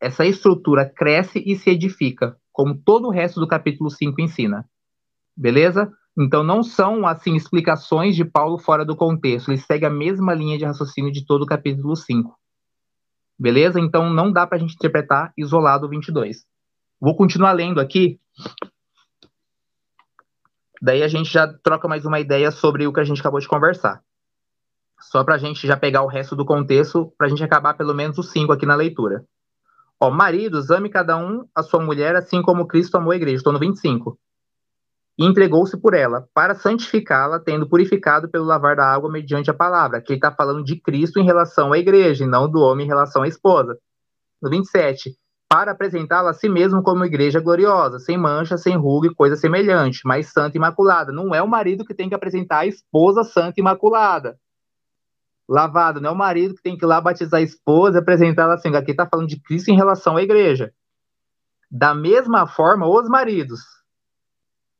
essa 0.00 0.24
estrutura 0.24 0.88
cresce 0.88 1.42
e 1.44 1.56
se 1.56 1.70
edifica, 1.70 2.36
como 2.52 2.76
todo 2.76 3.08
o 3.08 3.10
resto 3.10 3.40
do 3.40 3.48
capítulo 3.48 3.90
5 3.90 4.20
ensina. 4.20 4.68
Beleza? 5.36 5.92
Então 6.16 6.44
não 6.44 6.62
são 6.62 7.06
assim 7.06 7.34
explicações 7.34 8.14
de 8.14 8.24
Paulo 8.24 8.56
fora 8.56 8.84
do 8.84 8.96
contexto, 8.96 9.50
ele 9.50 9.58
segue 9.58 9.84
a 9.84 9.90
mesma 9.90 10.32
linha 10.32 10.56
de 10.56 10.64
raciocínio 10.64 11.12
de 11.12 11.26
todo 11.26 11.42
o 11.42 11.46
capítulo 11.46 11.96
5. 11.96 12.38
Beleza? 13.36 13.80
Então 13.80 14.10
não 14.10 14.30
dá 14.30 14.46
para 14.46 14.56
a 14.56 14.60
gente 14.60 14.74
interpretar 14.74 15.32
isolado 15.36 15.86
o 15.86 15.88
22. 15.88 16.46
Vou 17.00 17.16
continuar 17.16 17.52
lendo 17.52 17.80
aqui. 17.80 18.20
Daí 20.80 21.02
a 21.02 21.08
gente 21.08 21.32
já 21.32 21.48
troca 21.48 21.88
mais 21.88 22.04
uma 22.04 22.20
ideia 22.20 22.52
sobre 22.52 22.86
o 22.86 22.92
que 22.92 23.00
a 23.00 23.04
gente 23.04 23.20
acabou 23.20 23.40
de 23.40 23.48
conversar. 23.48 24.00
Só 25.00 25.24
para 25.24 25.34
a 25.34 25.38
gente 25.38 25.66
já 25.66 25.76
pegar 25.76 26.02
o 26.02 26.06
resto 26.06 26.36
do 26.36 26.44
contexto, 26.44 27.12
para 27.18 27.26
a 27.26 27.30
gente 27.30 27.42
acabar 27.42 27.74
pelo 27.74 27.92
menos 27.92 28.18
os 28.18 28.30
cinco 28.30 28.52
aqui 28.52 28.64
na 28.64 28.76
leitura. 28.76 29.24
Ó, 29.98 30.10
maridos, 30.10 30.70
ame 30.70 30.88
cada 30.88 31.16
um 31.16 31.44
a 31.54 31.62
sua 31.62 31.82
mulher 31.82 32.14
assim 32.14 32.40
como 32.40 32.68
Cristo 32.68 32.96
amou 32.96 33.10
a 33.10 33.16
igreja. 33.16 33.38
Estou 33.38 33.52
no 33.52 33.58
25 33.58 34.16
e 35.16 35.24
entregou-se 35.24 35.76
por 35.76 35.94
ela, 35.94 36.28
para 36.34 36.54
santificá-la, 36.54 37.38
tendo 37.38 37.68
purificado 37.68 38.28
pelo 38.28 38.44
lavar 38.44 38.76
da 38.76 38.86
água 38.86 39.10
mediante 39.10 39.50
a 39.50 39.54
palavra. 39.54 39.98
Aqui 39.98 40.12
ele 40.12 40.18
está 40.18 40.32
falando 40.32 40.64
de 40.64 40.80
Cristo 40.80 41.20
em 41.20 41.24
relação 41.24 41.72
à 41.72 41.78
igreja, 41.78 42.24
e 42.24 42.26
não 42.26 42.50
do 42.50 42.60
homem 42.60 42.84
em 42.84 42.88
relação 42.88 43.22
à 43.22 43.28
esposa. 43.28 43.78
No 44.42 44.50
27, 44.50 45.16
para 45.48 45.70
apresentá-la 45.70 46.30
a 46.30 46.34
si 46.34 46.48
mesmo 46.48 46.82
como 46.82 47.04
igreja 47.04 47.40
gloriosa, 47.40 48.00
sem 48.00 48.18
mancha, 48.18 48.58
sem 48.58 48.76
ruga 48.76 49.08
e 49.08 49.14
coisa 49.14 49.36
semelhante, 49.36 50.00
mas 50.04 50.32
santa 50.32 50.56
e 50.56 50.58
imaculada. 50.58 51.12
Não 51.12 51.32
é 51.32 51.40
o 51.40 51.48
marido 51.48 51.84
que 51.84 51.94
tem 51.94 52.08
que 52.08 52.14
apresentar 52.14 52.60
a 52.60 52.66
esposa 52.66 53.22
santa 53.22 53.54
e 53.56 53.60
imaculada. 53.60 54.36
Lavado, 55.48 56.00
não 56.00 56.10
é 56.10 56.12
o 56.12 56.16
marido 56.16 56.54
que 56.54 56.62
tem 56.62 56.76
que 56.76 56.84
ir 56.84 56.88
lá 56.88 57.00
batizar 57.00 57.38
a 57.38 57.42
esposa 57.44 57.98
e 57.98 58.00
apresentá-la 58.00 58.54
assim. 58.54 58.74
Aqui 58.74 58.90
está 58.90 59.06
falando 59.06 59.28
de 59.28 59.40
Cristo 59.40 59.70
em 59.70 59.76
relação 59.76 60.16
à 60.16 60.22
igreja. 60.22 60.72
Da 61.70 61.94
mesma 61.94 62.46
forma, 62.46 62.88
os 62.88 63.08
maridos. 63.08 63.60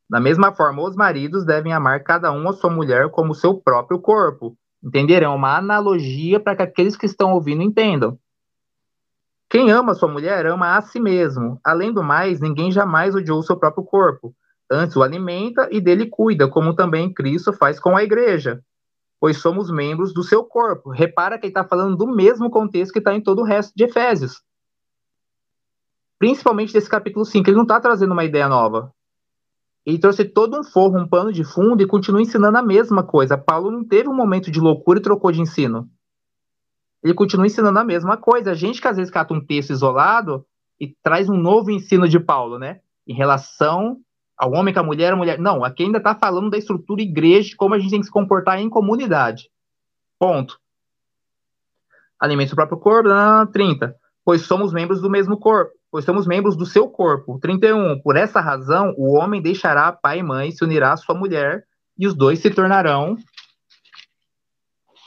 Da 0.09 0.19
mesma 0.19 0.53
forma, 0.53 0.83
os 0.83 0.95
maridos 0.95 1.45
devem 1.45 1.73
amar 1.73 2.03
cada 2.03 2.31
um 2.31 2.47
a 2.47 2.53
sua 2.53 2.69
mulher 2.69 3.09
como 3.09 3.33
seu 3.33 3.55
próprio 3.55 3.99
corpo. 3.99 4.55
Entenderam? 4.83 5.31
É 5.31 5.35
uma 5.35 5.57
analogia 5.57 6.39
para 6.39 6.55
que 6.55 6.61
aqueles 6.61 6.95
que 6.95 7.07
estão 7.07 7.33
ouvindo 7.33 7.63
entendam. 7.63 8.19
Quem 9.49 9.71
ama 9.71 9.95
sua 9.95 10.09
mulher 10.09 10.45
ama 10.45 10.75
a 10.75 10.81
si 10.81 10.99
mesmo. 10.99 11.59
Além 11.63 11.91
do 11.91 12.03
mais, 12.03 12.39
ninguém 12.39 12.71
jamais 12.71 13.15
odiou 13.15 13.41
seu 13.41 13.57
próprio 13.57 13.83
corpo. 13.83 14.35
Antes 14.69 14.95
o 14.95 15.03
alimenta 15.03 15.69
e 15.71 15.79
dele 15.79 16.07
cuida, 16.07 16.47
como 16.47 16.75
também 16.75 17.13
Cristo 17.13 17.53
faz 17.53 17.79
com 17.79 17.95
a 17.95 18.03
igreja, 18.03 18.63
pois 19.19 19.37
somos 19.37 19.69
membros 19.69 20.13
do 20.13 20.23
seu 20.23 20.43
corpo. 20.43 20.89
Repara 20.89 21.37
que 21.37 21.45
ele 21.45 21.51
está 21.51 21.63
falando 21.63 21.95
do 21.95 22.07
mesmo 22.07 22.49
contexto 22.49 22.91
que 22.91 22.99
está 22.99 23.13
em 23.13 23.21
todo 23.21 23.41
o 23.41 23.45
resto 23.45 23.73
de 23.75 23.83
Efésios. 23.83 24.41
Principalmente 26.17 26.73
desse 26.73 26.89
capítulo 26.89 27.25
5, 27.25 27.47
ele 27.47 27.57
não 27.57 27.63
está 27.63 27.79
trazendo 27.79 28.13
uma 28.13 28.23
ideia 28.23 28.47
nova. 28.47 28.91
Ele 29.85 29.99
trouxe 29.99 30.25
todo 30.25 30.59
um 30.59 30.63
forro, 30.63 30.99
um 30.99 31.07
pano 31.07 31.31
de 31.31 31.43
fundo 31.43 31.81
e 31.83 31.87
continua 31.87 32.21
ensinando 32.21 32.57
a 32.57 32.63
mesma 32.63 33.03
coisa. 33.03 33.37
Paulo 33.37 33.69
não 33.69 33.83
teve 33.83 34.09
um 34.09 34.15
momento 34.15 34.49
de 34.49 34.59
loucura 34.59 34.99
e 34.99 35.01
trocou 35.01 35.31
de 35.31 35.41
ensino 35.41 35.89
ele 37.05 37.13
continua 37.13 37.45
ensinando 37.45 37.77
a 37.77 37.83
mesma 37.83 38.17
coisa. 38.17 38.49
A 38.49 38.55
gente 38.55 38.81
que 38.81 38.87
às 38.87 38.97
vezes 38.97 39.11
cata 39.11 39.31
um 39.31 39.39
texto 39.39 39.69
isolado 39.69 40.43
e 40.79 40.87
traz 40.87 41.29
um 41.29 41.37
novo 41.37 41.69
ensino 41.69 42.09
de 42.09 42.19
Paulo, 42.19 42.57
né? 42.57 42.79
Em 43.07 43.13
relação 43.13 43.99
ao 44.35 44.51
homem 44.53 44.73
com 44.73 44.79
a 44.79 44.83
mulher, 44.83 45.13
a 45.13 45.15
mulher. 45.15 45.37
Não, 45.37 45.63
aqui 45.63 45.83
ainda 45.83 45.99
está 45.99 46.15
falando 46.15 46.49
da 46.49 46.57
estrutura 46.57 47.03
igreja, 47.03 47.49
de 47.49 47.55
como 47.55 47.75
a 47.75 47.79
gente 47.79 47.91
tem 47.91 47.99
que 47.99 48.07
se 48.07 48.11
comportar 48.11 48.59
em 48.59 48.67
comunidade. 48.67 49.51
Ponto. 50.17 50.59
Alimente 52.19 52.53
o 52.53 52.55
próprio 52.55 52.79
corpo, 52.79 53.07
30. 53.53 53.95
Pois 54.23 54.41
somos 54.41 54.73
membros 54.73 54.99
do 54.99 55.09
mesmo 55.09 55.37
corpo, 55.37 55.73
pois 55.95 56.03
somos 56.03 56.27
membros 56.27 56.57
do 56.57 56.65
seu 56.65 56.89
corpo. 56.89 57.39
31. 57.39 58.01
Por 58.01 58.17
essa 58.17 58.41
razão, 58.41 58.93
o 58.97 59.13
homem 59.13 59.41
deixará 59.41 59.93
pai 59.93 60.19
e 60.19 60.23
mãe, 60.23 60.51
se 60.51 60.61
unirá 60.61 60.91
à 60.91 60.97
sua 60.97 61.15
mulher, 61.15 61.63
e 61.97 62.05
os 62.05 62.13
dois 62.13 62.39
se 62.39 62.49
tornarão 62.49 63.15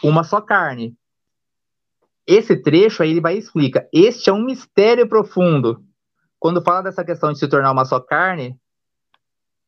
uma 0.02 0.24
só 0.24 0.40
carne. 0.40 0.96
Esse 2.26 2.56
trecho 2.56 3.02
aí 3.02 3.10
ele 3.10 3.20
vai 3.20 3.36
explica. 3.36 3.86
Este 3.92 4.30
é 4.30 4.32
um 4.32 4.42
mistério 4.42 5.06
profundo. 5.06 5.84
Quando 6.38 6.62
fala 6.62 6.84
dessa 6.84 7.04
questão 7.04 7.34
de 7.34 7.38
se 7.38 7.46
tornar 7.48 7.70
uma 7.70 7.84
só 7.84 8.00
carne, 8.00 8.58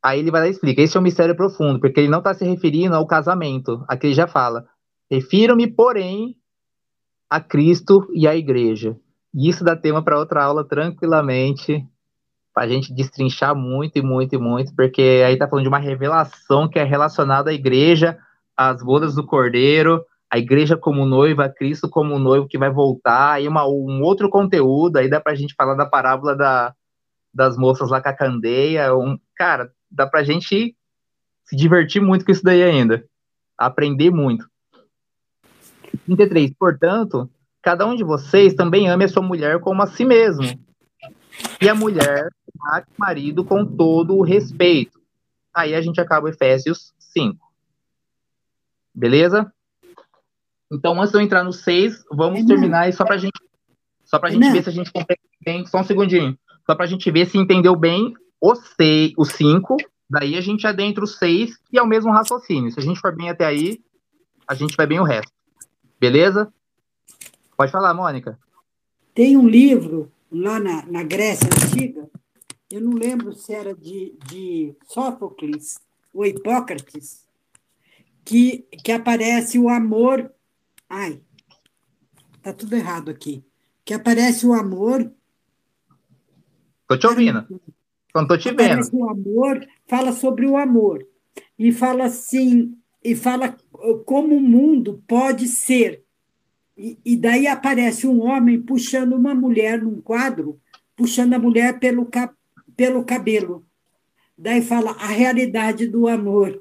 aí 0.03 0.21
ele 0.21 0.31
vai 0.31 0.41
lá 0.41 0.47
e 0.47 0.53
explica. 0.53 0.81
Este 0.81 0.97
é 0.97 1.01
um 1.01 1.03
mistério 1.03 1.37
profundo, 1.37 1.79
porque 1.81 2.01
ele 2.01 2.09
não 2.09 2.21
está 2.21 2.33
se 2.33 2.47
referindo 2.47 2.97
ao 2.97 3.07
casamento. 3.07 3.85
Aqui 3.87 4.07
ele 4.07 4.15
já 4.15 4.27
fala. 4.27 4.67
Refiro-me, 5.11 5.67
porém, 5.67 6.35
a 7.29 7.43
Cristo 7.43 8.09
e 8.15 8.27
à 8.27 8.35
igreja. 8.35 8.99
E 9.35 9.49
isso 9.49 9.65
dá 9.65 9.77
tema 9.77 10.03
para 10.03 10.19
outra 10.19 10.45
aula 10.45 10.65
tranquilamente, 10.65 11.87
para 12.53 12.65
a 12.65 12.69
gente 12.69 12.93
destrinchar 12.93 13.55
muito 13.55 13.97
e 13.99 14.03
muito 14.03 14.35
e 14.35 14.39
muito, 14.39 14.75
porque 14.75 15.23
aí 15.25 15.35
está 15.35 15.49
falando 15.49 15.65
de 15.65 15.69
uma 15.69 15.79
revelação 15.79 16.69
que 16.69 16.79
é 16.79 16.85
relacionada 16.85 17.51
à 17.51 17.55
igreja, 17.55 18.19
às 18.57 18.83
bodas 18.83 19.15
do 19.15 19.25
Cordeiro, 19.25 20.05
a 20.29 20.39
igreja 20.39 20.77
como 20.77 21.07
noiva, 21.07 21.49
Cristo 21.49 21.89
como 21.89 22.19
noivo 22.19 22.49
que 22.49 22.59
vai 22.59 22.71
voltar, 22.71 23.33
aí 23.33 23.49
uma, 23.49 23.67
um 23.67 24.03
outro 24.03 24.29
conteúdo, 24.29 24.97
aí 24.97 25.09
dá 25.09 25.21
pra 25.21 25.35
gente 25.35 25.55
falar 25.55 25.75
da 25.75 25.87
parábola 25.87 26.37
da, 26.37 26.75
das 27.33 27.57
moças 27.57 27.91
lá 27.91 28.01
com 28.01 28.09
a 28.09 28.13
candeia, 28.13 28.95
um, 28.95 29.19
cara, 29.35 29.73
dá 29.91 30.07
pra 30.07 30.23
gente 30.23 30.77
se 31.45 31.57
divertir 31.57 32.01
muito 32.01 32.25
com 32.25 32.31
isso 32.31 32.45
daí 32.45 32.63
ainda, 32.63 33.05
aprender 33.57 34.11
muito. 34.11 34.49
33, 36.07 36.53
portanto, 36.59 37.29
cada 37.63 37.87
um 37.87 37.95
de 37.95 38.05
vocês 38.05 38.55
também 38.55 38.89
ame 38.89 39.05
a 39.05 39.09
sua 39.09 39.23
mulher 39.23 39.61
como 39.61 39.83
a 39.83 39.87
si 39.87 40.05
mesmo, 40.05 40.45
e 41.61 41.69
a 41.69 41.75
mulher 41.75 42.31
trate 42.63 42.89
o 42.91 43.01
marido 43.01 43.45
com 43.45 43.65
todo 43.65 44.17
o 44.17 44.23
respeito. 44.23 45.01
Aí 45.53 45.75
a 45.75 45.81
gente 45.81 46.01
acaba 46.01 46.31
Efésios 46.31 46.93
5. 46.99 47.39
Beleza? 48.95 49.53
Então, 50.71 51.01
antes 51.01 51.11
de 51.11 51.19
eu 51.19 51.23
entrar 51.23 51.43
no 51.43 51.53
6, 51.53 52.05
vamos 52.11 52.41
é 52.41 52.47
terminar 52.47 52.81
aí 52.83 52.93
só 52.93 53.05
pra 53.05 53.17
gente, 53.17 53.41
só 54.05 54.19
pra 54.19 54.29
é 54.29 54.33
gente 54.33 54.51
ver 54.51 54.63
se 54.63 54.69
a 54.69 54.73
gente 54.73 54.93
compreende 54.93 55.23
bem. 55.45 55.67
Só 55.67 55.81
um 55.81 55.85
segundinho. 55.85 56.39
Só 56.65 56.75
pra 56.75 56.87
gente 56.87 57.11
ver 57.11 57.27
se 57.27 57.37
entendeu 57.39 57.75
bem 57.75 58.15
o 58.41 58.55
6, 58.55 59.15
o 59.17 59.25
5. 59.25 59.77
Daí 60.09 60.37
a 60.37 60.41
gente 60.41 60.67
adentra 60.67 61.03
o 61.03 61.07
6, 61.07 61.57
que 61.57 61.79
é 61.79 61.83
o 61.83 61.87
mesmo 61.87 62.13
raciocínio. 62.13 62.71
Se 62.71 62.79
a 62.79 62.83
gente 62.83 63.01
for 63.01 63.15
bem 63.15 63.31
até 63.31 63.45
aí, 63.45 63.81
a 64.47 64.55
gente 64.55 64.77
vai 64.77 64.87
bem 64.87 65.01
o 65.01 65.05
resto. 65.05 65.33
Beleza? 65.99 66.53
Pode 67.61 67.73
falar, 67.73 67.93
Mônica. 67.93 68.39
Tem 69.15 69.37
um 69.37 69.47
livro 69.47 70.11
lá 70.33 70.59
na, 70.59 70.87
na 70.87 71.03
Grécia 71.03 71.47
Antiga, 71.47 72.09
eu 72.71 72.81
não 72.81 72.93
lembro 72.93 73.35
se 73.35 73.53
era 73.53 73.75
de, 73.75 74.17
de 74.27 74.75
Sófocles 74.87 75.79
ou 76.15 76.25
Hipócrates, 76.25 77.27
que, 78.25 78.65
que 78.83 78.91
aparece 78.91 79.59
o 79.59 79.69
amor 79.69 80.33
Ai, 80.89 81.21
tá 82.43 82.53
tudo 82.53 82.75
errado 82.75 83.11
aqui. 83.11 83.45
Que 83.85 83.93
aparece 83.93 84.47
o 84.47 84.55
amor. 84.55 85.13
Tô 86.89 86.99
te 86.99 87.07
ouvindo. 87.07 87.47
Não 88.15 88.27
tô 88.27 88.39
te 88.39 88.51
vendo. 88.53 88.89
O 88.93 89.09
amor 89.09 89.69
fala 89.87 90.13
sobre 90.13 90.47
o 90.47 90.57
amor 90.57 91.07
e 91.59 91.71
fala 91.71 92.07
assim 92.07 92.75
e 93.05 93.15
fala 93.15 93.55
como 94.07 94.35
o 94.35 94.41
mundo 94.41 95.05
pode 95.07 95.47
ser. 95.47 96.03
E, 96.81 96.99
e 97.05 97.15
daí 97.15 97.47
aparece 97.47 98.07
um 98.07 98.23
homem 98.23 98.59
puxando 98.59 99.13
uma 99.13 99.35
mulher 99.35 99.83
num 99.83 100.01
quadro, 100.01 100.59
puxando 100.97 101.35
a 101.35 101.39
mulher 101.39 101.79
pelo, 101.79 102.09
pelo 102.75 103.05
cabelo. 103.05 103.67
Daí 104.37 104.63
fala 104.63 104.93
a 104.93 105.09
realidade 105.09 105.87
do 105.87 106.09
amor. 106.09 106.59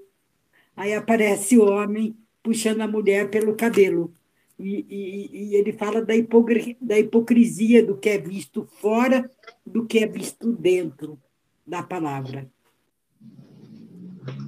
Aí 0.75 0.93
aparece 0.93 1.57
o 1.57 1.63
homem 1.63 2.17
puxando 2.43 2.81
a 2.81 2.87
mulher 2.87 3.29
pelo 3.29 3.55
cabelo. 3.55 4.13
E, 4.59 4.85
e, 4.89 5.29
e, 5.31 5.55
ele 5.55 5.71
fala 5.71 6.01
da, 6.01 6.13
hipocri, 6.13 6.75
da 6.81 6.99
hipocrisia 6.99 7.81
do 7.81 7.95
que 7.95 8.09
é 8.09 8.17
visto 8.17 8.67
fora 8.81 9.31
do 9.65 9.85
que 9.85 9.99
é 9.99 10.05
visto 10.05 10.51
dentro 10.51 11.17
da 11.65 11.81
palavra. 11.81 12.51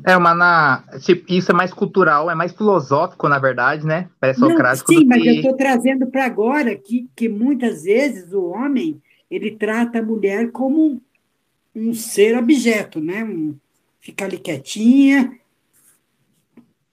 É, 0.05 0.17
uma 0.17 0.33
na, 0.33 0.83
tipo, 0.99 1.31
isso 1.31 1.51
é 1.51 1.53
mais 1.53 1.73
cultural, 1.73 2.29
é 2.29 2.35
mais 2.35 2.51
filosófico, 2.51 3.27
na 3.27 3.39
verdade, 3.39 3.85
né? 3.85 4.09
Parece 4.19 4.39
socrático. 4.39 4.93
Sim, 4.93 5.05
mas 5.05 5.21
que... 5.21 5.27
eu 5.29 5.33
estou 5.35 5.55
trazendo 5.55 6.07
para 6.07 6.25
agora 6.25 6.75
que, 6.75 7.09
que 7.15 7.29
muitas 7.29 7.83
vezes 7.83 8.33
o 8.33 8.45
homem 8.45 9.01
ele 9.29 9.51
trata 9.51 9.99
a 9.99 10.03
mulher 10.03 10.51
como 10.51 11.01
um 11.75 11.93
ser 11.93 12.37
objeto, 12.37 12.99
né? 12.99 13.23
Um, 13.23 13.55
fica 13.99 14.25
ali 14.25 14.37
quietinha, 14.37 15.31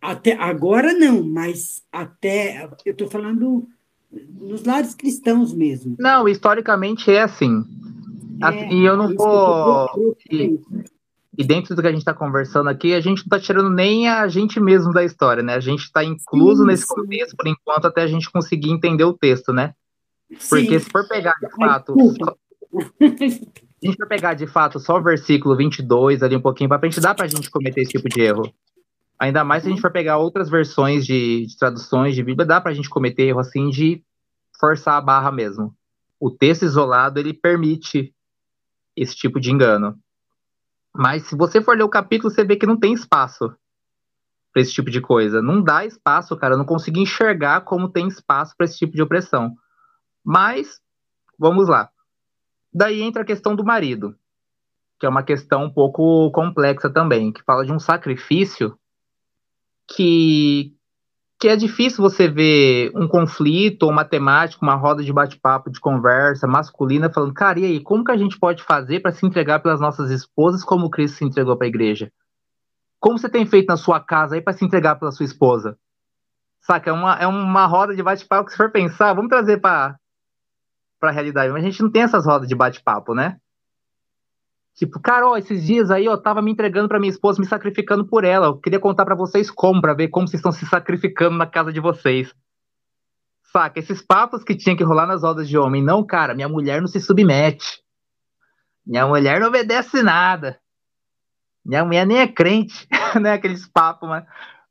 até 0.01 0.34
agora 0.34 0.93
não, 0.93 1.22
mas 1.22 1.82
até 1.93 2.68
eu 2.84 2.93
estou 2.93 3.09
falando 3.09 3.66
nos 4.11 4.64
lares 4.64 4.95
cristãos 4.95 5.53
mesmo. 5.53 5.97
Não, 5.99 6.28
historicamente 6.28 7.11
é 7.11 7.22
assim. 7.22 7.64
É, 8.43 8.72
e 8.72 8.84
eu 8.84 8.97
não 8.97 9.14
vou. 9.14 10.16
E, 10.30 10.61
e, 11.39 11.45
dentro 11.45 11.76
do 11.76 11.80
que 11.80 11.86
a 11.86 11.93
gente 11.93 12.01
está 12.01 12.12
conversando 12.12 12.68
aqui, 12.68 12.93
a 12.93 13.01
gente 13.01 13.18
não 13.18 13.36
está 13.36 13.39
tirando 13.39 13.70
nem 13.70 14.09
a 14.09 14.26
gente 14.26 14.59
mesmo 14.59 14.93
da 14.93 15.05
história, 15.05 15.41
né? 15.41 15.55
A 15.55 15.61
gente 15.61 15.84
está 15.84 16.03
incluso 16.03 16.62
sim, 16.62 16.66
nesse 16.66 16.82
sim. 16.82 16.95
contexto, 16.97 17.36
por 17.36 17.47
enquanto, 17.47 17.86
até 17.86 18.03
a 18.03 18.09
gente 18.09 18.28
conseguir 18.28 18.72
entender 18.72 19.05
o 19.05 19.12
texto, 19.12 19.53
né? 19.53 19.72
Porque 20.51 20.80
sim. 20.80 20.84
se 20.84 20.91
for 20.91 21.07
pegar 21.07 21.34
de 21.41 21.49
fato. 21.55 21.95
A 23.80 23.86
gente 23.86 23.97
for 23.97 24.09
pegar 24.09 24.34
de 24.34 24.49
fato 24.49 24.80
só 24.80 24.99
o 24.99 25.03
versículo 25.03 25.57
22 25.57 26.24
ali 26.24 26.34
um 26.34 26.41
pouquinho 26.41 26.68
para 26.68 26.80
frente, 26.80 27.01
dá 27.01 27.14
para 27.14 27.26
a 27.26 27.28
gente 27.28 27.49
cometer 27.49 27.82
esse 27.82 27.93
tipo 27.93 28.09
de 28.09 28.20
erro. 28.20 28.53
Ainda 29.16 29.45
mais 29.45 29.62
se 29.62 29.68
a 29.68 29.70
gente 29.70 29.80
for 29.80 29.93
pegar 29.93 30.18
outras 30.18 30.51
versões 30.51 31.07
de, 31.07 31.47
de 31.47 31.57
traduções 31.57 32.16
de 32.16 32.22
Bíblia, 32.24 32.45
dá 32.45 32.61
para 32.61 32.72
a 32.72 32.74
gente 32.74 32.91
cometer 32.91 33.22
erro 33.22 33.39
assim 33.39 33.70
de 33.70 34.03
forçar 34.59 34.97
a 34.97 35.01
barra 35.01 35.30
mesmo. 35.30 35.72
O 36.18 36.32
texto 36.32 36.64
isolado, 36.64 37.20
ele 37.20 37.32
permite 37.32 38.12
esse 38.97 39.14
tipo 39.14 39.39
de 39.39 39.53
engano. 39.53 39.97
Mas 40.99 41.28
se 41.28 41.36
você 41.36 41.62
for 41.62 41.76
ler 41.76 41.84
o 41.84 41.88
capítulo, 41.88 42.28
você 42.28 42.44
vê 42.44 42.57
que 42.57 42.66
não 42.66 42.76
tem 42.76 42.92
espaço 42.92 43.55
para 44.53 44.61
esse 44.61 44.72
tipo 44.72 44.90
de 44.90 45.01
coisa. 45.01 45.40
Não 45.40 45.62
dá 45.62 45.86
espaço, 45.86 46.36
cara. 46.36 46.55
Eu 46.55 46.59
não 46.59 46.64
consigo 46.64 46.99
enxergar 46.99 47.61
como 47.61 47.88
tem 47.88 48.09
espaço 48.09 48.57
para 48.57 48.64
esse 48.64 48.76
tipo 48.76 48.96
de 48.96 49.03
opressão. 49.03 49.57
Mas, 50.24 50.80
vamos 51.38 51.68
lá. 51.68 51.88
Daí 52.74 53.01
entra 53.01 53.22
a 53.22 53.24
questão 53.24 53.55
do 53.55 53.64
marido, 53.64 54.12
que 54.99 55.07
é 55.07 55.09
uma 55.09 55.22
questão 55.22 55.66
um 55.66 55.70
pouco 55.70 56.32
complexa 56.32 56.90
também, 56.90 57.32
que 57.32 57.44
fala 57.44 57.64
de 57.64 57.72
um 57.72 57.78
sacrifício 57.78 58.76
que 59.86 60.74
que 61.39 61.49
é 61.49 61.55
difícil 61.55 62.03
você 62.03 62.26
ver 62.28 62.91
um 62.97 63.07
conflito 63.07 63.89
uma 63.89 64.05
temática, 64.05 64.64
uma 64.64 64.74
roda 64.74 65.05
de 65.05 65.12
bate-papo, 65.12 65.70
de 65.70 65.78
conversa 65.78 66.49
masculina, 66.49 67.12
falando, 67.12 67.32
cara, 67.32 67.61
e 67.61 67.64
aí, 67.64 67.80
como 67.80 68.05
que 68.05 68.11
a 68.11 68.16
gente 68.16 68.39
pode 68.39 68.62
fazer 68.62 69.01
para 69.01 69.12
se 69.12 69.24
entregar 69.24 69.61
pelas 69.61 69.80
nossas 69.80 70.11
esposas 70.11 70.64
como 70.64 70.91
Cristo 70.91 71.18
se 71.18 71.24
entregou 71.24 71.57
para 71.57 71.66
a 71.66 71.68
igreja? 71.68 72.11
Como 72.99 73.16
você 73.16 73.28
tem 73.28 73.47
feito 73.47 73.68
na 73.68 73.76
sua 73.76 74.01
casa 74.01 74.34
aí 74.34 74.41
para 74.41 74.53
se 74.53 74.64
entregar 74.64 74.97
pela 74.97 75.12
sua 75.12 75.24
esposa? 75.24 75.78
Saca? 76.61 76.91
É 76.91 76.93
uma, 76.93 77.14
é 77.14 77.26
uma 77.26 77.66
roda 77.66 77.95
de 77.95 78.03
bate-papo 78.03 78.47
que, 78.47 78.51
se 78.51 78.57
for 78.57 78.72
pensar, 78.72 79.14
vamos 79.14 79.28
trazer 79.28 79.59
para 79.59 79.97
a 81.01 81.11
realidade. 81.12 81.53
Mas 81.53 81.62
a 81.62 81.66
gente 81.66 81.80
não 81.80 81.91
tem 81.91 82.03
essas 82.03 82.26
rodas 82.26 82.49
de 82.49 82.57
bate-papo, 82.57 83.14
né? 83.14 83.39
Tipo, 84.78 85.00
cara, 85.00 85.28
ó, 85.28 85.36
esses 85.36 85.66
dias 85.66 85.90
aí 85.90 86.04
eu 86.04 86.16
tava 86.16 86.40
me 86.40 86.52
entregando 86.52 86.86
para 86.88 87.00
minha 87.00 87.10
esposa, 87.10 87.40
me 87.40 87.46
sacrificando 87.48 88.06
por 88.06 88.22
ela. 88.22 88.46
Eu 88.46 88.58
queria 88.58 88.78
contar 88.78 89.04
para 89.04 89.16
vocês 89.16 89.50
como, 89.50 89.80
para 89.80 89.92
ver 89.92 90.06
como 90.06 90.28
vocês 90.28 90.38
estão 90.38 90.52
se 90.52 90.64
sacrificando 90.66 91.36
na 91.36 91.48
casa 91.48 91.72
de 91.72 91.80
vocês. 91.80 92.32
Saca? 93.52 93.80
Esses 93.80 94.00
papos 94.00 94.44
que 94.44 94.54
tinha 94.54 94.76
que 94.76 94.84
rolar 94.84 95.04
nas 95.04 95.24
rodas 95.24 95.48
de 95.48 95.58
homem. 95.58 95.82
Não, 95.82 96.06
cara, 96.06 96.32
minha 96.32 96.48
mulher 96.48 96.80
não 96.80 96.86
se 96.86 97.00
submete. 97.00 97.82
Minha 98.86 99.04
mulher 99.04 99.40
não 99.40 99.48
obedece 99.48 100.00
nada. 100.00 100.60
Minha 101.66 101.84
mulher 101.84 102.06
nem 102.06 102.18
é 102.18 102.28
crente, 102.28 102.86
né? 103.20 103.32
Aqueles 103.32 103.66
papos, 103.66 104.08
mas. 104.08 104.24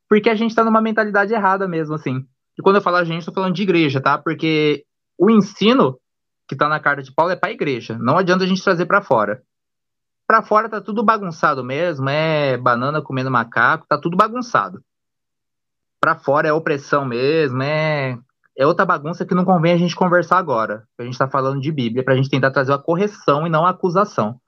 Porque 0.08 0.30
a 0.30 0.36
gente 0.36 0.56
tá 0.56 0.64
numa 0.64 0.82
mentalidade 0.82 1.34
errada 1.34 1.68
mesmo, 1.68 1.96
assim. 1.96 2.26
E 2.58 2.62
quando 2.62 2.78
eu 2.78 2.82
falo 2.82 2.96
a 2.96 3.04
gente, 3.04 3.26
tô 3.26 3.34
falando 3.34 3.54
de 3.54 3.62
igreja, 3.62 4.00
tá? 4.00 4.18
Porque 4.18 4.86
o 5.18 5.30
ensino 5.30 6.00
que 6.48 6.56
tá 6.56 6.70
na 6.70 6.80
carta 6.80 7.04
de 7.04 7.14
Paulo 7.14 7.34
é 7.34 7.36
pra 7.36 7.52
igreja. 7.52 7.98
Não 8.00 8.18
adianta 8.18 8.46
a 8.46 8.48
gente 8.48 8.64
trazer 8.64 8.86
para 8.86 9.02
fora. 9.02 9.44
Para 10.28 10.44
fora 10.44 10.68
tá 10.68 10.82
tudo 10.82 11.02
bagunçado 11.02 11.64
mesmo, 11.64 12.10
é 12.10 12.58
banana 12.58 13.02
comendo 13.02 13.32
macaco, 13.32 13.88
tá 13.88 13.98
tudo 13.98 14.18
bagunçado. 14.18 14.84
Para 16.02 16.18
fora 16.18 16.50
é 16.50 16.54
opressão 16.54 17.06
mesmo, 17.06 17.64
é 17.64 18.20
é 18.58 18.66
outra 18.66 18.86
bagunça 18.86 19.24
que 19.24 19.36
não 19.36 19.46
convém 19.46 19.72
a 19.72 19.78
gente 19.78 19.96
conversar 19.96 20.40
agora. 20.40 20.88
A 20.98 21.04
gente 21.04 21.14
está 21.14 21.30
falando 21.30 21.62
de 21.62 21.72
Bíblia 21.72 22.04
para 22.04 22.16
a 22.16 22.18
gente 22.18 22.30
tentar 22.30 22.50
trazer 22.50 22.74
a 22.74 22.78
correção 22.78 23.46
e 23.46 23.50
não 23.52 23.66
a 23.66 23.70
acusação. 23.70 24.42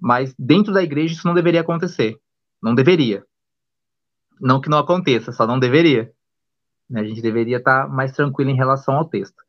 Mas 0.00 0.34
dentro 0.38 0.72
da 0.72 0.82
igreja 0.82 1.12
isso 1.14 1.26
não 1.26 1.34
deveria 1.34 1.60
acontecer. 1.60 2.18
Não 2.60 2.74
deveria. 2.74 3.22
Não 4.40 4.62
que 4.62 4.70
não 4.70 4.78
aconteça, 4.78 5.30
só 5.30 5.46
não 5.46 5.58
deveria. 5.58 6.10
A 6.94 7.04
gente 7.04 7.20
deveria 7.20 7.58
estar 7.58 7.82
tá 7.82 7.88
mais 7.88 8.12
tranquilo 8.12 8.50
em 8.50 8.56
relação 8.56 8.96
ao 8.96 9.04
texto. 9.04 9.42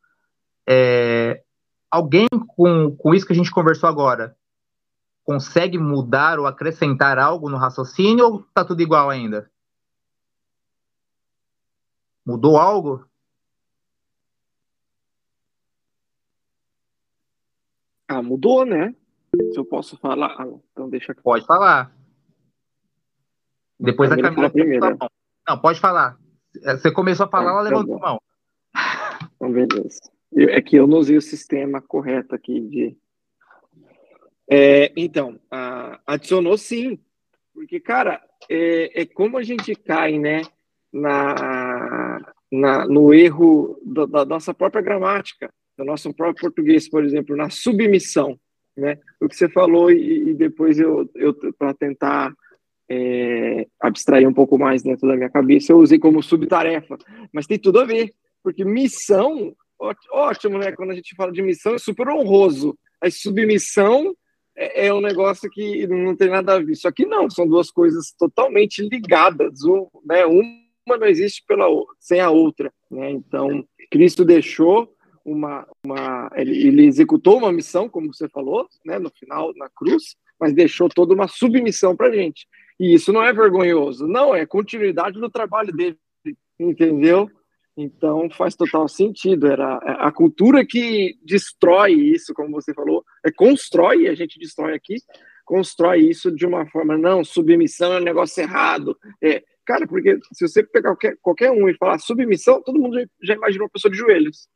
É, 0.67 1.41
alguém 1.89 2.27
com, 2.49 2.93
com 2.97 3.13
isso 3.13 3.25
que 3.25 3.33
a 3.33 3.35
gente 3.35 3.49
conversou 3.49 3.87
agora 3.87 4.35
consegue 5.25 5.77
mudar 5.79 6.39
ou 6.39 6.45
acrescentar 6.45 7.17
algo 7.17 7.49
no 7.49 7.57
raciocínio 7.57 8.25
ou 8.25 8.43
tá 8.53 8.63
tudo 8.63 8.81
igual 8.81 9.09
ainda? 9.09 9.51
Mudou 12.23 12.57
algo? 12.57 13.05
Ah, 18.07 18.21
mudou, 18.21 18.65
né? 18.65 18.95
Se 19.51 19.57
eu 19.59 19.65
posso 19.65 19.97
falar, 19.97 20.35
ah, 20.39 20.47
então 20.71 20.89
deixa 20.89 21.11
aqui. 21.11 21.21
Pode 21.21 21.45
falar. 21.45 21.93
Depois 23.79 24.11
a 24.11 24.15
Camila. 24.15 24.49
Primeiro. 24.49 24.97
Não, 25.47 25.59
pode 25.59 25.79
falar. 25.79 26.17
Você 26.53 26.91
começou 26.91 27.25
a 27.25 27.29
falar, 27.29 27.49
ah, 27.49 27.53
ela 27.53 27.61
levantou 27.61 27.97
a 27.97 27.99
mão. 27.99 28.21
Então, 29.35 29.51
beleza. 29.51 29.99
é 30.33 30.61
que 30.61 30.77
eu 30.77 30.87
não 30.87 30.97
usei 30.97 31.17
o 31.17 31.21
sistema 31.21 31.81
correto 31.81 32.33
aqui 32.33 32.61
de 32.61 32.97
é, 34.49 34.91
então, 34.95 35.39
adicionou 36.05 36.57
sim, 36.57 36.99
porque, 37.53 37.79
cara, 37.79 38.21
é, 38.49 39.01
é, 39.01 39.05
como 39.05 39.37
a 39.37 39.43
gente 39.43 39.73
cai, 39.75 40.19
né, 40.19 40.41
na, 40.91 42.33
na, 42.51 42.87
no 42.87 43.13
erro 43.13 43.79
da, 43.83 44.05
da, 44.05 44.25
nossa 44.25 44.53
própria 44.53 44.81
gramática, 44.81 45.49
do 45.77 45.83
nosso 45.83 46.13
próprio 46.13 46.41
português, 46.41 46.89
por 46.89 47.03
exemplo, 47.03 47.35
na 47.35 47.49
submissão, 47.49 48.39
né, 48.77 48.99
o 49.21 49.27
que 49.27 49.35
você 49.35 49.49
falou 49.49 49.91
e, 49.91 50.29
e 50.29 50.33
depois 50.33 50.79
eu, 50.79 51.09
eu 51.15 51.33
para 51.57 51.73
tentar 51.73 52.33
é, 52.89 53.65
abstrair 53.79 54.27
um 54.27 54.33
pouco 54.33 54.57
mais 54.57 54.83
dentro 54.83 55.07
da 55.07 55.15
minha 55.15 55.29
cabeça, 55.29 55.71
eu 55.71 55.77
usei 55.77 55.97
como 55.97 56.21
subtarefa, 56.21 56.97
mas 57.33 57.47
tem 57.47 57.57
tudo 57.57 57.79
a 57.79 57.85
ver, 57.85 58.13
porque 58.43 58.63
missão, 58.63 59.55
ótimo, 60.11 60.59
né, 60.59 60.71
quando 60.71 60.91
a 60.91 60.95
gente 60.95 61.15
fala 61.15 61.31
de 61.31 61.41
missão, 61.41 61.73
é 61.73 61.79
super 61.79 62.09
honroso, 62.09 62.77
a 63.01 63.09
submissão 63.09 64.15
é, 64.55 64.87
é, 64.87 64.93
um 64.93 65.01
negócio 65.01 65.49
que 65.49 65.85
não 65.87 66.15
tem 66.15 66.29
nada 66.29 66.55
a 66.55 66.59
ver. 66.59 66.75
Só 66.75 66.91
que 66.91 67.05
não, 67.05 67.29
são 67.29 67.47
duas 67.47 67.69
coisas 67.69 68.13
totalmente 68.17 68.81
ligadas. 68.81 69.63
Um, 69.63 69.87
né, 70.05 70.25
uma 70.25 70.97
não 70.97 71.07
existe 71.07 71.43
pela, 71.47 71.67
sem 71.99 72.19
a 72.19 72.29
outra. 72.29 72.71
Né? 72.89 73.11
Então, 73.11 73.65
Cristo 73.91 74.23
deixou 74.23 74.93
uma. 75.23 75.67
uma 75.83 76.31
ele, 76.35 76.67
ele, 76.67 76.85
executou 76.85 77.37
uma 77.37 77.51
missão, 77.51 77.89
como 77.89 78.13
você 78.13 78.29
falou, 78.29 78.67
né, 78.85 78.99
no 78.99 79.09
final, 79.09 79.51
na 79.55 79.69
cruz, 79.69 80.15
mas 80.39 80.53
deixou 80.53 80.87
toda 80.87 81.13
uma 81.13 81.27
submissão 81.27 81.95
para 81.95 82.07
a 82.07 82.15
gente. 82.15 82.47
E 82.79 82.93
isso 82.93 83.11
não 83.11 83.23
é 83.23 83.33
vergonhoso, 83.33 84.07
não, 84.07 84.35
é 84.35 84.45
continuidade 84.45 85.19
do 85.19 85.29
trabalho 85.29 85.71
dele, 85.73 85.97
entendeu? 86.59 87.29
Então 87.77 88.29
faz 88.29 88.55
total 88.55 88.87
sentido. 88.87 89.47
Era 89.47 89.77
a 89.77 90.11
cultura 90.11 90.65
que 90.65 91.17
destrói 91.23 91.93
isso, 91.93 92.33
como 92.33 92.51
você 92.51 92.73
falou, 92.73 93.03
constrói, 93.31 94.07
a 94.07 94.15
gente 94.15 94.39
destrói 94.39 94.73
aqui, 94.73 94.95
constrói 95.45 95.99
isso 95.99 96.31
de 96.31 96.45
uma 96.45 96.65
forma 96.65 96.97
não, 96.97 97.23
submissão 97.23 97.93
é 97.93 97.99
um 97.99 98.03
negócio 98.03 98.41
errado. 98.41 98.97
É, 99.21 99.43
cara, 99.65 99.87
porque 99.87 100.19
se 100.33 100.47
você 100.47 100.63
pegar 100.63 100.89
qualquer, 100.89 101.17
qualquer 101.21 101.51
um 101.51 101.69
e 101.69 101.77
falar 101.77 101.99
submissão, 101.99 102.61
todo 102.61 102.79
mundo 102.79 102.97
já, 103.21 103.35
imaginou 103.35 103.65
uma 103.65 103.71
pessoa 103.71 103.91
de 103.91 103.97
joelhos, 103.97 104.47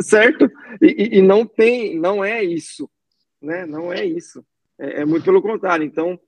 certo? 0.00 0.50
E, 0.80 1.18
e, 1.18 1.22
não 1.22 1.46
tem, 1.46 1.98
não 1.98 2.24
é 2.24 2.42
isso, 2.44 2.88
né? 3.40 3.66
Não 3.66 3.92
é 3.92 4.04
isso. 4.04 4.44
É, 4.78 5.00
é 5.00 5.04
muito 5.04 5.24
pelo 5.24 5.42
contrário. 5.42 5.84
Então, 5.84 6.20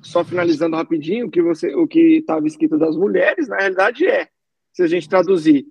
só 0.00 0.24
finalizando 0.24 0.76
rapidinho, 0.76 1.30
que 1.30 1.42
você, 1.42 1.74
o 1.74 1.86
que 1.86 2.18
estava 2.18 2.46
escrito 2.46 2.78
das 2.78 2.96
mulheres, 2.96 3.48
na 3.48 3.58
realidade 3.58 4.06
é 4.06 4.28
se 4.72 4.82
a 4.82 4.86
gente 4.86 5.08
traduzir, 5.08 5.66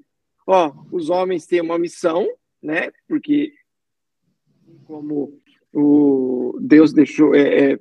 ó, 0.46 0.72
os 0.92 1.10
homens 1.10 1.48
têm 1.48 1.60
uma 1.60 1.80
missão, 1.80 2.28
né? 2.62 2.92
Porque 3.08 3.52
como 4.92 5.40
o 5.74 6.60
Deus 6.60 6.92
deixou, 6.92 7.34
é, 7.34 7.72
é, 7.72 7.80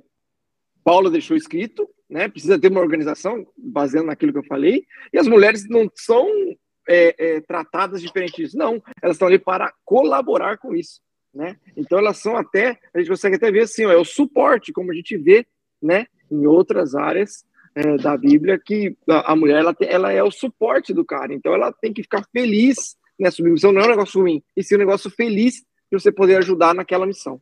Paulo 0.85 1.11
deixou 1.11 1.37
escrito, 1.37 1.89
né? 2.09 2.29
Precisa 2.29 2.59
ter 2.59 2.71
uma 2.71 2.81
organização 2.81 3.45
baseando 3.57 4.07
naquilo 4.07 4.33
que 4.33 4.39
eu 4.39 4.45
falei. 4.45 4.85
E 5.13 5.19
as 5.19 5.27
mulheres 5.27 5.69
não 5.69 5.91
são 5.95 6.29
é, 6.89 7.15
é, 7.19 7.41
tratadas 7.41 8.01
diferente 8.01 8.37
disso, 8.37 8.57
não. 8.57 8.81
Elas 9.03 9.17
estão 9.17 9.27
ali 9.27 9.41
para 9.41 9.73
colaborar 9.85 10.57
com 10.59 10.75
isso, 10.75 11.01
né? 11.35 11.57
Então 11.77 11.99
elas 11.99 12.19
são 12.19 12.37
até, 12.37 12.79
a 12.95 12.99
gente 12.99 13.11
consegue 13.11 13.37
até 13.37 13.51
ver 13.51 13.63
assim, 13.63 13.85
ó, 13.85 13.91
é 13.91 13.97
o 13.97 14.05
suporte, 14.05 14.73
como 14.73 14.93
a 14.93 14.95
gente 14.95 15.17
vê, 15.17 15.45
né? 15.83 16.07
Em 16.31 16.47
outras 16.47 16.95
áreas 16.95 17.45
é, 17.75 17.97
da 17.97 18.17
Bíblia 18.17 18.57
que 18.57 18.97
a, 19.09 19.35
mulher 19.35 19.59
ela, 19.59 19.77
ela 19.81 20.13
é 20.13 20.23
o 20.23 20.31
suporte 20.31 20.95
do 20.95 21.05
cara, 21.05 21.35
então 21.35 21.53
ela 21.53 21.73
tem 21.73 21.93
que 21.93 22.03
ficar 22.03 22.25
feliz 22.33 22.97
nessa 23.19 23.37
submissão, 23.37 23.73
não 23.73 23.83
é 23.83 23.87
um 23.87 23.91
negócio 23.91 24.21
ruim, 24.21 24.43
e 24.57 24.63
sim 24.63 24.77
um 24.77 24.79
negócio 24.79 25.11
feliz 25.11 25.65
de 25.91 26.01
você 26.01 26.13
poder 26.13 26.37
ajudar 26.37 26.75
naquela 26.75 27.07
missão. 27.07 27.41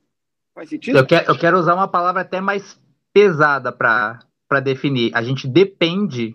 Faz 0.55 0.71
sentido? 0.71 0.99
Eu 0.99 1.07
quero, 1.07 1.31
eu 1.31 1.39
quero 1.39 1.59
usar 1.59 1.75
uma 1.75 1.87
palavra 1.87 2.23
até 2.23 2.41
mais 2.41 2.81
pesada 3.13 3.71
para 3.71 4.61
definir. 4.63 5.11
A 5.15 5.23
gente 5.23 5.47
depende, 5.47 6.35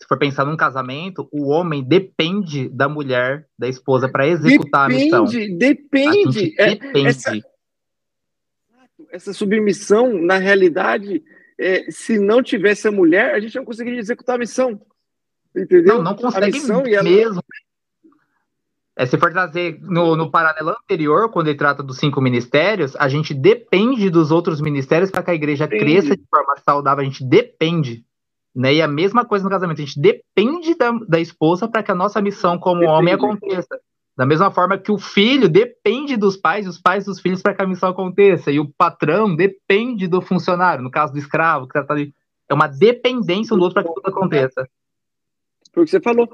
se 0.00 0.08
for 0.08 0.18
pensar 0.18 0.44
num 0.44 0.56
casamento, 0.56 1.28
o 1.30 1.48
homem 1.48 1.82
depende 1.82 2.68
da 2.68 2.88
mulher, 2.88 3.46
da 3.58 3.68
esposa, 3.68 4.08
para 4.08 4.26
executar 4.26 4.88
depende, 4.88 5.14
a 5.14 5.20
missão. 5.20 5.58
Depende, 5.58 6.54
a 6.58 6.66
depende. 6.66 7.08
Essa, 7.08 7.40
essa 9.12 9.32
submissão, 9.32 10.20
na 10.20 10.38
realidade, 10.38 11.22
é, 11.58 11.90
se 11.90 12.18
não 12.18 12.42
tivesse 12.42 12.88
a 12.88 12.92
mulher, 12.92 13.34
a 13.34 13.40
gente 13.40 13.54
não 13.56 13.64
conseguiria 13.64 14.00
executar 14.00 14.36
a 14.36 14.38
missão. 14.38 14.80
Entendeu? 15.54 15.96
Não, 15.96 16.02
não 16.02 16.16
consegue 16.16 16.52
missão, 16.52 16.82
mesmo. 16.82 17.42
É, 18.96 19.06
se 19.06 19.18
for 19.18 19.32
trazer 19.32 19.78
no, 19.82 20.14
no 20.14 20.30
paralelo 20.30 20.70
anterior, 20.70 21.28
quando 21.30 21.48
ele 21.48 21.58
trata 21.58 21.82
dos 21.82 21.98
cinco 21.98 22.20
ministérios, 22.20 22.94
a 22.96 23.08
gente 23.08 23.34
depende 23.34 24.08
dos 24.08 24.30
outros 24.30 24.60
ministérios 24.60 25.10
para 25.10 25.22
que 25.22 25.30
a 25.32 25.34
igreja 25.34 25.66
cresça 25.66 26.16
de 26.16 26.22
forma 26.30 26.54
saudável, 26.64 27.02
a 27.02 27.04
gente 27.04 27.24
depende. 27.24 28.04
Né? 28.54 28.74
E 28.74 28.82
a 28.82 28.86
mesma 28.86 29.24
coisa 29.24 29.44
no 29.44 29.50
casamento, 29.50 29.82
a 29.82 29.84
gente 29.84 30.00
depende 30.00 30.76
da, 30.76 30.92
da 31.08 31.18
esposa 31.18 31.66
para 31.66 31.82
que 31.82 31.90
a 31.90 31.94
nossa 31.94 32.22
missão 32.22 32.56
como 32.56 32.80
depende. 32.80 32.98
homem 32.98 33.14
aconteça. 33.14 33.80
Da 34.16 34.24
mesma 34.24 34.48
forma 34.52 34.78
que 34.78 34.92
o 34.92 34.98
filho 34.98 35.48
depende 35.48 36.16
dos 36.16 36.36
pais, 36.36 36.68
os 36.68 36.80
pais 36.80 37.04
dos 37.04 37.18
filhos 37.18 37.42
para 37.42 37.52
que 37.52 37.62
a 37.62 37.66
missão 37.66 37.88
aconteça, 37.88 38.52
e 38.52 38.60
o 38.60 38.72
patrão 38.78 39.34
depende 39.34 40.06
do 40.06 40.20
funcionário, 40.20 40.84
no 40.84 40.90
caso 40.90 41.12
do 41.12 41.18
escravo, 41.18 41.66
que 41.66 41.82
tá 41.82 41.92
ali. 41.92 42.14
É 42.48 42.54
uma 42.54 42.68
dependência 42.68 43.56
um 43.56 43.58
do 43.58 43.64
outro 43.64 43.74
para 43.74 43.82
que 43.82 43.92
tudo 43.92 44.06
aconteça. 44.06 44.68
Porque 45.74 45.90
você 45.90 46.00
falou, 46.00 46.30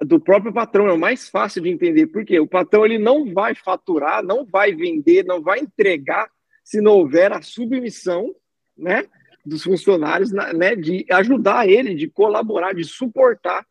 do 0.00 0.20
próprio 0.20 0.52
patrão 0.52 0.86
é 0.86 0.92
o 0.92 0.98
mais 0.98 1.28
fácil 1.28 1.60
de 1.62 1.68
entender, 1.68 2.06
porque 2.06 2.38
o 2.38 2.46
patrão 2.46 2.86
ele 2.86 2.98
não 2.98 3.32
vai 3.34 3.54
faturar, 3.54 4.22
não 4.22 4.46
vai 4.46 4.72
vender, 4.72 5.24
não 5.24 5.42
vai 5.42 5.58
entregar 5.58 6.30
se 6.62 6.80
não 6.80 6.92
houver 6.92 7.32
a 7.32 7.42
submissão, 7.42 8.32
né, 8.76 9.04
dos 9.44 9.64
funcionários, 9.64 10.30
né, 10.30 10.76
de 10.76 11.04
ajudar 11.10 11.68
ele, 11.68 11.92
de 11.94 12.08
colaborar, 12.08 12.72
de 12.72 12.84
suportar 12.84 13.66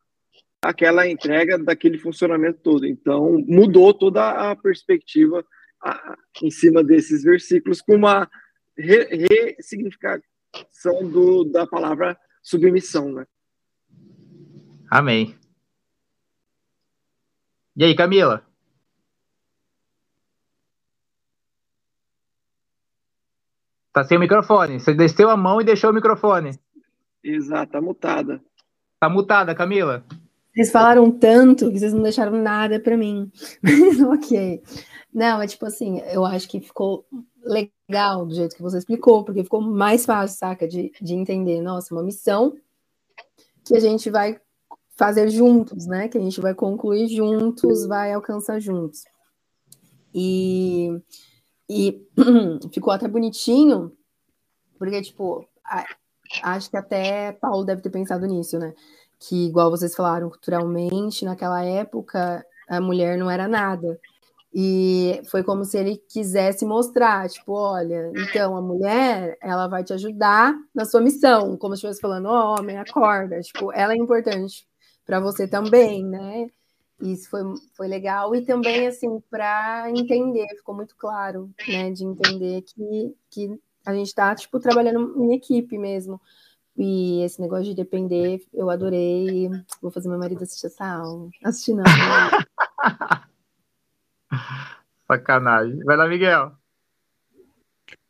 aquela 0.61 1.07
entrega 1.07 1.57
daquele 1.57 1.97
funcionamento 1.97 2.59
todo. 2.61 2.85
Então, 2.85 3.41
mudou 3.47 3.93
toda 3.93 4.51
a 4.51 4.55
perspectiva 4.55 5.45
a, 5.81 6.17
em 6.43 6.51
cima 6.51 6.83
desses 6.83 7.23
versículos 7.23 7.79
com 7.81 7.95
uma 7.95 8.29
ressignificação 8.77 10.21
do, 11.09 11.45
da 11.45 11.65
palavra 11.65 12.17
submissão, 12.41 13.13
né? 13.13 13.25
Amém. 14.89 15.35
E 17.75 17.83
aí, 17.83 17.95
Camila? 17.95 18.43
Tá 23.93 24.03
sem 24.03 24.17
o 24.17 24.19
microfone. 24.19 24.79
Você 24.79 24.93
desceu 24.93 25.29
a 25.29 25.35
mão 25.35 25.59
e 25.59 25.65
deixou 25.65 25.91
o 25.91 25.93
microfone. 25.93 26.51
Exato, 27.23 27.71
tá 27.73 27.81
mutada. 27.81 28.41
Tá 28.99 29.09
mutada, 29.09 29.53
Camila. 29.53 30.03
Vocês 30.53 30.71
falaram 30.71 31.11
tanto 31.11 31.71
que 31.71 31.77
vocês 31.77 31.93
não 31.93 32.01
deixaram 32.01 32.31
nada 32.41 32.79
para 32.79 32.97
mim. 32.97 33.31
ok. 34.13 34.63
Não, 35.13 35.41
é 35.41 35.47
tipo 35.47 35.65
assim, 35.65 35.99
eu 36.11 36.25
acho 36.25 36.47
que 36.47 36.59
ficou 36.59 37.05
legal 37.43 38.25
do 38.25 38.33
jeito 38.33 38.55
que 38.55 38.61
você 38.61 38.77
explicou, 38.77 39.23
porque 39.23 39.43
ficou 39.43 39.61
mais 39.61 40.05
fácil, 40.05 40.37
saca, 40.37 40.67
de, 40.67 40.91
de 41.01 41.13
entender. 41.13 41.61
Nossa, 41.61 41.93
uma 41.93 42.03
missão 42.03 42.55
que 43.65 43.75
a 43.75 43.79
gente 43.79 44.09
vai 44.09 44.39
fazer 44.97 45.29
juntos, 45.29 45.85
né? 45.85 46.09
Que 46.09 46.17
a 46.17 46.21
gente 46.21 46.41
vai 46.41 46.53
concluir 46.53 47.07
juntos, 47.07 47.85
vai 47.85 48.11
alcançar 48.11 48.59
juntos. 48.59 49.03
E, 50.13 50.89
e 51.69 52.01
ficou 52.73 52.91
até 52.91 53.07
bonitinho, 53.07 53.95
porque, 54.79 55.01
tipo, 55.01 55.47
a, 55.63 55.85
acho 56.43 56.69
que 56.69 56.77
até 56.77 57.31
Paulo 57.33 57.63
deve 57.63 57.81
ter 57.81 57.91
pensado 57.91 58.25
nisso, 58.25 58.57
né? 58.57 58.73
Que, 59.19 59.47
igual 59.47 59.69
vocês 59.69 59.95
falaram, 59.95 60.29
culturalmente, 60.29 61.25
naquela 61.25 61.63
época, 61.63 62.43
a 62.67 62.81
mulher 62.81 63.17
não 63.17 63.29
era 63.29 63.47
nada. 63.47 63.99
E 64.53 65.21
foi 65.29 65.43
como 65.43 65.63
se 65.65 65.77
ele 65.77 65.97
quisesse 66.09 66.65
mostrar, 66.65 67.29
tipo, 67.29 67.53
olha, 67.53 68.11
então 68.15 68.57
a 68.57 68.61
mulher, 68.61 69.37
ela 69.41 69.67
vai 69.67 69.83
te 69.83 69.93
ajudar 69.93 70.55
na 70.73 70.85
sua 70.85 71.01
missão, 71.01 71.57
como 71.57 71.75
se 71.75 71.79
estivesse 71.79 72.01
falando, 72.01 72.27
oh, 72.29 72.55
homem, 72.59 72.77
acorda, 72.77 73.39
tipo, 73.41 73.71
ela 73.73 73.93
é 73.93 73.97
importante 73.97 74.66
para 75.07 75.21
você 75.21 75.47
também, 75.47 76.03
né? 76.03 76.49
Isso 77.01 77.29
foi, 77.29 77.41
foi 77.75 77.87
legal 77.87 78.35
e 78.35 78.41
também 78.45 78.87
assim 78.87 79.21
para 79.29 79.89
entender, 79.89 80.47
ficou 80.57 80.75
muito 80.75 80.95
claro, 80.97 81.49
né, 81.67 81.91
de 81.91 82.03
entender 82.03 82.63
que, 82.63 83.15
que 83.29 83.59
a 83.85 83.93
gente 83.93 84.07
está 84.07 84.35
tipo 84.35 84.59
trabalhando 84.59 85.23
em 85.23 85.33
equipe 85.33 85.77
mesmo. 85.77 86.19
E 86.75 87.23
esse 87.23 87.41
negócio 87.41 87.65
de 87.65 87.73
depender, 87.73 88.39
eu 88.53 88.69
adorei. 88.69 89.49
Vou 89.81 89.89
fazer 89.89 90.09
meu 90.09 90.19
marido 90.19 90.43
assistir 90.43 90.67
essa 90.67 90.85
aula. 90.85 91.29
Assistir 91.43 91.73
não. 91.73 91.83
Né? 91.83 91.89
Sacanagem. 95.07 95.83
Vai 95.83 95.97
lá, 95.97 96.07
Miguel. 96.07 96.51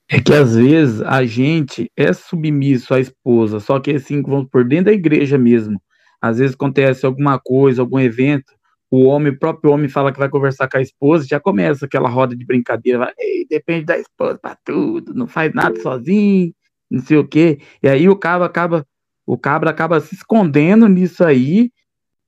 É 0.09 0.19
que 0.19 0.33
às 0.33 0.55
vezes 0.55 1.01
a 1.01 1.23
gente 1.25 1.89
é 1.95 2.11
submisso 2.11 2.93
à 2.93 2.99
esposa, 2.99 3.59
só 3.59 3.79
que 3.79 3.91
assim, 3.91 4.21
vamos 4.21 4.49
por 4.49 4.65
dentro 4.65 4.85
da 4.85 4.93
igreja 4.93 5.37
mesmo. 5.37 5.81
Às 6.27 6.39
vezes 6.39 6.55
acontece 6.55 7.05
alguma 7.05 7.39
coisa, 7.39 7.81
algum 7.81 7.99
evento, 7.99 8.53
o 8.89 9.03
homem, 9.03 9.33
o 9.33 9.39
próprio 9.39 9.71
homem 9.71 9.89
fala 9.89 10.11
que 10.11 10.19
vai 10.19 10.29
conversar 10.29 10.69
com 10.69 10.77
a 10.77 10.81
esposa, 10.81 11.27
já 11.27 11.39
começa 11.39 11.85
aquela 11.85 12.09
roda 12.09 12.35
de 12.35 12.45
brincadeira, 12.45 12.99
vai, 12.99 13.13
depende 13.49 13.85
da 13.85 13.97
esposa 13.97 14.37
para 14.37 14.57
tudo, 14.63 15.13
não 15.13 15.27
faz 15.27 15.53
nada 15.53 15.79
sozinho, 15.81 16.53
não 16.89 17.01
sei 17.01 17.17
o 17.17 17.27
quê. 17.27 17.59
E 17.83 17.89
aí 17.89 18.07
o 18.07 18.15
cabra 18.15 18.47
acaba, 18.47 18.85
o 19.25 19.37
cabra 19.37 19.69
acaba 19.69 19.99
se 19.99 20.15
escondendo 20.15 20.87
nisso 20.87 21.23
aí, 21.23 21.69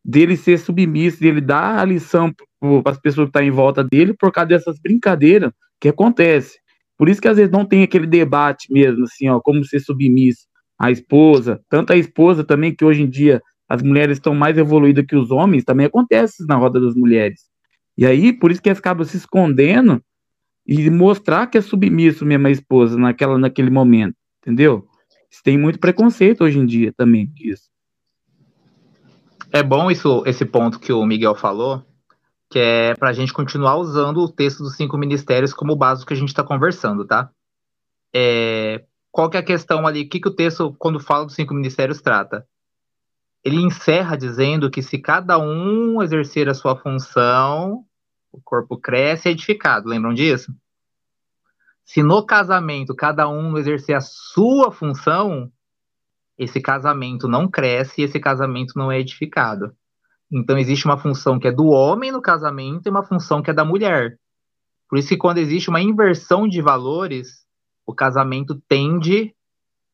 dele 0.04 0.36
ser 0.36 0.60
submisso, 0.60 1.20
dele 1.20 1.40
dar 1.42 1.80
a 1.80 1.86
lição 1.86 2.34
para 2.84 2.92
as 2.92 3.00
pessoas 3.00 3.26
que 3.26 3.30
estão 3.30 3.42
tá 3.42 3.44
em 3.44 3.52
volta 3.52 3.84
dele 3.84 4.14
por 4.14 4.32
causa 4.32 4.50
dessas 4.50 4.80
brincadeiras 4.80 5.52
que 5.80 5.88
acontece. 5.88 6.60
Por 6.98 7.08
isso 7.08 7.22
que 7.22 7.28
às 7.28 7.38
vezes 7.38 7.52
não 7.52 7.66
tem 7.66 7.84
aquele 7.84 8.06
debate 8.06 8.72
mesmo, 8.72 9.06
assim, 9.06 9.30
ó, 9.30 9.40
como 9.40 9.64
ser 9.64 9.80
submisso 9.80 10.46
à 10.78 10.92
esposa, 10.92 11.62
tanto 11.70 11.94
a 11.94 11.98
esposa 11.98 12.44
também, 12.44 12.76
que 12.76 12.84
hoje 12.84 13.04
em 13.04 13.10
dia 13.10 13.42
as 13.70 13.84
mulheres 13.84 14.18
estão 14.18 14.34
mais 14.34 14.58
evoluídas 14.58 15.06
que 15.06 15.16
os 15.16 15.30
homens, 15.30 15.64
também 15.64 15.86
acontece 15.86 16.44
na 16.48 16.56
roda 16.56 16.82
das 16.82 16.96
mulheres. 16.96 17.44
E 17.96 18.06
aí, 18.06 18.34
por 18.34 18.50
isso 18.50 18.62
que 18.62 18.68
elas 18.68 18.80
acabam 18.80 19.06
se 19.06 19.16
escondendo 19.16 20.02
e 20.66 20.90
mostrar 20.90 21.48
que 21.48 21.58
é 21.58 21.62
submisso 21.62 22.26
mesmo 22.26 22.48
a 22.48 22.52
esposa 22.52 22.98
naquela, 22.98 23.38
naquele 23.38 23.70
momento, 23.70 24.16
entendeu? 24.42 24.88
Tem 25.44 25.58
muito 25.58 25.80
preconceito 25.80 26.44
hoje 26.44 26.58
em 26.58 26.66
dia 26.66 26.92
também 26.98 27.28
disso. 27.28 27.70
É 29.52 29.62
bom 29.62 29.90
isso, 29.92 30.24
esse 30.26 30.46
ponto 30.46 30.80
que 30.80 30.92
o 30.92 31.06
Miguel 31.06 31.36
falou, 31.36 31.84
que 32.50 32.60
é 32.60 32.96
para 32.96 33.10
a 33.10 33.14
gente 33.14 33.34
continuar 33.34 33.78
usando 33.78 34.18
o 34.18 34.30
texto 34.30 34.64
dos 34.64 34.76
cinco 34.76 34.98
ministérios 34.98 35.54
como 35.54 35.76
base 35.76 36.02
do 36.02 36.08
que 36.08 36.14
a 36.14 36.18
gente 36.18 36.30
está 36.30 36.44
conversando, 36.44 37.06
tá? 37.06 37.30
É, 38.14 38.84
qual 39.12 39.30
que 39.30 39.38
é 39.38 39.40
a 39.40 39.44
questão 39.44 39.86
ali? 39.86 40.02
O 40.02 40.10
que, 40.10 40.20
que 40.20 40.28
o 40.28 40.36
texto, 40.36 40.76
quando 40.80 41.00
fala 41.00 41.26
dos 41.26 41.36
cinco 41.36 41.54
ministérios, 41.54 42.02
trata? 42.02 42.46
Ele 43.44 43.58
encerra 43.58 44.18
dizendo 44.18 44.70
que 44.70 44.82
se 44.82 44.98
cada 44.98 45.38
um 45.38 46.02
exercer 46.02 46.50
a 46.50 46.54
sua 46.54 46.76
função, 46.76 47.86
o 48.32 48.42
corpo 48.42 48.78
cresce 48.78 49.28
e 49.28 49.30
é 49.30 49.32
edificado. 49.32 49.88
Lembram 49.88 50.14
disso? 50.14 50.54
Se 51.84 52.04
no 52.04 52.24
casamento 52.26 52.96
cada 52.96 53.28
um 53.28 53.58
exercer 53.58 53.96
a 53.96 54.02
sua 54.02 54.72
função, 54.72 55.52
esse 56.38 56.62
casamento 56.62 57.28
não 57.28 57.48
cresce 57.48 58.02
e 58.02 58.04
esse 58.04 58.20
casamento 58.20 58.78
não 58.78 58.92
é 58.92 59.00
edificado. 59.00 59.76
Então 60.32 60.58
existe 60.58 60.86
uma 60.86 60.98
função 60.98 61.40
que 61.40 61.48
é 61.48 61.52
do 61.52 61.68
homem 61.68 62.12
no 62.12 62.22
casamento 62.22 62.86
e 62.86 62.90
uma 62.92 63.04
função 63.04 63.42
que 63.42 63.50
é 63.50 63.54
da 63.54 63.66
mulher. 63.66 64.20
Por 64.88 65.00
isso 65.00 65.10
que 65.10 65.18
quando 65.18 65.40
existe 65.40 65.70
uma 65.70 65.82
inversão 65.82 66.48
de 66.48 66.62
valores, 66.62 67.46
o 67.86 67.94
casamento 67.94 68.62
tende 68.68 69.34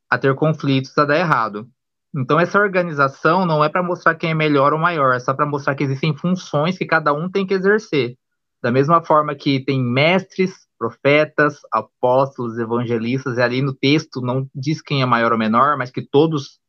a 0.10 0.18
ter 0.18 0.36
conflitos, 0.36 0.98
a 0.98 1.06
dar 1.06 1.18
errado. 1.18 1.70
Então 2.16 2.39
essa 2.39 2.59
organização 2.59 3.45
não 3.45 3.63
é 3.63 3.70
para 3.70 3.84
mostrar 3.84 4.16
quem 4.16 4.32
é 4.32 4.34
melhor 4.34 4.74
ou 4.74 4.80
maior, 4.80 5.16
é 5.16 5.20
só 5.20 5.34
para 5.34 5.45
mostrar 5.45 5.76
que 5.76 5.84
existem 5.84 6.16
funções 6.16 6.78
que 6.78 6.86
cada 6.86 7.13
um 7.13 7.30
tem 7.30 7.45
que 7.45 7.53
exercer. 7.53 8.18
Da 8.61 8.72
mesma 8.72 9.01
forma 9.01 9.36
que 9.36 9.63
tem 9.63 9.84
mestres, 9.84 10.66
profetas, 10.78 11.59
apóstolos, 11.72 12.57
evangelistas, 12.57 13.38
e 13.38 13.41
ali 13.41 13.61
no 13.61 13.74
texto 13.74 14.22
não 14.22 14.47
diz 14.55 14.82
quem 14.82 15.01
é 15.01 15.05
maior 15.05 15.32
ou 15.32 15.38
menor, 15.38 15.78
mas 15.78 15.91
que 15.91 16.01
todos 16.01 16.59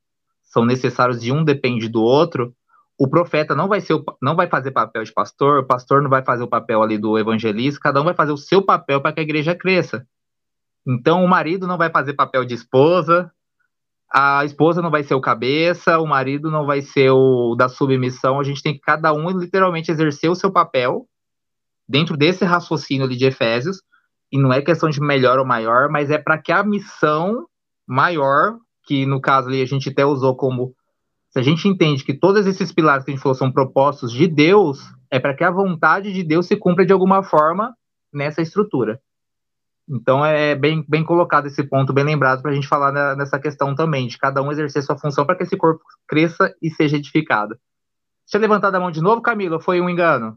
são 0.43 0.65
necessários 0.65 1.25
e 1.25 1.31
um 1.31 1.45
depende 1.45 1.89
do 1.89 2.03
outro 2.03 2.55
o 2.99 3.09
profeta 3.09 3.55
não 3.55 3.69
vai 3.69 3.81
ser 3.81 3.95
o, 3.95 4.05
não 4.23 4.35
vai 4.35 4.49
fazer 4.49 4.71
papel 4.71 5.05
de 5.05 5.13
pastor, 5.13 5.59
o 5.59 5.67
pastor 5.67 6.03
não 6.03 6.09
vai 6.09 6.23
fazer 6.23 6.43
o 6.43 6.49
papel 6.49 6.83
ali 6.83 6.97
do 6.97 7.19
evangelista, 7.19 7.81
cada 7.81 8.01
um 8.01 8.05
vai 8.05 8.15
fazer 8.15 8.33
o 8.33 8.39
seu 8.39 8.63
papel 8.63 9.01
para 9.01 9.13
que 9.13 9.21
a 9.21 9.23
igreja 9.23 9.55
cresça. 9.55 10.07
Então 10.87 11.23
o 11.23 11.29
marido 11.29 11.67
não 11.67 11.77
vai 11.77 11.91
fazer 11.91 12.15
papel 12.15 12.45
de 12.45 12.55
esposa, 12.55 13.31
a 14.13 14.45
esposa 14.45 14.81
não 14.81 14.91
vai 14.91 15.03
ser 15.03 15.15
o 15.15 15.21
cabeça, 15.21 15.99
o 15.99 16.07
marido 16.07 16.51
não 16.51 16.65
vai 16.65 16.81
ser 16.81 17.11
o 17.11 17.55
da 17.55 17.69
submissão, 17.69 18.39
a 18.39 18.45
gente 18.45 18.63
tem 18.63 18.75
que 18.75 18.81
cada 18.81 19.13
um 19.13 19.29
literalmente 19.31 19.91
exercer 19.91 20.31
o 20.31 20.35
seu 20.35 20.51
papel 20.51 21.07
dentro 21.89 22.17
desse 22.17 22.45
raciocínio 22.45 23.09
de 23.09 23.25
Efésios, 23.25 23.83
e 24.31 24.39
não 24.39 24.53
é 24.53 24.61
questão 24.61 24.89
de 24.91 25.01
melhor 25.01 25.39
ou 25.39 25.47
maior, 25.47 25.89
mas 25.89 26.11
é 26.11 26.19
para 26.19 26.39
que 26.39 26.51
a 26.51 26.65
missão 26.65 27.47
maior, 27.87 28.57
que 28.85 29.07
no 29.07 29.21
caso 29.21 29.49
ali 29.49 29.63
a 29.63 29.67
gente 29.67 29.89
até 29.89 30.05
usou 30.05 30.35
como 30.35 30.75
se 31.31 31.39
a 31.39 31.43
gente 31.43 31.69
entende 31.69 32.03
que 32.03 32.15
todos 32.15 32.47
esses 32.47 32.73
pilares 32.73 33.05
que 33.05 33.11
a 33.11 33.15
gente 33.15 33.23
falou 33.23 33.35
são 33.35 33.53
propostos 33.53 34.11
de 34.11 34.27
Deus, 34.27 34.81
é 35.11 35.19
para 35.21 35.35
que 35.35 35.45
a 35.45 35.51
vontade 35.51 36.13
de 36.13 36.23
Deus 36.23 36.47
se 36.47 36.57
cumpra 36.57 36.85
de 36.85 36.93
alguma 36.93 37.23
forma 37.23 37.75
nessa 38.13 38.41
estrutura. 38.41 39.01
Então 39.89 40.25
é 40.25 40.55
bem, 40.55 40.85
bem 40.89 41.05
colocado 41.05 41.47
esse 41.47 41.63
ponto, 41.63 41.93
bem 41.93 42.05
lembrado 42.05 42.43
para 42.43 42.51
a 42.51 42.55
gente 42.55 42.67
falar 42.67 43.17
nessa 43.17 43.39
questão 43.39 43.75
também, 43.75 44.09
de 44.09 44.19
cada 44.19 44.43
um 44.43 44.51
exercer 44.51 44.83
sua 44.83 44.99
função 44.99 45.25
para 45.25 45.37
que 45.37 45.45
esse 45.45 45.57
corpo 45.57 45.83
cresça 46.09 46.53
e 46.61 46.71
seja 46.71 46.97
edificado. 46.97 47.57
Tinha 48.27 48.41
levantado 48.41 48.75
a 48.75 48.81
mão 48.81 48.91
de 48.91 49.01
novo, 49.01 49.23
Camila, 49.23 49.61
foi 49.61 49.81
um 49.81 49.89
engano? 49.89 50.37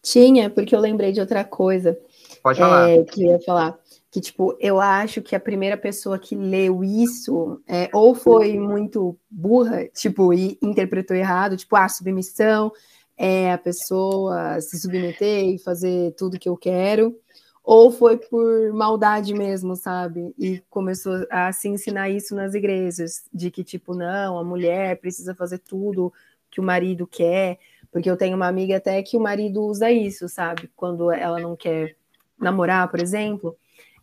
Tinha, 0.00 0.48
porque 0.48 0.76
eu 0.76 0.78
lembrei 0.78 1.10
de 1.10 1.18
outra 1.18 1.42
coisa. 1.42 1.98
Pode 2.40 2.60
falar. 2.60 2.90
É, 2.90 3.02
que 3.02 3.24
eu 3.24 3.32
ia 3.32 3.40
falar 3.40 3.76
que, 4.08 4.20
tipo, 4.20 4.56
eu 4.60 4.80
acho 4.80 5.20
que 5.20 5.34
a 5.34 5.40
primeira 5.40 5.76
pessoa 5.76 6.16
que 6.16 6.36
leu 6.36 6.84
isso 6.84 7.60
é, 7.66 7.90
ou 7.92 8.14
foi 8.14 8.56
muito 8.56 9.18
burra, 9.28 9.84
tipo, 9.88 10.32
e 10.32 10.56
interpretou 10.62 11.16
errado, 11.16 11.56
tipo, 11.56 11.74
ah, 11.74 11.88
submissão 11.88 12.72
é 13.16 13.52
a 13.52 13.58
pessoa 13.58 14.60
se 14.60 14.78
submeter 14.78 15.44
e 15.46 15.58
fazer 15.58 16.12
tudo 16.12 16.38
que 16.38 16.48
eu 16.48 16.56
quero, 16.56 17.18
ou 17.64 17.90
foi 17.90 18.16
por 18.16 18.72
maldade 18.72 19.34
mesmo, 19.34 19.74
sabe? 19.74 20.34
E 20.38 20.62
começou 20.70 21.26
a 21.30 21.52
se 21.52 21.68
ensinar 21.68 22.08
isso 22.10 22.34
nas 22.34 22.54
igrejas, 22.54 23.24
de 23.32 23.50
que, 23.50 23.64
tipo, 23.64 23.94
não, 23.94 24.38
a 24.38 24.44
mulher 24.44 25.00
precisa 25.00 25.34
fazer 25.34 25.58
tudo 25.58 26.12
que 26.50 26.60
o 26.60 26.64
marido 26.64 27.06
quer, 27.06 27.58
porque 27.90 28.08
eu 28.08 28.16
tenho 28.16 28.36
uma 28.36 28.46
amiga 28.46 28.76
até 28.76 29.02
que 29.02 29.16
o 29.16 29.20
marido 29.20 29.62
usa 29.64 29.90
isso, 29.90 30.28
sabe? 30.28 30.70
Quando 30.76 31.10
ela 31.10 31.40
não 31.40 31.56
quer 31.56 31.96
namorar, 32.38 32.88
por 32.88 33.00
exemplo, 33.00 33.56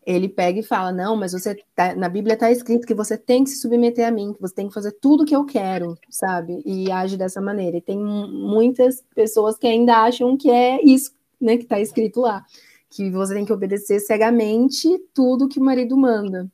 ele 0.05 0.29
pega 0.29 0.59
e 0.59 0.63
fala: 0.63 0.91
Não, 0.91 1.15
mas 1.15 1.31
você 1.31 1.55
tá, 1.75 1.95
na 1.95 2.09
Bíblia 2.09 2.33
está 2.33 2.51
escrito 2.51 2.87
que 2.87 2.93
você 2.93 3.17
tem 3.17 3.43
que 3.43 3.49
se 3.49 3.61
submeter 3.61 4.07
a 4.07 4.11
mim, 4.11 4.33
que 4.33 4.41
você 4.41 4.53
tem 4.53 4.67
que 4.67 4.73
fazer 4.73 4.91
tudo 4.93 5.25
que 5.25 5.35
eu 5.35 5.45
quero, 5.45 5.97
sabe? 6.09 6.61
E 6.65 6.91
age 6.91 7.17
dessa 7.17 7.41
maneira. 7.41 7.77
E 7.77 7.81
tem 7.81 7.97
muitas 7.97 9.03
pessoas 9.15 9.57
que 9.57 9.67
ainda 9.67 9.97
acham 10.03 10.37
que 10.37 10.49
é 10.49 10.83
isso, 10.83 11.11
né, 11.39 11.57
que 11.57 11.63
está 11.63 11.79
escrito 11.79 12.21
lá, 12.21 12.43
que 12.89 13.09
você 13.09 13.33
tem 13.33 13.45
que 13.45 13.53
obedecer 13.53 13.99
cegamente 13.99 14.87
tudo 15.13 15.47
que 15.47 15.59
o 15.59 15.63
marido 15.63 15.97
manda. 15.97 16.49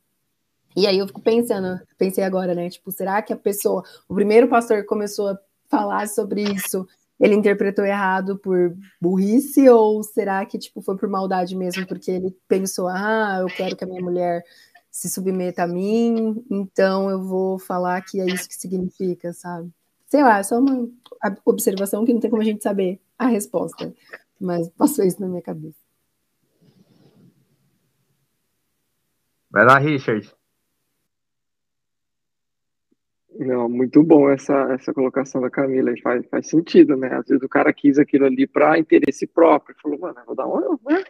E 0.76 0.86
aí 0.86 0.98
eu 0.98 1.06
fico 1.06 1.20
pensando, 1.20 1.80
pensei 1.98 2.22
agora, 2.22 2.54
né? 2.54 2.70
Tipo, 2.70 2.90
será 2.92 3.20
que 3.22 3.32
a 3.32 3.36
pessoa, 3.36 3.82
o 4.08 4.14
primeiro 4.14 4.48
pastor 4.48 4.78
que 4.78 4.84
começou 4.84 5.28
a 5.28 5.38
falar 5.68 6.08
sobre 6.08 6.42
isso, 6.42 6.86
ele 7.20 7.34
interpretou 7.34 7.84
errado 7.84 8.38
por 8.38 8.74
burrice 9.00 9.68
ou 9.68 10.02
será 10.02 10.44
que 10.46 10.58
tipo 10.58 10.80
foi 10.80 10.96
por 10.96 11.08
maldade 11.08 11.54
mesmo 11.54 11.86
porque 11.86 12.10
ele 12.10 12.34
pensou 12.48 12.88
ah 12.88 13.38
eu 13.40 13.46
quero 13.46 13.76
que 13.76 13.84
a 13.84 13.86
minha 13.86 14.02
mulher 14.02 14.42
se 14.90 15.08
submeta 15.08 15.64
a 15.64 15.66
mim 15.66 16.44
então 16.50 17.10
eu 17.10 17.22
vou 17.22 17.58
falar 17.58 18.00
que 18.00 18.20
é 18.20 18.26
isso 18.26 18.48
que 18.48 18.54
significa 18.54 19.32
sabe? 19.32 19.70
Sei 20.06 20.22
lá 20.22 20.38
é 20.38 20.42
só 20.42 20.58
uma 20.58 20.88
observação 21.44 22.04
que 22.04 22.12
não 22.12 22.20
tem 22.20 22.30
como 22.30 22.42
a 22.42 22.44
gente 22.44 22.62
saber 22.62 22.98
a 23.18 23.26
resposta 23.26 23.92
mas 24.40 24.70
passou 24.70 25.04
isso 25.04 25.20
na 25.20 25.28
minha 25.28 25.42
cabeça. 25.42 25.78
Vai 29.50 29.66
lá 29.66 29.78
Richard 29.78 30.32
não, 33.46 33.70
muito 33.70 34.02
bom 34.02 34.28
essa, 34.28 34.54
essa 34.72 34.92
colocação 34.92 35.40
da 35.40 35.48
Camila, 35.48 35.90
faz, 36.02 36.26
faz 36.30 36.46
sentido, 36.46 36.94
né? 36.94 37.08
Às 37.14 37.26
vezes 37.26 37.42
o 37.42 37.48
cara 37.48 37.72
quis 37.72 37.98
aquilo 37.98 38.26
ali 38.26 38.46
para 38.46 38.78
interesse 38.78 39.26
próprio, 39.26 39.74
falou, 39.82 39.98
mano, 39.98 40.16
vou 40.26 40.36
dar 40.36 40.46
uma, 40.46 40.78
né? 40.86 41.02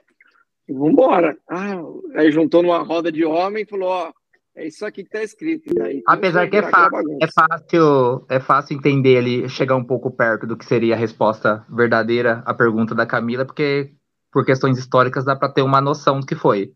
Vambora. 0.68 1.36
Ah, 1.48 1.82
aí 2.14 2.30
juntou 2.30 2.62
numa 2.62 2.78
roda 2.84 3.10
de 3.10 3.24
homem 3.24 3.64
e 3.64 3.68
falou, 3.68 3.88
ó, 3.88 4.12
é 4.54 4.68
isso 4.68 4.86
aqui 4.86 5.02
que 5.02 5.10
tá 5.10 5.24
escrito. 5.24 5.70
Aí, 5.82 6.02
Apesar 6.06 6.48
que 6.48 6.56
é 6.56 6.62
fácil, 6.62 7.18
é 7.20 7.26
fácil, 7.26 8.26
é 8.28 8.38
fácil 8.38 8.76
entender 8.76 9.16
ali, 9.16 9.48
chegar 9.48 9.74
um 9.74 9.84
pouco 9.84 10.08
perto 10.10 10.46
do 10.46 10.56
que 10.56 10.64
seria 10.64 10.94
a 10.94 10.98
resposta 10.98 11.66
verdadeira 11.68 12.44
à 12.46 12.54
pergunta 12.54 12.94
da 12.94 13.06
Camila, 13.06 13.44
porque 13.44 13.90
por 14.30 14.44
questões 14.44 14.78
históricas 14.78 15.24
dá 15.24 15.34
para 15.34 15.52
ter 15.52 15.62
uma 15.62 15.80
noção 15.80 16.20
do 16.20 16.26
que 16.26 16.36
foi. 16.36 16.72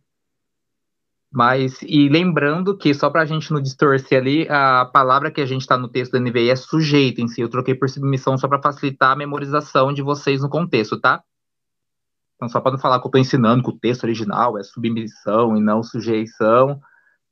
Mas, 1.37 1.82
e 1.82 2.09
lembrando 2.09 2.78
que, 2.78 2.95
só 2.95 3.11
para 3.11 3.22
a 3.22 3.24
gente 3.24 3.53
não 3.53 3.61
distorcer 3.61 4.20
ali, 4.20 4.49
a 4.49 4.85
palavra 4.85 5.32
que 5.32 5.41
a 5.41 5.47
gente 5.47 5.62
está 5.62 5.76
no 5.76 5.89
texto 5.89 6.12
da 6.12 6.20
NVI 6.20 6.51
é 6.51 6.55
sujeito 6.55 7.20
em 7.20 7.26
si. 7.26 7.41
Eu 7.41 7.49
troquei 7.49 7.74
por 7.74 7.91
submissão 7.91 8.39
só 8.39 8.47
para 8.47 8.62
facilitar 8.62 9.11
a 9.11 9.16
memorização 9.16 9.93
de 9.93 10.01
vocês 10.01 10.43
no 10.43 10.49
contexto, 10.49 10.97
tá? 11.01 11.24
Então, 12.37 12.49
só 12.49 12.61
para 12.61 12.70
não 12.70 12.78
falar 12.78 13.01
que 13.01 13.07
eu 13.07 13.09
estou 13.09 13.20
ensinando 13.20 13.64
que 13.64 13.70
o 13.70 13.76
texto 13.76 14.05
original 14.05 14.57
é 14.57 14.62
submissão 14.62 15.57
e 15.57 15.61
não 15.61 15.82
sujeição. 15.82 16.80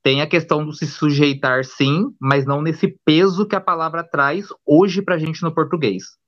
Tem 0.02 0.20
a 0.20 0.26
questão 0.26 0.66
do 0.66 0.72
se 0.72 0.84
sujeitar, 0.84 1.64
sim, 1.64 2.12
mas 2.20 2.44
não 2.44 2.60
nesse 2.60 2.88
peso 3.04 3.46
que 3.46 3.54
a 3.54 3.60
palavra 3.60 4.02
traz 4.02 4.48
hoje 4.66 5.00
para 5.00 5.14
a 5.14 5.18
gente 5.18 5.44
no 5.44 5.54
português. 5.54 6.18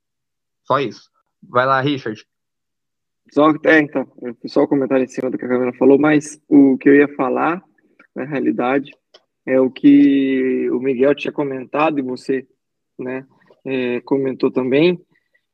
Só 0.62 0.78
isso. 0.78 1.10
Vai 1.42 1.66
lá, 1.66 1.80
Richard. 1.80 2.24
Só, 3.32 3.50
é, 3.64 3.80
então, 3.80 4.06
só 4.46 4.62
o 4.62 4.68
comentário 4.68 5.04
em 5.04 5.08
cima 5.08 5.30
do 5.30 5.38
que 5.38 5.44
a 5.44 5.48
Camila 5.48 5.72
falou, 5.74 5.98
mas 5.98 6.40
o 6.48 6.76
que 6.78 6.88
eu 6.88 6.94
ia 6.94 7.08
falar, 7.08 7.62
na 8.14 8.24
realidade, 8.24 8.92
é 9.46 9.60
o 9.60 9.70
que 9.70 10.68
o 10.70 10.78
Miguel 10.78 11.14
tinha 11.14 11.32
comentado 11.32 11.98
e 11.98 12.02
você, 12.02 12.46
né, 12.98 13.26
é, 13.64 14.00
comentou 14.02 14.50
também, 14.50 15.00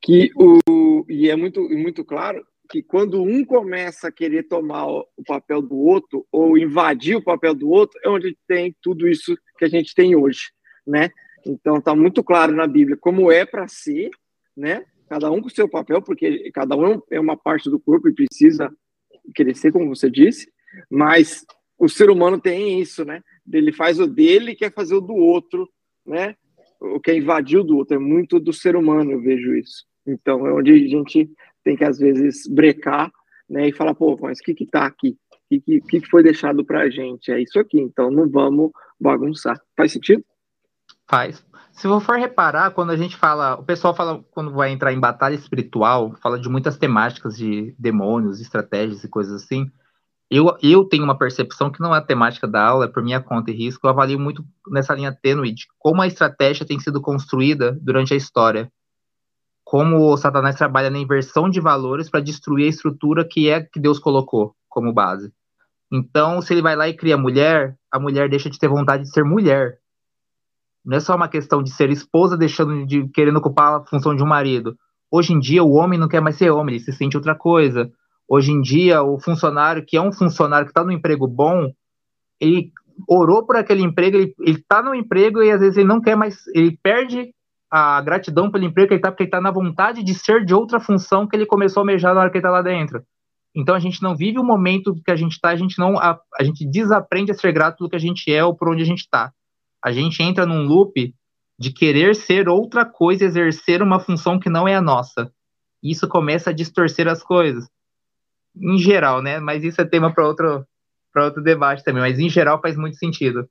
que 0.01 0.31
o, 0.35 1.05
e 1.09 1.29
é 1.29 1.35
muito, 1.35 1.61
muito 1.69 2.03
claro 2.03 2.45
que 2.69 2.81
quando 2.81 3.21
um 3.21 3.43
começa 3.43 4.07
a 4.07 4.11
querer 4.11 4.43
tomar 4.43 4.87
o 4.87 5.05
papel 5.27 5.61
do 5.61 5.77
outro 5.77 6.25
ou 6.31 6.57
invadir 6.57 7.17
o 7.17 7.23
papel 7.23 7.53
do 7.53 7.69
outro, 7.69 7.99
é 8.03 8.09
onde 8.09 8.37
tem 8.47 8.75
tudo 8.81 9.07
isso 9.07 9.37
que 9.57 9.65
a 9.65 9.67
gente 9.67 9.93
tem 9.93 10.15
hoje, 10.15 10.51
né? 10.87 11.09
Então 11.45 11.77
está 11.77 11.93
muito 11.93 12.23
claro 12.23 12.53
na 12.53 12.65
Bíblia 12.65 12.97
como 12.99 13.29
é 13.29 13.45
para 13.45 13.67
ser, 13.67 14.09
né? 14.55 14.85
Cada 15.11 15.29
um 15.29 15.41
com 15.41 15.47
o 15.47 15.51
seu 15.51 15.67
papel, 15.67 16.01
porque 16.01 16.49
cada 16.53 16.73
um 16.77 17.01
é 17.11 17.19
uma 17.19 17.35
parte 17.35 17.69
do 17.69 17.77
corpo 17.77 18.07
e 18.07 18.15
precisa 18.15 18.73
crescer, 19.35 19.69
como 19.69 19.93
você 19.93 20.09
disse, 20.09 20.49
mas 20.89 21.45
o 21.77 21.89
ser 21.89 22.09
humano 22.09 22.39
tem 22.39 22.79
isso, 22.79 23.03
né? 23.03 23.21
Ele 23.51 23.73
faz 23.73 23.99
o 23.99 24.07
dele 24.07 24.51
e 24.51 24.55
quer 24.55 24.73
fazer 24.73 24.95
o 24.95 25.01
do 25.01 25.13
outro, 25.13 25.67
né? 26.05 26.33
O 26.79 26.97
que 26.97 27.11
é 27.11 27.17
invadir 27.17 27.59
o 27.59 27.63
do 27.63 27.75
outro, 27.75 27.97
é 27.97 27.99
muito 27.99 28.39
do 28.39 28.53
ser 28.53 28.73
humano, 28.73 29.11
eu 29.11 29.21
vejo 29.21 29.53
isso. 29.53 29.83
Então, 30.07 30.47
é 30.47 30.53
onde 30.53 30.71
a 30.71 30.77
gente 30.77 31.29
tem 31.61 31.75
que, 31.75 31.83
às 31.83 31.99
vezes, 31.99 32.47
brecar, 32.47 33.11
né? 33.49 33.67
E 33.67 33.73
falar, 33.73 33.93
pô, 33.93 34.17
mas 34.21 34.39
o 34.39 34.43
que 34.43 34.53
que 34.53 34.65
tá 34.65 34.85
aqui? 34.85 35.17
O 35.51 35.59
que, 35.59 35.81
que, 35.81 35.99
que 35.99 36.09
foi 36.09 36.23
deixado 36.23 36.63
pra 36.63 36.89
gente? 36.89 37.33
É 37.33 37.41
isso 37.41 37.59
aqui, 37.59 37.81
então 37.81 38.09
não 38.09 38.29
vamos 38.29 38.71
bagunçar. 38.97 39.59
Faz 39.75 39.91
sentido? 39.91 40.23
Faz. 41.11 41.45
Se 41.73 41.89
você 41.89 42.05
for 42.05 42.17
reparar, 42.17 42.71
quando 42.71 42.91
a 42.91 42.95
gente 42.95 43.17
fala, 43.17 43.55
o 43.55 43.63
pessoal 43.63 43.93
fala, 43.93 44.23
quando 44.31 44.53
vai 44.53 44.71
entrar 44.71 44.93
em 44.93 44.99
batalha 44.99 45.35
espiritual, 45.35 46.15
fala 46.21 46.39
de 46.39 46.47
muitas 46.47 46.77
temáticas 46.77 47.35
de 47.35 47.75
demônios, 47.77 48.39
estratégias 48.39 49.03
e 49.03 49.09
coisas 49.09 49.43
assim. 49.43 49.69
Eu, 50.29 50.55
eu 50.63 50.85
tenho 50.85 51.03
uma 51.03 51.17
percepção 51.17 51.69
que 51.69 51.81
não 51.81 51.93
é 51.93 51.97
a 51.97 52.01
temática 52.01 52.47
da 52.47 52.65
aula, 52.65 52.85
é 52.85 52.87
por 52.87 53.03
minha 53.03 53.19
conta 53.19 53.51
e 53.51 53.53
risco, 53.53 53.85
eu 53.85 53.89
avalio 53.89 54.17
muito 54.17 54.41
nessa 54.69 54.93
linha 54.93 55.11
tênue 55.11 55.51
de 55.51 55.67
como 55.77 56.01
a 56.01 56.07
estratégia 56.07 56.65
tem 56.65 56.79
sido 56.79 57.01
construída 57.01 57.77
durante 57.81 58.13
a 58.13 58.17
história. 58.17 58.71
Como 59.65 60.13
o 60.13 60.15
Satanás 60.15 60.55
trabalha 60.55 60.89
na 60.89 60.97
inversão 60.97 61.49
de 61.49 61.59
valores 61.59 62.09
para 62.09 62.21
destruir 62.21 62.67
a 62.67 62.69
estrutura 62.69 63.27
que 63.27 63.49
é 63.49 63.59
que 63.59 63.81
Deus 63.81 63.99
colocou 63.99 64.55
como 64.69 64.93
base. 64.93 65.33
Então, 65.91 66.41
se 66.41 66.53
ele 66.53 66.61
vai 66.61 66.77
lá 66.77 66.87
e 66.87 66.95
cria 66.95 67.17
mulher, 67.17 67.77
a 67.91 67.99
mulher 67.99 68.29
deixa 68.29 68.49
de 68.49 68.57
ter 68.57 68.69
vontade 68.69 69.03
de 69.03 69.11
ser 69.11 69.25
mulher 69.25 69.81
não 70.83 70.97
é 70.97 70.99
só 70.99 71.15
uma 71.15 71.27
questão 71.27 71.61
de 71.61 71.71
ser 71.71 71.89
esposa 71.89 72.37
deixando 72.37 72.85
de 72.85 73.07
querendo 73.09 73.37
ocupar 73.37 73.75
a 73.75 73.85
função 73.85 74.15
de 74.15 74.23
um 74.23 74.27
marido. 74.27 74.75
Hoje 75.11 75.33
em 75.33 75.39
dia 75.39 75.63
o 75.63 75.73
homem 75.73 75.99
não 75.99 76.07
quer 76.07 76.21
mais 76.21 76.35
ser 76.35 76.49
homem, 76.51 76.75
ele 76.75 76.83
se 76.83 76.91
sente 76.91 77.15
outra 77.15 77.35
coisa. 77.35 77.91
Hoje 78.27 78.51
em 78.51 78.61
dia 78.61 79.03
o 79.03 79.19
funcionário 79.19 79.85
que 79.85 79.95
é 79.95 80.01
um 80.01 80.11
funcionário 80.11 80.65
que 80.65 80.71
está 80.71 80.83
no 80.83 80.91
emprego 80.91 81.27
bom, 81.27 81.71
ele 82.39 82.71
orou 83.07 83.45
por 83.45 83.55
aquele 83.55 83.83
emprego, 83.83 84.17
ele 84.17 84.33
está 84.39 84.81
no 84.81 84.95
emprego 84.95 85.41
e 85.43 85.51
às 85.51 85.59
vezes 85.59 85.77
ele 85.77 85.87
não 85.87 86.01
quer 86.01 86.15
mais, 86.15 86.45
ele 86.53 86.77
perde 86.81 87.33
a 87.69 88.01
gratidão 88.01 88.51
pelo 88.51 88.65
emprego 88.65 88.89
que 88.89 88.93
ele 88.95 88.99
está 88.99 89.11
porque 89.11 89.23
ele 89.23 89.27
está 89.27 89.39
na 89.39 89.51
vontade 89.51 90.03
de 90.03 90.13
ser 90.13 90.43
de 90.43 90.53
outra 90.53 90.79
função 90.79 91.27
que 91.27 91.35
ele 91.35 91.45
começou 91.45 91.81
a 91.81 91.83
almejar 91.83 92.13
na 92.13 92.21
hora 92.21 92.29
que 92.29 92.37
ele 92.37 92.41
está 92.41 92.51
lá 92.51 92.61
dentro. 92.61 93.03
Então 93.55 93.75
a 93.75 93.79
gente 93.79 94.01
não 94.01 94.15
vive 94.15 94.39
o 94.39 94.43
momento 94.43 94.95
que 95.05 95.11
a 95.11 95.15
gente 95.15 95.33
está, 95.33 95.49
a 95.49 95.55
gente 95.55 95.77
não 95.77 95.97
a, 95.97 96.19
a 96.39 96.43
gente 96.43 96.65
desaprende 96.65 97.31
a 97.31 97.35
ser 97.35 97.51
grato 97.51 97.77
pelo 97.77 97.89
que 97.89 97.95
a 97.95 97.99
gente 97.99 98.33
é 98.33 98.43
ou 98.43 98.55
por 98.55 98.69
onde 98.69 98.81
a 98.81 98.85
gente 98.85 99.01
está 99.01 99.31
a 99.83 99.91
gente 99.91 100.21
entra 100.21 100.45
num 100.45 100.65
loop 100.65 101.13
de 101.57 101.71
querer 101.71 102.15
ser 102.15 102.47
outra 102.47 102.85
coisa, 102.85 103.25
exercer 103.25 103.81
uma 103.81 103.99
função 103.99 104.39
que 104.39 104.49
não 104.49 104.67
é 104.67 104.75
a 104.75 104.81
nossa. 104.81 105.31
Isso 105.81 106.07
começa 106.07 106.51
a 106.51 106.53
distorcer 106.53 107.07
as 107.07 107.23
coisas. 107.23 107.67
Em 108.55 108.77
geral, 108.77 109.21
né? 109.21 109.39
Mas 109.39 109.63
isso 109.63 109.81
é 109.81 109.85
tema 109.85 110.13
para 110.13 110.27
outro, 110.27 110.65
outro 111.15 111.41
debate 111.41 111.83
também. 111.83 112.01
Mas 112.01 112.19
em 112.19 112.29
geral 112.29 112.61
faz 112.61 112.77
muito 112.77 112.97
sentido. 112.97 113.49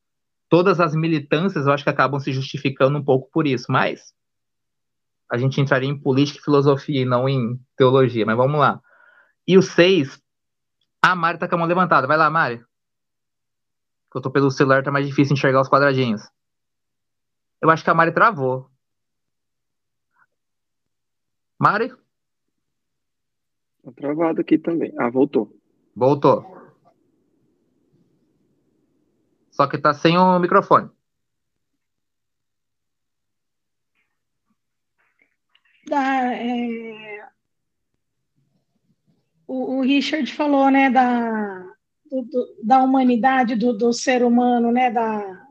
Todas 0.48 0.80
as 0.80 0.94
militâncias 0.94 1.66
eu 1.66 1.72
acho 1.72 1.84
que 1.84 1.90
acabam 1.90 2.20
se 2.20 2.32
justificando 2.32 2.98
um 2.98 3.04
pouco 3.04 3.30
por 3.32 3.46
isso. 3.46 3.66
Mas 3.70 4.12
a 5.30 5.38
gente 5.38 5.60
entraria 5.60 5.88
em 5.88 5.98
política 5.98 6.40
e 6.40 6.44
filosofia 6.44 7.02
e 7.02 7.04
não 7.04 7.28
em 7.28 7.58
teologia. 7.76 8.26
Mas 8.26 8.36
vamos 8.36 8.60
lá. 8.60 8.80
E 9.46 9.56
o 9.56 9.62
seis, 9.62 10.20
a 11.02 11.14
Mari 11.14 11.38
tá 11.38 11.48
com 11.48 11.54
a 11.56 11.58
mão 11.58 11.66
levantada. 11.66 12.06
Vai 12.06 12.16
lá, 12.16 12.28
Mari 12.28 12.60
que 14.10 14.18
eu 14.18 14.22
tô 14.22 14.30
pelo 14.30 14.50
celular, 14.50 14.82
tá 14.82 14.90
mais 14.90 15.06
difícil 15.06 15.34
enxergar 15.34 15.60
os 15.60 15.68
quadradinhos. 15.68 16.22
Eu 17.60 17.70
acho 17.70 17.84
que 17.84 17.90
a 17.90 17.94
Mari 17.94 18.12
travou. 18.12 18.68
Mari? 21.58 21.90
Tá 23.84 23.92
travado 23.94 24.40
aqui 24.40 24.58
também. 24.58 24.92
Ah, 24.98 25.10
voltou. 25.10 25.54
Voltou. 25.94 26.58
Só 29.50 29.66
que 29.66 29.78
tá 29.78 29.92
sem 29.92 30.16
o 30.16 30.38
microfone. 30.38 30.90
Da, 35.86 36.34
é... 36.34 37.28
o, 39.46 39.78
o 39.78 39.82
Richard 39.82 40.32
falou, 40.32 40.70
né, 40.70 40.88
da, 40.88 41.69
do, 42.10 42.56
da 42.62 42.82
humanidade, 42.82 43.54
do, 43.54 43.72
do, 43.72 43.92
ser 43.92 44.24
humano, 44.24 44.72
né, 44.72 44.90
da, 44.90 45.46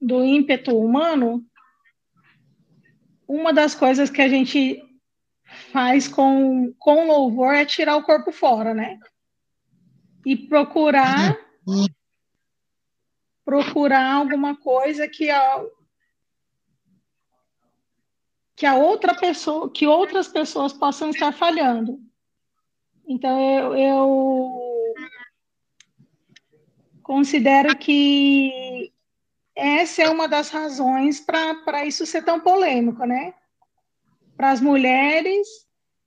do 0.00 0.24
ímpeto 0.24 0.76
humano, 0.76 1.44
uma 3.26 3.52
das 3.52 3.74
coisas 3.74 4.10
que 4.10 4.20
a 4.20 4.28
gente 4.28 4.82
faz 5.72 6.08
com, 6.08 6.74
com 6.78 7.06
louvor 7.06 7.54
é 7.54 7.64
tirar 7.64 7.96
o 7.96 8.02
corpo 8.02 8.32
fora, 8.32 8.74
né? 8.74 8.98
E 10.26 10.36
procurar 10.36 11.36
procurar 13.44 14.14
alguma 14.14 14.56
coisa 14.56 15.08
que 15.08 15.28
a, 15.28 15.64
que 18.54 18.64
a 18.64 18.76
outra 18.76 19.14
pessoa, 19.14 19.70
que 19.70 19.86
outras 19.86 20.28
pessoas 20.28 20.72
possam 20.72 21.10
estar 21.10 21.32
falhando. 21.32 22.00
Então 23.06 23.38
eu, 23.40 23.76
eu 23.76 24.61
considero 27.12 27.76
que 27.76 28.90
essa 29.54 30.02
é 30.02 30.08
uma 30.08 30.26
das 30.26 30.48
razões 30.48 31.20
para 31.20 31.84
isso 31.84 32.06
ser 32.06 32.22
tão 32.22 32.40
polêmico, 32.40 33.04
né? 33.04 33.34
Para 34.34 34.50
as 34.50 34.62
mulheres 34.62 35.46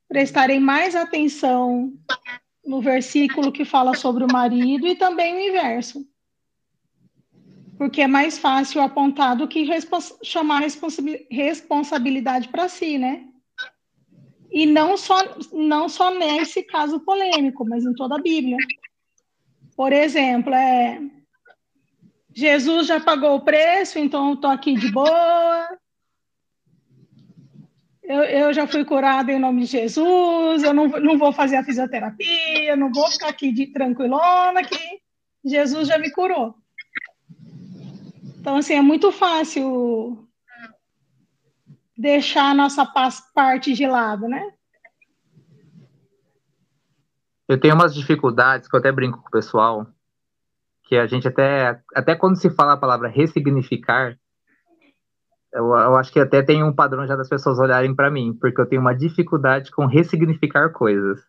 prestarem 0.08 0.60
mais 0.60 0.96
atenção 0.96 1.94
no 2.66 2.82
versículo 2.82 3.52
que 3.52 3.64
fala 3.64 3.94
sobre 3.94 4.24
o 4.24 4.32
marido 4.32 4.88
e 4.88 4.96
também 4.96 5.36
o 5.36 5.50
inverso. 5.50 6.04
Porque 7.78 8.02
é 8.02 8.08
mais 8.08 8.40
fácil 8.40 8.82
apontar 8.82 9.36
do 9.36 9.48
que 9.48 9.62
respons 9.62 10.18
chamar 10.24 10.64
responsabilidade 11.30 12.48
para 12.48 12.68
si, 12.68 12.98
né? 12.98 13.28
E 14.50 14.66
não 14.66 14.98
só, 14.98 15.18
não 15.54 15.88
só 15.88 16.12
nesse 16.12 16.64
caso 16.64 17.00
polêmico, 17.02 17.64
mas 17.64 17.86
em 17.86 17.94
toda 17.94 18.16
a 18.16 18.22
Bíblia. 18.22 18.58
Por 19.76 19.92
exemplo, 19.92 20.54
é, 20.54 21.02
Jesus 22.34 22.88
já 22.88 23.00
pagou 23.00 23.36
o 23.36 23.42
preço, 23.42 24.00
então 24.00 24.34
estou 24.34 24.50
aqui 24.50 24.76
de 24.76 24.92
boa. 24.92 25.78
Eu, 28.04 28.24
eu, 28.24 28.54
já 28.54 28.68
fui 28.68 28.86
curada 28.86 29.32
em 29.32 29.40
nome 29.40 29.62
de 29.62 29.68
Jesus, 29.68 30.64
eu 30.64 30.74
não, 30.74 30.88
não 30.88 31.18
vou 31.18 31.34
fazer 31.34 31.56
a 31.56 31.64
fisioterapia, 31.64 32.76
não 32.76 32.92
vou 32.92 33.10
ficar 33.10 33.30
aqui 33.30 33.52
de 33.52 33.68
tranquilona, 33.68 34.64
que 34.64 34.78
Jesus 35.44 35.88
já 35.88 35.98
me 35.98 36.12
curou. 36.12 36.56
Então, 38.40 38.58
assim, 38.58 38.76
é 38.76 38.82
muito 38.82 39.12
fácil 39.12 40.28
deixar 41.98 42.52
a 42.52 42.54
nossa 42.54 42.86
parte 43.34 43.74
de 43.74 43.88
lado, 43.88 44.28
né? 44.28 44.54
Eu 47.48 47.60
tenho 47.60 47.76
umas 47.76 47.94
dificuldades 47.94 48.68
que 48.68 48.76
eu 48.76 48.80
até 48.80 48.92
brinco 48.92 49.22
com 49.22 49.28
o 49.28 49.32
pessoal, 49.32 49.86
que 50.84 50.96
a 50.96 51.06
gente 51.06 51.28
até, 51.28 51.80
até 51.96 52.16
quando 52.16 52.38
se 52.38 52.50
fala 52.50 52.74
a 52.74 52.78
palavra 52.78 53.08
ressignificar, 53.08 54.18
eu, 55.54 55.66
eu 55.68 55.96
acho 55.96 56.12
que 56.12 56.20
até 56.20 56.42
tem 56.42 56.64
um 56.64 56.74
padrão 56.74 57.06
já 57.08 57.16
das 57.16 57.30
pessoas 57.30 57.60
olharem 57.60 57.96
para 57.96 58.12
mim, 58.12 58.34
porque 58.34 58.60
eu 58.60 58.66
tenho 58.66 58.82
uma 58.82 58.94
dificuldade 58.94 59.72
com 59.72 59.86
ressignificar 59.86 60.72
coisas. 60.72 61.24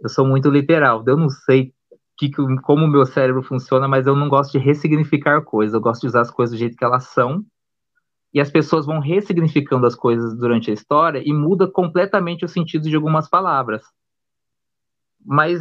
Eu 0.00 0.08
sou 0.08 0.26
muito 0.26 0.50
literal, 0.50 1.02
eu 1.06 1.16
não 1.16 1.30
sei 1.30 1.72
que, 2.18 2.30
como 2.62 2.84
o 2.84 2.88
meu 2.88 3.06
cérebro 3.06 3.42
funciona, 3.42 3.88
mas 3.88 4.06
eu 4.06 4.14
não 4.14 4.28
gosto 4.28 4.52
de 4.52 4.58
ressignificar 4.58 5.42
coisas, 5.42 5.74
eu 5.74 5.80
gosto 5.80 6.02
de 6.02 6.08
usar 6.08 6.20
as 6.20 6.30
coisas 6.30 6.54
do 6.54 6.58
jeito 6.58 6.76
que 6.76 6.84
elas 6.84 7.04
são, 7.04 7.44
e 8.32 8.40
as 8.40 8.50
pessoas 8.50 8.84
vão 8.84 9.00
ressignificando 9.00 9.86
as 9.86 9.94
coisas 9.94 10.36
durante 10.36 10.70
a 10.70 10.74
história 10.74 11.22
e 11.24 11.32
muda 11.32 11.66
completamente 11.66 12.44
o 12.44 12.48
sentido 12.48 12.88
de 12.88 12.94
algumas 12.94 13.28
palavras. 13.28 13.82
Mas 15.26 15.60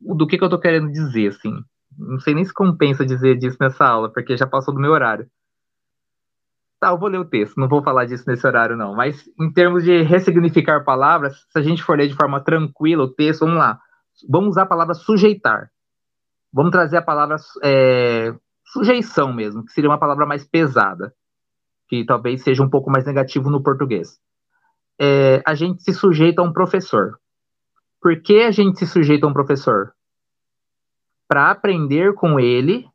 do 0.00 0.26
que, 0.26 0.36
que 0.36 0.44
eu 0.44 0.48
estou 0.48 0.60
querendo 0.60 0.90
dizer, 0.90 1.28
assim? 1.28 1.52
Não 1.98 2.18
sei 2.18 2.34
nem 2.34 2.44
se 2.44 2.52
compensa 2.52 3.06
dizer 3.06 3.38
disso 3.38 3.56
nessa 3.60 3.86
aula, 3.86 4.12
porque 4.12 4.36
já 4.36 4.46
passou 4.46 4.74
do 4.74 4.80
meu 4.80 4.92
horário. 4.92 5.26
Tá, 6.78 6.90
eu 6.90 6.98
vou 6.98 7.08
ler 7.08 7.18
o 7.18 7.24
texto, 7.24 7.56
não 7.56 7.68
vou 7.68 7.82
falar 7.82 8.04
disso 8.04 8.24
nesse 8.26 8.46
horário, 8.46 8.76
não. 8.76 8.94
Mas 8.94 9.24
em 9.40 9.50
termos 9.50 9.82
de 9.82 10.02
ressignificar 10.02 10.84
palavras, 10.84 11.46
se 11.50 11.58
a 11.58 11.62
gente 11.62 11.82
for 11.82 11.96
ler 11.96 12.08
de 12.08 12.14
forma 12.14 12.40
tranquila 12.40 13.04
o 13.04 13.12
texto, 13.12 13.40
vamos 13.40 13.56
lá. 13.56 13.80
Vamos 14.28 14.50
usar 14.50 14.62
a 14.62 14.66
palavra 14.66 14.94
sujeitar. 14.94 15.70
Vamos 16.52 16.70
trazer 16.70 16.98
a 16.98 17.02
palavra 17.02 17.36
é, 17.62 18.34
sujeição 18.66 19.32
mesmo, 19.32 19.64
que 19.64 19.72
seria 19.72 19.88
uma 19.88 19.98
palavra 19.98 20.26
mais 20.26 20.44
pesada 20.44 21.14
que 21.88 22.04
talvez 22.04 22.42
seja 22.42 22.62
um 22.62 22.68
pouco 22.68 22.90
mais 22.90 23.06
negativo 23.06 23.50
no 23.50 23.62
português. 23.62 24.18
É, 24.98 25.42
a 25.46 25.54
gente 25.54 25.82
se 25.82 25.92
sujeita 25.92 26.42
a 26.42 26.44
um 26.44 26.52
professor. 26.52 27.18
Por 28.06 28.22
que 28.22 28.42
a 28.42 28.52
gente 28.52 28.78
se 28.78 28.86
sujeita 28.86 29.26
a 29.26 29.28
um 29.28 29.32
professor? 29.32 29.92
Para 31.26 31.50
aprender 31.50 32.14
com 32.14 32.38
ele 32.38 32.88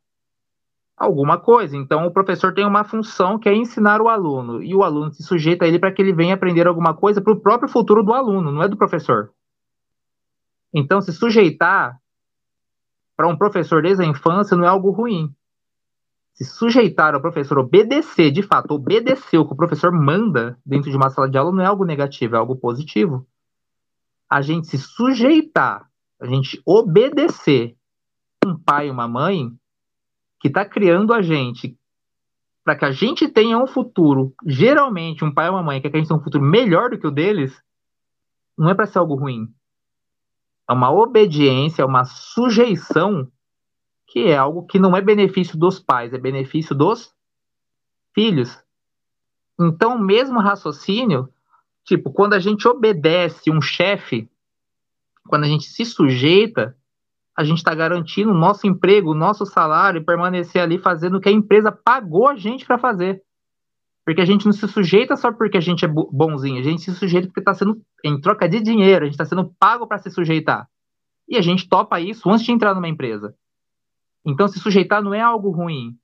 alguma 0.95 1.37
coisa. 1.37 1.75
Então, 1.75 2.05
o 2.05 2.13
professor 2.13 2.53
tem 2.53 2.65
uma 2.65 2.85
função 2.85 3.37
que 3.37 3.49
é 3.49 3.53
ensinar 3.53 4.01
o 4.01 4.07
aluno, 4.07 4.63
e 4.63 4.73
o 4.73 4.83
aluno 4.83 5.11
se 5.11 5.21
sujeita 5.21 5.65
a 5.65 5.67
ele 5.67 5.79
para 5.79 5.91
que 5.91 6.01
ele 6.01 6.13
venha 6.13 6.33
aprender 6.33 6.65
alguma 6.65 6.93
coisa 6.93 7.19
para 7.19 7.33
o 7.33 7.41
próprio 7.41 7.67
futuro 7.67 8.01
do 8.03 8.13
aluno, 8.13 8.53
não 8.53 8.63
é 8.63 8.69
do 8.69 8.77
professor. 8.77 9.33
Então, 10.73 11.01
se 11.01 11.11
sujeitar 11.11 11.99
para 13.17 13.27
um 13.27 13.35
professor 13.35 13.81
desde 13.81 14.05
a 14.05 14.07
infância 14.07 14.55
não 14.55 14.63
é 14.63 14.69
algo 14.69 14.91
ruim 14.91 15.29
se 16.33 16.45
sujeitar 16.45 17.13
ao 17.13 17.21
professor, 17.21 17.59
obedecer, 17.59 18.31
de 18.31 18.41
fato, 18.41 18.71
obedecer 18.73 19.37
o 19.37 19.45
que 19.45 19.53
o 19.53 19.57
professor 19.57 19.91
manda 19.91 20.57
dentro 20.65 20.89
de 20.89 20.95
uma 20.95 21.09
sala 21.09 21.29
de 21.29 21.37
aula 21.37 21.51
não 21.51 21.61
é 21.61 21.65
algo 21.65 21.83
negativo, 21.83 22.35
é 22.35 22.39
algo 22.39 22.55
positivo. 22.55 23.27
A 24.31 24.41
gente 24.41 24.67
se 24.67 24.77
sujeitar, 24.77 25.91
a 26.17 26.25
gente 26.25 26.61
obedecer 26.65 27.75
um 28.45 28.57
pai 28.57 28.87
e 28.87 28.89
uma 28.89 29.05
mãe 29.05 29.51
que 30.39 30.47
está 30.47 30.63
criando 30.63 31.13
a 31.13 31.21
gente 31.21 31.77
para 32.63 32.77
que 32.77 32.85
a 32.85 32.91
gente 32.91 33.27
tenha 33.27 33.57
um 33.57 33.67
futuro, 33.67 34.33
geralmente 34.45 35.25
um 35.25 35.33
pai 35.33 35.49
ou 35.49 35.55
uma 35.55 35.63
mãe 35.63 35.81
que 35.81 35.83
quer 35.83 35.91
que 35.91 35.97
a 35.97 35.99
gente 35.99 36.07
tenha 36.07 36.17
um 36.17 36.23
futuro 36.23 36.41
melhor 36.45 36.91
do 36.91 36.97
que 36.97 37.05
o 37.05 37.11
deles, 37.11 37.61
não 38.57 38.69
é 38.69 38.73
para 38.73 38.85
ser 38.85 38.99
algo 38.99 39.15
ruim. 39.15 39.53
É 40.69 40.71
uma 40.71 40.89
obediência, 40.89 41.81
é 41.81 41.85
uma 41.85 42.05
sujeição 42.05 43.29
que 44.07 44.27
é 44.27 44.37
algo 44.37 44.65
que 44.65 44.79
não 44.79 44.95
é 44.95 45.01
benefício 45.01 45.57
dos 45.57 45.77
pais, 45.77 46.13
é 46.13 46.17
benefício 46.17 46.73
dos 46.73 47.13
filhos. 48.15 48.57
Então, 49.59 49.97
o 49.97 49.99
mesmo 49.99 50.39
raciocínio, 50.39 51.27
tipo, 51.85 52.11
quando 52.11 52.33
a 52.33 52.39
gente 52.39 52.67
obedece 52.67 53.51
um 53.51 53.61
chefe, 53.61 54.29
quando 55.27 55.43
a 55.43 55.47
gente 55.47 55.65
se 55.65 55.85
sujeita, 55.85 56.75
a 57.35 57.43
gente 57.43 57.57
está 57.57 57.73
garantindo 57.73 58.31
o 58.31 58.37
nosso 58.37 58.67
emprego, 58.67 59.11
o 59.11 59.15
nosso 59.15 59.45
salário 59.45 60.01
e 60.01 60.05
permanecer 60.05 60.61
ali 60.61 60.77
fazendo 60.77 61.17
o 61.17 61.21
que 61.21 61.29
a 61.29 61.31
empresa 61.31 61.71
pagou 61.71 62.27
a 62.27 62.35
gente 62.35 62.65
para 62.65 62.77
fazer. 62.77 63.23
Porque 64.05 64.21
a 64.21 64.25
gente 64.25 64.45
não 64.45 64.51
se 64.51 64.67
sujeita 64.67 65.15
só 65.15 65.31
porque 65.31 65.57
a 65.57 65.61
gente 65.61 65.85
é 65.85 65.87
bonzinho, 65.87 66.59
a 66.59 66.63
gente 66.63 66.81
se 66.81 66.93
sujeita 66.93 67.27
porque 67.27 67.39
está 67.39 67.53
sendo 67.53 67.81
em 68.03 68.19
troca 68.19 68.49
de 68.49 68.59
dinheiro, 68.59 69.03
a 69.03 69.05
gente 69.05 69.13
está 69.13 69.25
sendo 69.25 69.53
pago 69.59 69.87
para 69.87 69.99
se 69.99 70.09
sujeitar. 70.09 70.67
E 71.29 71.37
a 71.37 71.41
gente 71.41 71.69
topa 71.69 71.99
isso 71.99 72.29
antes 72.29 72.45
de 72.45 72.51
entrar 72.51 72.73
numa 72.73 72.89
empresa. 72.89 73.33
Então, 74.25 74.47
se 74.47 74.59
sujeitar 74.59 75.01
não 75.01 75.13
é 75.13 75.21
algo 75.21 75.49
ruim. 75.49 75.95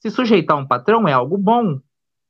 Se 0.00 0.10
sujeitar 0.10 0.56
um 0.56 0.66
patrão 0.66 1.06
é 1.06 1.12
algo 1.12 1.38
bom, 1.38 1.80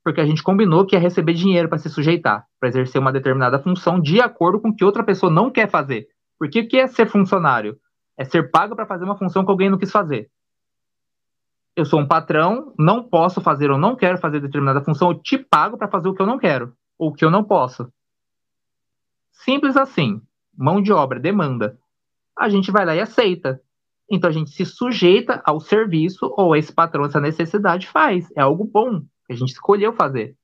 porque 0.05 0.21
a 0.21 0.27
gente 0.27 0.43
combinou 0.43 0.85
que 0.85 0.95
ia 0.95 1.01
receber 1.01 1.33
dinheiro 1.33 1.67
para 1.67 1.79
se 1.79 1.89
sujeitar, 1.89 2.47
para 2.61 2.69
exercer 2.69 3.01
uma 3.01 3.11
determinada 3.11 3.59
função 3.59 3.99
de 3.99 4.21
acordo 4.21 4.61
com 4.61 4.69
o 4.69 4.77
que 4.77 4.85
outra 4.85 5.03
pessoa 5.03 5.33
não 5.33 5.51
quer 5.51 5.69
fazer. 5.69 6.07
Porque 6.39 6.61
o 6.61 6.69
que 6.69 6.77
é 6.77 6.87
ser 6.87 7.09
funcionário? 7.09 7.81
É 8.15 8.23
ser 8.23 8.51
pago 8.51 8.77
para 8.77 8.85
fazer 8.85 9.05
uma 9.05 9.17
função 9.17 9.43
que 9.45 9.51
alguém 9.51 9.71
não 9.71 9.79
quis 9.79 9.91
fazer. 9.91 10.31
Eu 11.75 11.87
sou 11.87 11.99
um 11.99 12.07
patrão, 12.07 12.75
não 12.79 13.03
posso 13.03 13.41
fazer 13.41 13.71
ou 13.71 13.79
não 13.79 13.97
quero 13.97 14.19
fazer 14.19 14.41
determinada 14.41 14.85
função, 14.85 15.11
eu 15.11 15.19
te 15.19 15.39
pago 15.39 15.79
para 15.79 15.89
fazer 15.89 16.09
o 16.09 16.15
que 16.15 16.21
eu 16.21 16.27
não 16.27 16.39
quero, 16.39 16.77
ou 16.99 17.09
o 17.09 17.13
que 17.13 17.25
eu 17.25 17.31
não 17.31 17.43
posso. 17.43 17.91
Simples 19.33 19.75
assim. 19.77 20.21
Mão 20.57 20.83
de 20.83 20.93
obra, 20.93 21.19
demanda. 21.19 21.79
A 22.39 22.49
gente 22.51 22.71
vai 22.71 22.85
lá 22.85 22.95
e 22.95 23.01
aceita. 23.01 23.61
Então 24.09 24.29
a 24.29 24.33
gente 24.33 24.51
se 24.51 24.67
sujeita 24.67 25.43
ao 25.47 25.59
serviço 25.59 26.33
ou 26.37 26.55
esse 26.55 26.73
patrão, 26.73 27.07
essa 27.07 27.21
necessidade 27.21 27.89
faz. 27.89 28.31
É 28.37 28.43
algo 28.43 28.65
bom 28.65 29.03
a 29.33 29.35
gente 29.35 29.53
escolheu 29.53 29.93
fazer. 29.93 30.37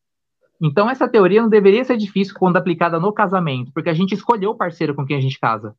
Então 0.60 0.90
essa 0.90 1.08
teoria 1.08 1.42
não 1.42 1.48
deveria 1.48 1.84
ser 1.84 1.96
difícil 1.96 2.34
quando 2.38 2.56
aplicada 2.56 3.00
no 3.00 3.12
casamento, 3.12 3.72
porque 3.72 3.90
a 3.90 3.94
gente 3.94 4.14
escolheu 4.14 4.50
o 4.50 4.56
parceiro 4.56 4.94
com 4.94 5.06
quem 5.06 5.16
a 5.16 5.20
gente 5.20 5.38
casa. 5.38 5.74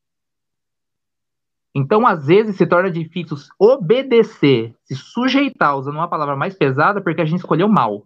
Então, 1.74 2.06
às 2.06 2.26
vezes, 2.26 2.58
se 2.58 2.68
torna 2.68 2.91
difícil 2.91 3.38
obedecer, 3.58 4.76
se 4.84 4.93
sujeitar, 4.95 5.78
usando 5.78 5.95
uma 5.95 6.10
palavra 6.10 6.36
mais 6.36 6.54
pesada, 6.54 7.02
porque 7.02 7.22
a 7.22 7.26
gente 7.26 7.39
escolheu 7.39 7.68
mal. 7.70 8.06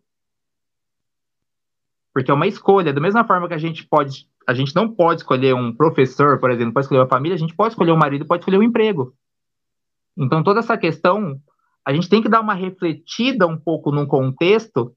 Porque 2.14 2.30
é 2.30 2.34
uma 2.34 2.46
escolha. 2.46 2.93
Da 2.93 3.02
mesma 3.02 3.26
forma 3.26 3.48
que 3.48 3.56
a 3.56 3.58
gente 3.58 3.86
pode, 3.88 4.30
a 4.48 4.54
gente 4.54 4.76
não 4.76 4.88
pode 4.88 5.22
escolher 5.22 5.56
um 5.56 5.76
professor, 5.76 6.39
por 6.39 6.52
exemplo, 6.52 6.74
pode 6.74 6.86
escolher 6.86 7.02
uma 7.02 7.10
família, 7.10 7.36
a 7.36 7.39
gente 7.39 7.56
pode 7.56 7.74
escolher 7.74 7.91
um 7.91 7.98
marido, 7.98 8.26
pode 8.26 8.41
escolher 8.41 8.60
um 8.60 8.64
emprego. 8.64 9.16
Então, 10.16 10.43
toda 10.43 10.60
essa 10.60 10.78
questão, 10.78 11.41
a 11.86 11.94
gente 11.94 12.10
tem 12.10 12.22
que 12.22 12.30
dar 12.30 12.42
uma 12.42 12.54
refletida 12.54 13.46
um 13.46 13.58
pouco 13.58 13.92
no 13.92 14.08
contexto, 14.08 14.94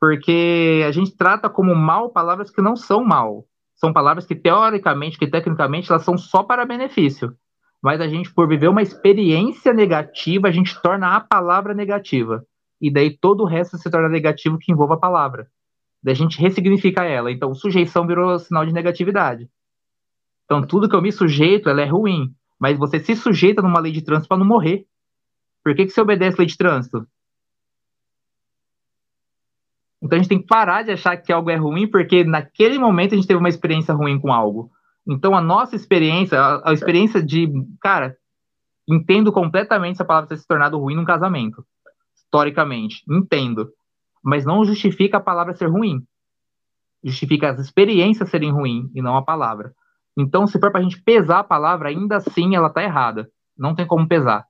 porque 0.00 0.84
a 0.86 0.92
gente 0.92 1.16
trata 1.16 1.48
como 1.48 1.74
mal 1.74 2.10
palavras 2.10 2.50
que 2.50 2.62
não 2.62 2.76
são 2.76 3.04
mal. 3.04 3.44
São 3.74 3.92
palavras 3.92 4.24
que, 4.24 4.34
teoricamente, 4.34 5.18
que 5.18 5.26
tecnicamente, 5.26 5.90
elas 5.90 6.04
são 6.04 6.16
só 6.16 6.42
para 6.42 6.64
benefício. 6.64 7.34
Mas 7.82 8.00
a 8.00 8.08
gente, 8.08 8.32
por 8.32 8.48
viver 8.48 8.68
uma 8.68 8.82
experiência 8.82 9.72
negativa, 9.72 10.48
a 10.48 10.52
gente 10.52 10.80
torna 10.80 11.16
a 11.16 11.20
palavra 11.20 11.74
negativa. 11.74 12.44
E 12.80 12.90
daí 12.90 13.16
todo 13.16 13.42
o 13.42 13.46
resto 13.46 13.76
se 13.76 13.90
torna 13.90 14.08
negativo 14.08 14.58
que 14.58 14.70
envolva 14.70 14.94
a 14.94 14.98
palavra. 14.98 15.48
Daí 16.02 16.12
a 16.12 16.16
gente 16.16 16.40
ressignifica 16.40 17.04
ela. 17.04 17.32
Então, 17.32 17.54
sujeição 17.54 18.06
virou 18.06 18.38
sinal 18.38 18.64
de 18.64 18.72
negatividade. 18.72 19.48
Então, 20.44 20.62
tudo 20.62 20.88
que 20.88 20.94
eu 20.94 21.02
me 21.02 21.10
sujeito, 21.10 21.68
ela 21.68 21.80
é 21.80 21.86
ruim 21.86 22.34
mas 22.58 22.78
você 22.78 22.98
se 22.98 23.14
sujeita 23.14 23.60
numa 23.62 23.80
lei 23.80 23.92
de 23.92 24.02
trânsito 24.02 24.28
para 24.28 24.38
não 24.38 24.46
morrer. 24.46 24.86
Por 25.64 25.74
que, 25.74 25.86
que 25.86 25.90
você 25.90 26.00
obedece 26.00 26.38
lei 26.38 26.46
de 26.46 26.56
trânsito? 26.56 27.06
Então 30.02 30.18
a 30.18 30.22
gente 30.22 30.28
tem 30.28 30.40
que 30.40 30.46
parar 30.46 30.82
de 30.82 30.92
achar 30.92 31.16
que 31.16 31.32
algo 31.32 31.50
é 31.50 31.56
ruim, 31.56 31.88
porque 31.88 32.22
naquele 32.22 32.78
momento 32.78 33.14
a 33.14 33.16
gente 33.16 33.26
teve 33.26 33.40
uma 33.40 33.48
experiência 33.48 33.94
ruim 33.94 34.20
com 34.20 34.32
algo. 34.32 34.70
Então 35.06 35.34
a 35.34 35.40
nossa 35.40 35.74
experiência, 35.74 36.38
a, 36.38 36.70
a 36.70 36.72
experiência 36.74 37.22
de, 37.22 37.50
cara, 37.80 38.16
Entendo 38.86 39.32
completamente 39.32 40.00
a 40.00 40.04
palavra 40.04 40.28
ter 40.28 40.36
se 40.36 40.46
tornado 40.46 40.78
ruim 40.78 40.94
num 40.94 41.04
casamento. 41.04 41.64
Historicamente. 42.14 43.02
Entendo. 43.08 43.70
Mas 44.22 44.44
não 44.44 44.64
justifica 44.64 45.16
a 45.16 45.20
palavra 45.20 45.54
ser 45.54 45.66
ruim. 45.66 46.02
Justifica 47.02 47.50
as 47.50 47.58
experiências 47.58 48.28
serem 48.28 48.52
ruins 48.52 48.90
e 48.94 49.00
não 49.00 49.16
a 49.16 49.22
palavra. 49.22 49.74
Então, 50.16 50.46
se 50.46 50.58
for 50.60 50.70
para 50.70 50.80
a 50.80 50.82
gente 50.82 51.02
pesar 51.02 51.40
a 51.40 51.44
palavra, 51.44 51.88
ainda 51.88 52.16
assim 52.16 52.54
ela 52.54 52.68
está 52.68 52.82
errada. 52.82 53.28
Não 53.56 53.74
tem 53.74 53.86
como 53.86 54.06
pesar. 54.06 54.46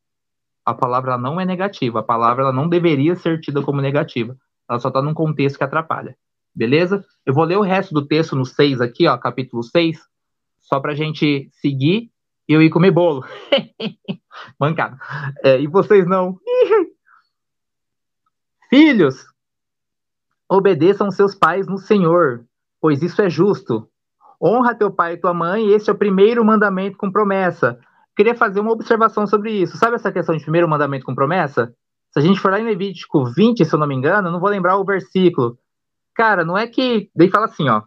A 0.64 0.72
palavra 0.72 1.18
não 1.18 1.40
é 1.40 1.44
negativa. 1.44 2.00
A 2.00 2.02
palavra 2.02 2.52
não 2.52 2.68
deveria 2.68 3.16
ser 3.16 3.40
tida 3.40 3.62
como 3.62 3.80
negativa. 3.80 4.36
Ela 4.68 4.80
só 4.80 4.88
está 4.88 5.02
num 5.02 5.14
contexto 5.14 5.58
que 5.58 5.64
atrapalha. 5.64 6.16
Beleza? 6.54 7.04
Eu 7.26 7.34
vou 7.34 7.44
ler 7.44 7.58
o 7.58 7.62
resto 7.62 7.92
do 7.92 8.06
texto 8.06 8.36
no 8.36 8.44
6 8.44 8.80
aqui, 8.80 9.06
ó, 9.06 9.16
capítulo 9.18 9.62
6, 9.62 9.98
só 10.60 10.80
para 10.80 10.92
a 10.92 10.94
gente 10.94 11.50
seguir 11.52 12.10
e 12.48 12.52
eu 12.52 12.62
ir 12.62 12.70
comer 12.70 12.90
bolo. 12.90 13.24
Mancado. 14.58 14.96
É, 15.42 15.60
e 15.60 15.66
vocês 15.66 16.06
não. 16.06 16.38
Filhos, 18.70 19.26
obedeçam 20.48 21.10
seus 21.10 21.34
pais 21.34 21.66
no 21.66 21.78
Senhor, 21.78 22.44
pois 22.80 23.02
isso 23.02 23.20
é 23.20 23.28
justo. 23.28 23.88
Honra 24.42 24.74
teu 24.74 24.90
pai 24.90 25.14
e 25.14 25.16
tua 25.16 25.32
mãe, 25.32 25.72
esse 25.72 25.88
é 25.88 25.92
o 25.92 25.98
primeiro 25.98 26.44
mandamento 26.44 26.96
com 26.96 27.10
promessa. 27.10 27.78
Queria 28.16 28.34
fazer 28.34 28.60
uma 28.60 28.72
observação 28.72 29.26
sobre 29.26 29.52
isso. 29.52 29.76
Sabe 29.76 29.96
essa 29.96 30.12
questão 30.12 30.36
de 30.36 30.42
primeiro 30.42 30.68
mandamento 30.68 31.04
com 31.04 31.14
promessa? 31.14 31.74
Se 32.12 32.20
a 32.20 32.22
gente 32.22 32.38
for 32.38 32.52
lá 32.52 32.60
em 32.60 32.64
Levítico 32.64 33.24
20, 33.24 33.64
se 33.64 33.74
eu 33.74 33.78
não 33.78 33.88
me 33.88 33.94
engano, 33.94 34.30
não 34.30 34.38
vou 34.38 34.48
lembrar 34.48 34.76
o 34.76 34.84
versículo. 34.84 35.58
Cara, 36.14 36.44
não 36.44 36.56
é 36.56 36.66
que. 36.66 37.10
Daí 37.14 37.28
fala 37.28 37.46
assim, 37.46 37.68
ó. 37.68 37.82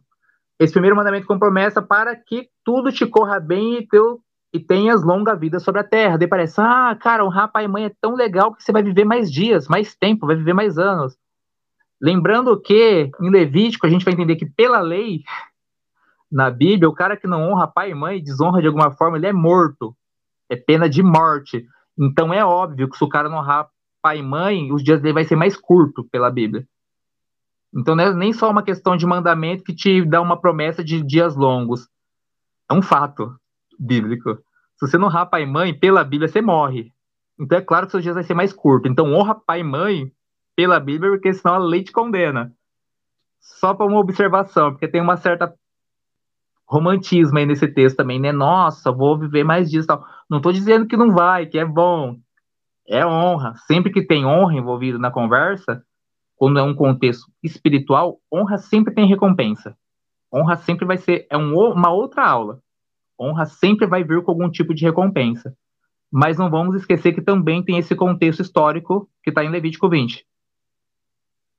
Esse 0.60 0.74
primeiro 0.74 0.96
mandamento 0.96 1.28
com 1.28 1.40
promessa 1.40 1.82
para 1.82 2.16
que 2.16 2.50
tudo 2.66 2.92
te 2.92 3.06
corra 3.06 3.40
bem 3.40 3.78
e, 3.78 3.88
teu, 3.88 4.20
e 4.52 4.60
tenhas 4.60 5.04
longa 5.04 5.36
vida 5.36 5.60
sobre 5.60 5.82
a 5.82 5.84
terra. 5.84 6.18
Daí 6.18 6.28
parece, 6.28 6.60
ah, 6.60 6.98
cara, 7.00 7.24
honrar 7.24 7.52
pai 7.52 7.66
e 7.66 7.68
mãe 7.68 7.86
é 7.86 7.92
tão 8.02 8.16
legal 8.16 8.54
que 8.54 8.64
você 8.64 8.72
vai 8.72 8.84
viver 8.84 9.06
mais 9.06 9.32
dias, 9.32 9.68
mais 9.68 9.96
tempo, 9.96 10.28
vai 10.28 10.36
viver 10.36 10.54
mais 10.54 10.78
anos. 10.78 11.16
Lembrando 12.02 12.60
que 12.60 13.10
em 13.22 13.30
Levítico 13.30 13.88
a 13.88 13.90
gente 13.90 14.04
vai 14.04 14.14
entender 14.14 14.36
que 14.36 14.46
pela 14.46 14.82
lei, 14.82 15.24
na 16.32 16.52
Bíblia, 16.52 16.90
o 16.90 16.94
cara 16.94 17.18
que 17.18 17.28
não 17.28 17.50
honra 17.50 17.68
pai 17.68 17.92
e 17.92 17.96
mãe, 17.96 18.22
desonra 18.22 18.62
de 18.62 18.68
alguma 18.68 18.92
forma, 18.92 19.18
ele 19.18 19.28
é 19.28 19.34
morto. 19.34 19.96
É 20.50 20.56
pena 20.56 20.90
de 20.90 21.02
morte. 21.04 21.66
Então 21.98 22.34
é 22.34 22.44
óbvio 22.44 22.90
que 22.90 22.98
se 22.98 23.04
o 23.04 23.10
cara 23.10 23.30
não 23.30 23.38
honrar 23.38 23.70
pai 24.02 24.20
e 24.20 24.24
mãe, 24.24 24.72
os 24.72 24.84
dias 24.84 25.02
dele 25.02 25.14
vai 25.14 25.26
ser 25.26 25.36
mais 25.36 25.58
curto 25.58 26.04
pela 26.06 26.30
Bíblia. 26.30 26.66
Então 27.76 27.96
não 27.96 28.04
é 28.04 28.14
nem 28.14 28.32
só 28.32 28.50
uma 28.50 28.64
questão 28.64 28.96
de 28.96 29.06
mandamento 29.06 29.64
que 29.64 29.74
te 29.74 30.04
dá 30.06 30.22
uma 30.22 30.40
promessa 30.40 30.84
de 30.84 31.02
dias 31.02 31.36
longos. 31.36 31.88
É 32.70 32.74
um 32.74 32.82
fato 32.82 33.36
bíblico. 33.78 34.36
Se 34.78 34.88
você 34.88 34.98
não 34.98 35.08
honrar 35.08 35.30
pai 35.30 35.44
e 35.44 35.46
mãe, 35.46 35.78
pela 35.78 36.04
Bíblia 36.04 36.28
você 36.28 36.42
morre. 36.42 36.94
Então 37.40 37.58
é 37.58 37.62
claro 37.62 37.86
que 37.86 37.92
seus 37.92 38.04
dias 38.04 38.16
vai 38.16 38.24
ser 38.24 38.34
mais 38.34 38.54
curto. 38.54 38.88
Então 38.88 39.14
honra 39.14 39.36
pai 39.36 39.60
e 39.60 39.64
mãe 39.64 40.12
pela 40.56 40.80
Bíblia, 40.80 41.12
porque 41.12 41.34
senão 41.34 41.56
a 41.56 41.60
lei 41.60 41.84
te 41.84 41.92
condena. 41.92 42.52
Só 43.40 43.74
para 43.74 43.86
uma 43.86 44.00
observação, 44.00 44.72
porque 44.72 44.88
tem 44.88 45.02
uma 45.02 45.18
certa 45.18 45.54
romantismo 46.68 47.38
aí 47.38 47.46
nesse 47.46 47.68
texto 47.68 47.98
também, 47.98 48.20
né? 48.20 48.32
Nossa, 48.32 48.92
vou 48.92 49.18
viver 49.18 49.44
mais 49.44 49.72
dias 49.72 49.86
tal. 49.86 50.06
Não 50.30 50.38
estou 50.38 50.52
dizendo 50.52 50.86
que 50.86 50.98
não 50.98 51.12
vai, 51.12 51.46
que 51.46 51.58
é 51.58 51.66
bom. 51.66 52.18
É 52.88 53.06
honra. 53.06 53.56
Sempre 53.66 53.92
que 53.92 54.06
tem 54.06 54.26
honra 54.26 54.56
envolvida 54.56 54.98
na 54.98 55.10
conversa, 55.10 55.84
quando 56.36 56.60
é 56.60 56.64
um 56.64 56.76
contexto 56.76 57.32
espiritual, 57.42 58.20
honra 58.32 58.58
sempre 58.58 58.94
tem 58.94 59.08
recompensa. 59.08 59.78
Honra 60.34 60.58
sempre 60.58 60.86
vai 60.86 60.98
ser 60.98 61.26
é 61.30 61.38
um, 61.38 61.58
uma 61.58 61.90
outra 61.90 62.28
aula. 62.28 62.60
Honra 63.20 63.46
sempre 63.46 63.88
vai 63.88 64.04
vir 64.04 64.22
com 64.22 64.32
algum 64.32 64.50
tipo 64.50 64.74
de 64.74 64.84
recompensa. 64.84 65.56
Mas 66.12 66.38
não 66.38 66.50
vamos 66.50 66.76
esquecer 66.76 67.14
que 67.14 67.22
também 67.22 67.64
tem 67.64 67.78
esse 67.78 67.96
contexto 67.96 68.42
histórico 68.42 69.10
que 69.24 69.30
está 69.30 69.44
em 69.44 69.50
Levítico 69.50 69.90
20. 69.90 70.26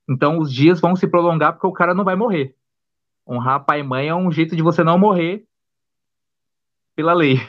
Então 0.09 0.39
os 0.39 0.51
dias 0.51 0.79
vão 0.79 0.95
se 0.95 1.07
prolongar 1.07 1.53
porque 1.53 1.67
o 1.67 1.73
cara 1.73 1.93
não 1.93 2.03
vai 2.03 2.15
morrer. 2.15 2.55
Honrar 3.29 3.63
pai 3.63 3.81
e 3.81 3.83
mãe 3.83 4.07
é 4.07 4.15
um 4.15 4.31
jeito 4.31 4.55
de 4.55 4.63
você 4.63 4.83
não 4.83 4.97
morrer 4.97 5.43
pela 6.95 7.13
lei. 7.13 7.39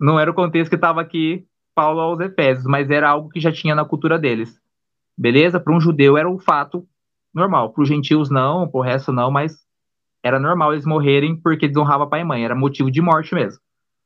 Não 0.00 0.18
era 0.18 0.30
o 0.30 0.34
contexto 0.34 0.68
que 0.68 0.74
estava 0.74 1.00
aqui 1.00 1.46
Paulo 1.74 2.00
aos 2.00 2.18
Efésios, 2.18 2.66
mas 2.66 2.90
era 2.90 3.08
algo 3.08 3.28
que 3.28 3.38
já 3.38 3.52
tinha 3.52 3.74
na 3.74 3.84
cultura 3.84 4.18
deles. 4.18 4.60
Beleza? 5.16 5.60
Para 5.60 5.74
um 5.74 5.80
judeu 5.80 6.18
era 6.18 6.28
um 6.28 6.38
fato 6.38 6.86
normal. 7.32 7.72
Para 7.72 7.82
os 7.82 7.88
gentios 7.88 8.30
não, 8.30 8.68
para 8.68 8.78
o 8.78 8.82
resto 8.82 9.12
não, 9.12 9.30
mas 9.30 9.64
era 10.22 10.40
normal 10.40 10.72
eles 10.72 10.84
morrerem 10.84 11.36
porque 11.36 11.68
desonrava 11.68 12.08
pai 12.08 12.22
e 12.22 12.24
mãe. 12.24 12.44
Era 12.44 12.54
motivo 12.54 12.90
de 12.90 13.00
morte 13.00 13.34
mesmo. 13.34 13.60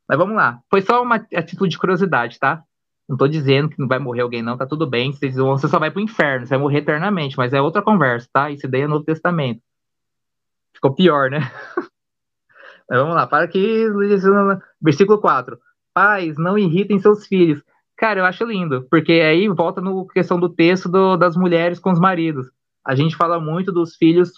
Mas 0.06 0.18
vamos 0.18 0.36
lá. 0.36 0.60
Foi 0.68 0.82
só 0.82 1.02
uma 1.02 1.16
atitude 1.34 1.70
de 1.70 1.78
curiosidade, 1.78 2.38
tá? 2.38 2.62
Não 3.08 3.16
tô 3.16 3.26
dizendo 3.26 3.70
que 3.70 3.78
não 3.78 3.88
vai 3.88 3.98
morrer 3.98 4.20
alguém, 4.20 4.42
não, 4.42 4.56
tá 4.56 4.66
tudo 4.66 4.86
bem. 4.86 5.12
Você, 5.12 5.30
você 5.30 5.68
só 5.68 5.78
vai 5.78 5.90
pro 5.90 6.00
inferno, 6.00 6.46
você 6.46 6.50
vai 6.50 6.58
morrer 6.58 6.78
eternamente, 6.78 7.36
mas 7.36 7.52
é 7.52 7.60
outra 7.60 7.82
conversa, 7.82 8.28
tá? 8.32 8.50
Isso 8.50 8.68
daí 8.68 8.82
é 8.82 8.86
Novo 8.86 9.04
Testamento. 9.04 9.62
Ficou 10.82 10.96
pior, 10.96 11.30
né? 11.30 11.38
mas 12.90 12.98
vamos 12.98 13.14
lá, 13.14 13.24
para 13.24 13.46
que. 13.46 13.86
Versículo 14.80 15.20
4. 15.20 15.56
Pais, 15.94 16.36
não 16.36 16.58
irritem 16.58 16.98
seus 16.98 17.24
filhos. 17.24 17.62
Cara, 17.96 18.18
eu 18.18 18.24
acho 18.24 18.44
lindo, 18.44 18.84
porque 18.90 19.12
aí 19.12 19.48
volta 19.48 19.80
no 19.80 20.06
questão 20.08 20.40
do 20.40 20.48
texto 20.48 20.88
do, 20.88 21.16
das 21.16 21.36
mulheres 21.36 21.78
com 21.78 21.92
os 21.92 22.00
maridos. 22.00 22.50
A 22.84 22.96
gente 22.96 23.14
fala 23.14 23.38
muito 23.38 23.70
dos 23.70 23.94
filhos 23.94 24.32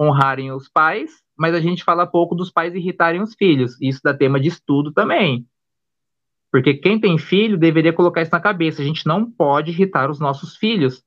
honrarem 0.00 0.52
os 0.52 0.68
pais, 0.68 1.10
mas 1.36 1.52
a 1.52 1.60
gente 1.60 1.82
fala 1.82 2.06
pouco 2.06 2.36
dos 2.36 2.48
pais 2.48 2.72
irritarem 2.72 3.20
os 3.20 3.34
filhos. 3.34 3.80
Isso 3.82 4.00
dá 4.04 4.14
tema 4.14 4.38
de 4.38 4.46
estudo 4.46 4.92
também. 4.92 5.44
Porque 6.52 6.74
quem 6.74 7.00
tem 7.00 7.18
filho 7.18 7.58
deveria 7.58 7.92
colocar 7.92 8.22
isso 8.22 8.30
na 8.30 8.38
cabeça. 8.38 8.82
A 8.82 8.84
gente 8.84 9.04
não 9.04 9.28
pode 9.28 9.72
irritar 9.72 10.08
os 10.08 10.20
nossos 10.20 10.56
filhos, 10.56 11.02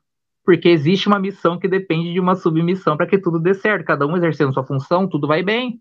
porque 0.50 0.68
existe 0.68 1.08
uma 1.08 1.20
missão 1.20 1.60
que 1.60 1.68
depende 1.68 2.12
de 2.12 2.20
uma 2.20 2.34
submissão 2.34 2.98
para 2.98 3.06
que 3.06 3.20
tudo 3.20 3.40
dê 3.40 3.54
certo. 3.54 3.86
Cada 3.86 4.08
um 4.08 4.18
exercendo 4.18 4.52
sua 4.52 4.64
função, 4.64 5.08
tudo 5.08 5.28
vai 5.28 5.44
bem. 5.44 5.80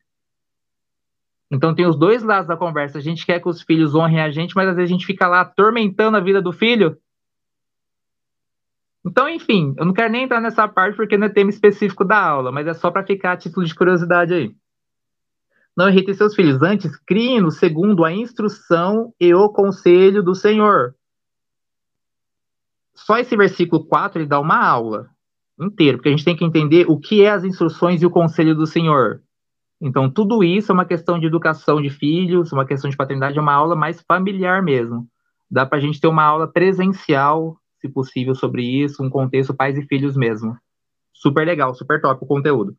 Então 1.50 1.74
tem 1.74 1.86
os 1.86 1.98
dois 1.98 2.22
lados 2.22 2.46
da 2.46 2.54
conversa. 2.54 2.98
A 2.98 3.00
gente 3.00 3.24
quer 3.24 3.40
que 3.40 3.48
os 3.48 3.62
filhos 3.62 3.94
honrem 3.94 4.20
a 4.20 4.30
gente, 4.30 4.54
mas 4.54 4.68
às 4.68 4.76
vezes 4.76 4.90
a 4.90 4.92
gente 4.92 5.06
fica 5.06 5.26
lá 5.26 5.40
atormentando 5.40 6.18
a 6.18 6.20
vida 6.20 6.42
do 6.42 6.52
filho. 6.52 6.98
Então, 9.06 9.26
enfim, 9.26 9.72
eu 9.78 9.86
não 9.86 9.94
quero 9.94 10.12
nem 10.12 10.24
entrar 10.24 10.42
nessa 10.42 10.68
parte 10.68 10.96
porque 10.96 11.16
não 11.16 11.28
é 11.28 11.30
tema 11.30 11.48
específico 11.48 12.04
da 12.04 12.22
aula, 12.22 12.52
mas 12.52 12.66
é 12.66 12.74
só 12.74 12.90
para 12.90 13.06
ficar 13.06 13.32
a 13.32 13.36
título 13.38 13.64
de 13.64 13.74
curiosidade 13.74 14.34
aí. 14.34 14.54
Não 15.74 15.88
irritem 15.88 16.12
seus 16.12 16.34
filhos, 16.34 16.60
antes 16.60 16.94
criem-no 17.06 17.50
segundo 17.50 18.04
a 18.04 18.12
instrução 18.12 19.14
e 19.18 19.32
o 19.32 19.48
conselho 19.48 20.22
do 20.22 20.34
Senhor. 20.34 20.94
Só 22.98 23.16
esse 23.16 23.36
versículo 23.36 23.84
4 23.84 24.20
ele 24.20 24.28
dá 24.28 24.40
uma 24.40 24.58
aula 24.58 25.08
inteira, 25.58 25.96
porque 25.96 26.08
a 26.08 26.10
gente 26.10 26.24
tem 26.24 26.36
que 26.36 26.44
entender 26.44 26.84
o 26.88 26.98
que 26.98 27.22
é 27.22 27.30
as 27.30 27.44
instruções 27.44 28.02
e 28.02 28.06
o 28.06 28.10
conselho 28.10 28.56
do 28.56 28.66
Senhor. 28.66 29.22
Então, 29.80 30.10
tudo 30.10 30.42
isso 30.42 30.72
é 30.72 30.74
uma 30.74 30.84
questão 30.84 31.18
de 31.18 31.26
educação 31.26 31.80
de 31.80 31.90
filhos, 31.90 32.52
uma 32.52 32.66
questão 32.66 32.90
de 32.90 32.96
paternidade, 32.96 33.38
é 33.38 33.40
uma 33.40 33.54
aula 33.54 33.76
mais 33.76 34.00
familiar 34.00 34.62
mesmo. 34.62 35.08
Dá 35.48 35.64
para 35.64 35.78
a 35.78 35.80
gente 35.80 36.00
ter 36.00 36.08
uma 36.08 36.24
aula 36.24 36.48
presencial, 36.48 37.56
se 37.80 37.88
possível, 37.88 38.34
sobre 38.34 38.62
isso, 38.62 39.02
um 39.02 39.08
contexto 39.08 39.54
pais 39.54 39.78
e 39.78 39.86
filhos 39.86 40.16
mesmo. 40.16 40.58
Super 41.14 41.46
legal, 41.46 41.74
super 41.74 42.00
top 42.00 42.24
o 42.24 42.26
conteúdo. 42.26 42.76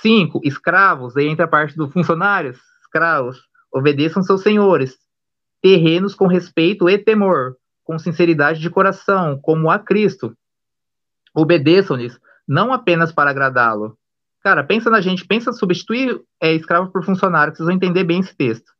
Cinco, 0.00 0.40
escravos, 0.44 1.16
aí 1.16 1.26
entra 1.26 1.44
a 1.44 1.48
parte 1.48 1.76
do 1.76 1.90
funcionários, 1.90 2.58
escravos, 2.80 3.40
obedeçam 3.72 4.22
seus 4.22 4.42
senhores, 4.42 4.96
terrenos 5.60 6.14
com 6.14 6.28
respeito 6.28 6.88
e 6.88 6.96
temor, 6.96 7.56
com 7.90 7.98
sinceridade 7.98 8.60
de 8.60 8.70
coração, 8.70 9.36
como 9.42 9.68
a 9.68 9.76
Cristo. 9.76 10.32
Obedeçam-lhes, 11.34 12.20
não 12.46 12.72
apenas 12.72 13.10
para 13.10 13.30
agradá-lo. 13.30 13.98
Cara, 14.44 14.62
pensa 14.62 14.88
na 14.88 15.00
gente, 15.00 15.26
pensa 15.26 15.52
substituir 15.52 16.22
é, 16.40 16.54
escravo 16.54 16.92
por 16.92 17.04
funcionário, 17.04 17.52
vocês 17.52 17.66
vão 17.66 17.74
entender 17.74 18.04
bem 18.04 18.20
esse 18.20 18.32
texto. 18.32 18.70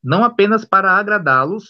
Não 0.00 0.22
apenas 0.22 0.64
para 0.64 0.92
agradá-los, 0.92 1.66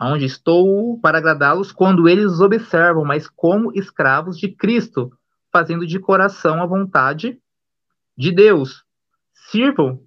onde 0.00 0.24
estou 0.24 0.98
para 0.98 1.18
agradá-los 1.18 1.70
quando 1.70 2.08
eles 2.08 2.40
observam, 2.40 3.04
mas 3.04 3.28
como 3.28 3.70
escravos 3.72 4.36
de 4.36 4.48
Cristo, 4.48 5.12
fazendo 5.52 5.86
de 5.86 6.00
coração 6.00 6.60
a 6.60 6.66
vontade 6.66 7.38
de 8.18 8.32
Deus. 8.32 8.84
Sirvam 9.52 10.00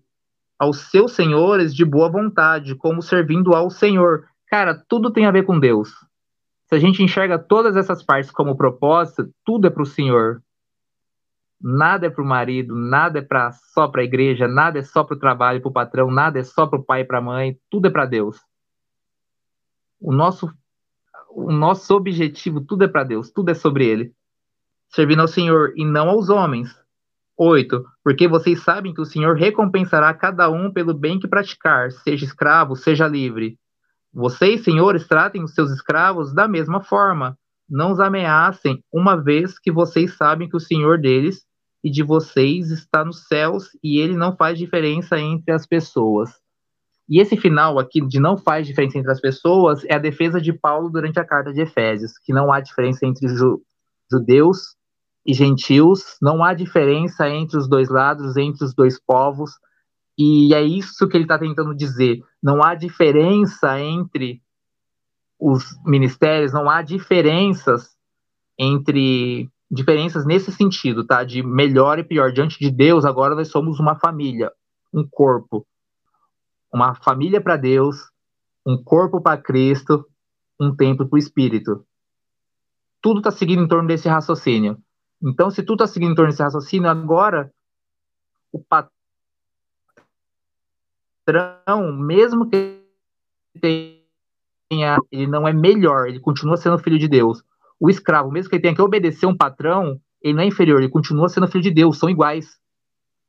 aos 0.63 0.77
seus 0.89 1.13
senhores 1.13 1.73
de 1.73 1.83
boa 1.83 2.09
vontade, 2.09 2.75
como 2.75 3.01
servindo 3.01 3.53
ao 3.53 3.69
Senhor. 3.69 4.25
Cara, 4.53 4.75
tudo 4.87 5.11
tem 5.11 5.25
a 5.25 5.31
ver 5.31 5.47
com 5.47 5.59
Deus. 5.59 5.89
Se 6.67 6.75
a 6.75 6.77
gente 6.77 7.01
enxerga 7.01 7.39
todas 7.39 7.75
essas 7.75 8.03
partes 8.03 8.29
como 8.29 8.55
propósito, 8.55 9.33
tudo 9.43 9.65
é 9.65 9.69
para 9.71 9.81
o 9.81 9.85
Senhor. 9.87 10.43
Nada 11.59 12.05
é 12.05 12.09
para 12.11 12.23
o 12.23 12.27
marido, 12.27 12.75
nada 12.75 13.17
é 13.17 13.23
pra, 13.23 13.51
só 13.51 13.87
para 13.87 14.01
a 14.01 14.03
igreja, 14.03 14.47
nada 14.47 14.77
é 14.77 14.83
só 14.83 15.03
para 15.03 15.15
o 15.15 15.19
trabalho, 15.19 15.59
para 15.59 15.69
o 15.69 15.73
patrão, 15.73 16.11
nada 16.11 16.37
é 16.37 16.43
só 16.43 16.67
para 16.67 16.77
o 16.77 16.83
pai 16.83 17.01
e 17.01 17.03
para 17.03 17.17
a 17.17 17.21
mãe, 17.21 17.57
tudo 17.67 17.87
é 17.87 17.89
para 17.89 18.05
Deus. 18.05 18.37
O 19.99 20.13
nosso, 20.13 20.53
o 21.31 21.51
nosso 21.51 21.95
objetivo, 21.95 22.61
tudo 22.61 22.83
é 22.83 22.87
para 22.87 23.03
Deus, 23.03 23.31
tudo 23.31 23.49
é 23.49 23.55
sobre 23.55 23.87
Ele 23.87 24.13
servindo 24.87 25.21
ao 25.23 25.27
Senhor 25.27 25.73
e 25.75 25.83
não 25.83 26.07
aos 26.11 26.29
homens. 26.29 26.79
8. 27.35 27.83
Porque 28.03 28.27
vocês 28.27 28.61
sabem 28.61 28.93
que 28.93 29.01
o 29.01 29.05
Senhor 29.05 29.35
recompensará 29.35 30.13
cada 30.13 30.47
um 30.47 30.71
pelo 30.71 30.93
bem 30.93 31.19
que 31.19 31.27
praticar, 31.27 31.91
seja 31.91 32.23
escravo, 32.23 32.75
seja 32.75 33.07
livre. 33.07 33.57
Vocês, 34.13 34.63
senhores, 34.63 35.07
tratem 35.07 35.43
os 35.43 35.55
seus 35.55 35.71
escravos 35.71 36.33
da 36.33 36.47
mesma 36.47 36.81
forma. 36.81 37.35
Não 37.67 37.91
os 37.91 37.99
ameacem, 37.99 38.83
uma 38.93 39.15
vez 39.15 39.57
que 39.57 39.71
vocês 39.71 40.15
sabem 40.15 40.47
que 40.47 40.55
o 40.55 40.59
Senhor 40.59 40.99
deles 40.99 41.43
e 41.83 41.89
de 41.89 42.03
vocês 42.03 42.69
está 42.69 43.03
nos 43.03 43.27
céus 43.27 43.69
e 43.83 43.99
ele 43.99 44.15
não 44.15 44.35
faz 44.35 44.59
diferença 44.59 45.19
entre 45.19 45.51
as 45.51 45.65
pessoas. 45.65 46.29
E 47.09 47.19
esse 47.19 47.35
final 47.35 47.79
aqui 47.79 47.99
de 48.01 48.19
não 48.19 48.37
faz 48.37 48.67
diferença 48.67 48.97
entre 48.97 49.11
as 49.11 49.19
pessoas 49.19 49.83
é 49.85 49.95
a 49.95 49.99
defesa 49.99 50.39
de 50.39 50.53
Paulo 50.53 50.89
durante 50.89 51.19
a 51.19 51.25
carta 51.25 51.51
de 51.51 51.61
Efésios, 51.61 52.17
que 52.17 52.31
não 52.31 52.51
há 52.51 52.59
diferença 52.59 53.05
entre 53.05 53.27
ju 53.27 53.61
judeus 54.11 54.75
e 55.25 55.33
gentios, 55.33 56.17
não 56.21 56.43
há 56.43 56.53
diferença 56.53 57.27
entre 57.27 57.57
os 57.57 57.67
dois 57.67 57.89
lados, 57.89 58.37
entre 58.37 58.63
os 58.63 58.75
dois 58.75 58.99
povos, 58.99 59.53
e 60.17 60.53
é 60.53 60.61
isso 60.61 61.07
que 61.07 61.17
ele 61.17 61.23
está 61.23 61.39
tentando 61.39 61.75
dizer. 61.75 62.23
Não 62.41 62.63
há 62.63 62.75
diferença 62.75 63.79
entre 63.79 64.41
os 65.39 65.63
ministérios, 65.85 66.53
não 66.53 66.69
há 66.69 66.81
diferenças 66.81 67.95
entre 68.57 69.49
diferenças 69.69 70.25
nesse 70.25 70.51
sentido, 70.51 71.05
tá? 71.05 71.23
De 71.23 71.41
melhor 71.41 71.97
e 71.97 72.03
pior 72.03 72.31
diante 72.31 72.59
de 72.59 72.69
Deus. 72.69 73.05
Agora 73.05 73.33
nós 73.33 73.49
somos 73.49 73.79
uma 73.79 73.95
família, 73.95 74.51
um 74.93 75.05
corpo, 75.09 75.65
uma 76.71 76.93
família 76.93 77.41
para 77.41 77.57
Deus, 77.57 77.97
um 78.65 78.81
corpo 78.81 79.19
para 79.19 79.41
Cristo, 79.41 80.05
um 80.59 80.75
templo 80.75 81.07
para 81.07 81.15
o 81.15 81.19
Espírito. 81.19 81.85
Tudo 83.01 83.17
está 83.17 83.31
seguindo 83.31 83.63
em 83.63 83.67
torno 83.67 83.87
desse 83.87 84.07
raciocínio. 84.07 84.77
Então, 85.21 85.49
se 85.49 85.63
tudo 85.63 85.83
está 85.83 85.93
seguindo 85.93 86.11
em 86.11 86.15
torno 86.15 86.31
desse 86.31 86.43
raciocínio, 86.43 86.89
agora 86.89 87.51
o 88.51 88.63
patrão, 88.63 88.92
mesmo 91.97 92.49
que 92.49 92.81
tenha, 93.61 94.97
ele 95.11 95.27
não 95.27 95.47
é 95.47 95.53
melhor, 95.53 96.07
ele 96.07 96.19
continua 96.19 96.57
sendo 96.57 96.77
filho 96.77 96.99
de 96.99 97.07
Deus. 97.07 97.43
O 97.79 97.89
escravo, 97.89 98.31
mesmo 98.31 98.49
que 98.49 98.55
ele 98.55 98.61
tenha 98.61 98.75
que 98.75 98.81
obedecer 98.81 99.25
um 99.25 99.35
patrão, 99.35 99.99
ele 100.21 100.33
não 100.33 100.43
é 100.43 100.45
inferior, 100.45 100.79
ele 100.79 100.89
continua 100.89 101.29
sendo 101.29 101.47
filho 101.47 101.63
de 101.63 101.71
Deus, 101.71 101.97
são 101.97 102.09
iguais. 102.09 102.57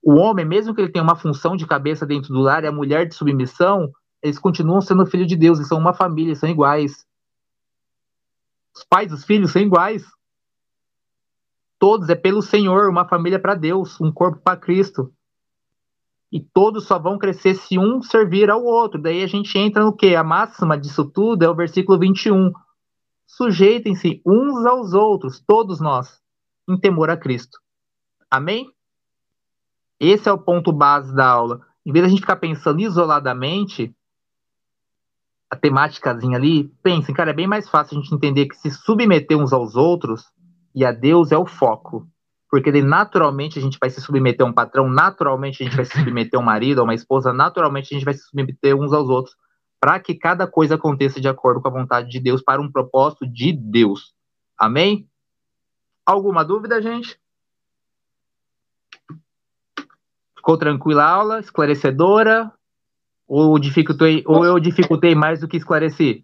O 0.03 0.14
homem, 0.14 0.45
mesmo 0.45 0.74
que 0.74 0.80
ele 0.80 0.92
tenha 0.92 1.03
uma 1.03 1.16
função 1.16 1.57
de 1.57 1.66
cabeça 1.66 2.07
dentro 2.07 2.32
do 2.32 2.40
lar, 2.40 2.64
e 2.64 2.66
a 2.66 2.72
mulher 2.72 3.07
de 3.07 3.14
submissão, 3.14 3.90
eles 4.22 4.38
continuam 4.38 4.80
sendo 4.80 5.07
filho 5.07 5.26
de 5.26 5.36
Deus, 5.36 5.59
eles 5.59 5.68
são 5.68 5.78
uma 5.78 5.95
família, 5.95 6.34
são 6.34 6.49
iguais. 6.49 7.07
Os 8.74 8.84
pais 8.84 9.11
dos 9.11 9.24
filhos 9.24 9.53
são 9.53 9.62
iguais 9.62 10.05
todos 11.84 12.09
é 12.09 12.14
pelo 12.14 12.40
Senhor, 12.40 12.88
uma 12.88 13.07
família 13.07 13.38
para 13.38 13.55
Deus, 13.55 14.01
um 14.01 14.11
corpo 14.11 14.40
para 14.42 14.57
Cristo. 14.57 15.12
E 16.35 16.41
todos 16.41 16.89
só 16.89 16.99
vão 16.99 17.16
crescer 17.16 17.55
se 17.55 17.78
um 17.78 18.03
servir 18.03 18.51
ao 18.51 18.64
outro. 18.64 19.01
Daí 19.01 19.22
a 19.22 19.26
gente 19.28 19.57
entra 19.57 19.85
no 19.85 19.93
que? 19.93 20.16
A 20.16 20.24
máxima 20.24 20.76
disso 20.76 21.05
tudo 21.05 21.45
é 21.45 21.49
o 21.49 21.55
versículo 21.55 21.97
21. 21.97 22.53
Sujeitem-se 23.24 24.20
uns 24.26 24.66
aos 24.66 24.95
outros, 24.95 25.41
todos 25.47 25.80
nós, 25.80 26.20
em 26.68 26.76
temor 26.76 27.09
a 27.09 27.16
Cristo. 27.16 27.61
Amém? 28.28 28.68
Esse 30.01 30.28
é 30.28 30.32
o 30.32 30.39
ponto 30.39 30.72
base 30.72 31.14
da 31.14 31.24
aula. 31.24 31.61
Em 31.87 31.93
vez 31.93 32.03
de 32.03 32.07
a 32.07 32.11
gente 32.11 32.22
ficar 32.22 32.35
pensando 32.35 32.80
isoladamente, 32.80 33.95
a 35.49 35.55
temáticazinha 35.55 36.37
ali, 36.37 36.64
pensem, 36.82 37.14
cara, 37.14 37.30
é 37.30 37.35
bem 37.35 37.47
mais 37.47 37.68
fácil 37.68 37.97
a 37.97 38.01
gente 38.01 38.12
entender 38.12 38.47
que 38.47 38.57
se 38.57 38.72
submeter 38.72 39.39
uns 39.39 39.53
aos 39.53 39.76
outros 39.76 40.24
e 40.74 40.85
a 40.85 40.91
Deus 40.91 41.30
é 41.30 41.39
o 41.39 41.47
foco. 41.47 42.09
Porque 42.55 42.70
daí, 42.70 42.82
naturalmente 42.82 43.59
a 43.59 43.62
gente 43.62 43.78
vai 43.80 43.90
se 43.90 44.00
submeter 44.00 44.46
a 44.46 44.48
um 44.48 44.52
patrão, 44.52 44.88
naturalmente 44.88 45.61
a 45.61 45.66
gente 45.66 45.74
vai 45.74 45.84
se 45.84 45.98
submeter 45.98 46.38
a 46.38 46.40
um 46.40 46.46
marido, 46.46 46.80
a 46.80 46.84
uma 46.84 46.94
esposa, 46.94 47.32
naturalmente 47.32 47.92
a 47.92 47.98
gente 47.98 48.05
vai 48.05 48.14
se 48.14 48.22
submeter 48.22 48.76
uns 48.76 48.92
aos 48.92 49.09
outros, 49.09 49.34
para 49.80 49.98
que 49.98 50.14
cada 50.14 50.46
coisa 50.46 50.76
aconteça 50.76 51.20
de 51.20 51.26
acordo 51.26 51.61
com 51.61 51.66
a 51.66 51.72
vontade 51.72 52.09
de 52.09 52.20
Deus, 52.20 52.40
para 52.40 52.62
um 52.62 52.70
propósito 52.70 53.26
de 53.26 53.50
Deus. 53.50 54.14
Amém? 54.57 55.09
Alguma 56.07 56.44
dúvida, 56.44 56.80
gente? 56.80 57.18
Ficou 60.36 60.57
tranquila 60.57 61.02
a 61.02 61.11
aula? 61.11 61.40
Esclarecedora? 61.40 62.52
Ou, 63.26 63.59
dificultei, 63.59 64.22
ou 64.24 64.44
eu 64.44 64.61
dificultei 64.61 65.16
mais 65.16 65.40
do 65.40 65.48
que 65.48 65.57
esclareci? 65.57 66.24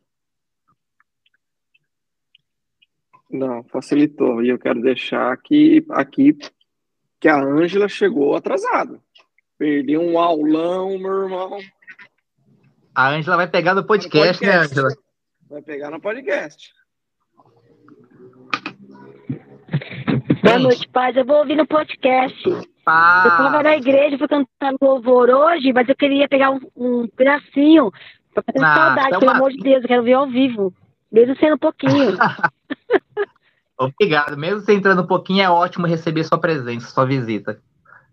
Não, 3.30 3.62
facilitou. 3.64 4.42
E 4.42 4.48
eu 4.48 4.58
quero 4.58 4.80
deixar 4.80 5.32
aqui, 5.32 5.84
aqui 5.90 6.36
que 7.20 7.28
a 7.28 7.40
Ângela 7.40 7.88
chegou 7.88 8.34
atrasada. 8.34 8.98
Perdi 9.56 9.96
um 9.96 10.18
aulão, 10.18 10.98
meu 10.98 11.22
irmão. 11.22 11.58
A 12.94 13.10
Ângela 13.10 13.36
vai 13.36 13.46
pegar 13.46 13.74
no 13.74 13.84
podcast, 13.84 14.44
no 14.44 14.46
podcast, 14.46 14.46
né, 14.46 14.56
Ângela? 14.56 14.88
Vai 15.48 15.62
pegar 15.62 15.90
no 15.90 16.00
podcast. 16.00 16.72
Boa 20.42 20.58
noite, 20.58 20.88
paz. 20.88 21.16
Eu 21.16 21.24
vou 21.24 21.36
ouvir 21.38 21.56
no 21.56 21.66
podcast. 21.66 22.42
Paz. 22.84 23.24
Eu 23.26 23.30
estava 23.30 23.62
na 23.62 23.76
igreja, 23.76 24.18
fui 24.18 24.26
cantando 24.26 24.78
louvor 24.80 25.28
hoje, 25.28 25.72
mas 25.72 25.88
eu 25.88 25.94
queria 25.94 26.28
pegar 26.28 26.50
um, 26.50 26.60
um 26.74 27.06
pedacinho 27.08 27.92
para 28.34 28.42
ter 28.42 28.64
ah, 28.64 28.74
saudade, 28.74 29.08
então 29.08 29.20
pelo 29.20 29.32
amor 29.32 29.50
de 29.50 29.58
Deus, 29.58 29.82
eu 29.82 29.88
quero 29.88 30.02
ver 30.02 30.14
ao 30.14 30.28
vivo. 30.28 30.74
Mesmo 31.12 31.36
sendo 31.36 31.58
pouquinho. 31.58 32.16
Obrigado. 33.78 34.36
Mesmo 34.36 34.60
você 34.60 34.74
entrando 34.74 35.02
um 35.02 35.06
pouquinho, 35.06 35.42
é 35.42 35.50
ótimo 35.50 35.86
receber 35.86 36.24
sua 36.24 36.38
presença, 36.38 36.90
sua 36.90 37.04
visita. 37.04 37.60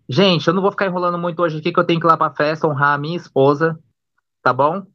Gente, 0.08 0.48
eu 0.48 0.54
não 0.54 0.62
vou 0.62 0.70
ficar 0.70 0.86
enrolando 0.86 1.18
muito 1.18 1.42
hoje 1.42 1.58
aqui, 1.58 1.70
que 1.70 1.78
eu 1.78 1.84
tenho 1.84 2.00
que 2.00 2.06
ir 2.06 2.08
lá 2.08 2.16
pra 2.16 2.30
festa 2.30 2.66
honrar 2.66 2.94
a 2.94 2.98
minha 2.98 3.16
esposa, 3.16 3.78
tá 4.42 4.52
bom? 4.52 4.86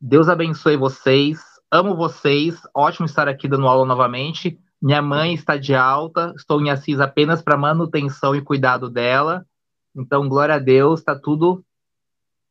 Deus 0.00 0.28
abençoe 0.28 0.76
vocês. 0.76 1.40
Amo 1.70 1.94
vocês. 1.94 2.60
Ótimo 2.74 3.06
estar 3.06 3.28
aqui 3.28 3.46
dando 3.48 3.66
aula 3.66 3.86
novamente. 3.86 4.58
Minha 4.82 5.00
mãe 5.00 5.34
está 5.34 5.56
de 5.56 5.74
alta. 5.74 6.32
Estou 6.36 6.60
em 6.60 6.70
Assis 6.70 7.00
apenas 7.00 7.40
para 7.40 7.56
manutenção 7.56 8.34
e 8.34 8.42
cuidado 8.42 8.90
dela. 8.90 9.46
Então, 9.94 10.28
glória 10.28 10.56
a 10.56 10.58
Deus, 10.58 11.02
tá 11.02 11.14
tudo 11.14 11.64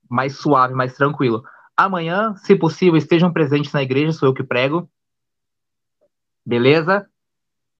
mais 0.09 0.37
suave, 0.37 0.73
mais 0.73 0.93
tranquilo. 0.95 1.43
Amanhã, 1.77 2.35
se 2.37 2.55
possível, 2.55 2.95
estejam 2.95 3.31
presentes 3.31 3.71
na 3.73 3.83
igreja, 3.83 4.13
sou 4.13 4.29
eu 4.29 4.33
que 4.33 4.43
prego. 4.43 4.89
Beleza? 6.45 7.09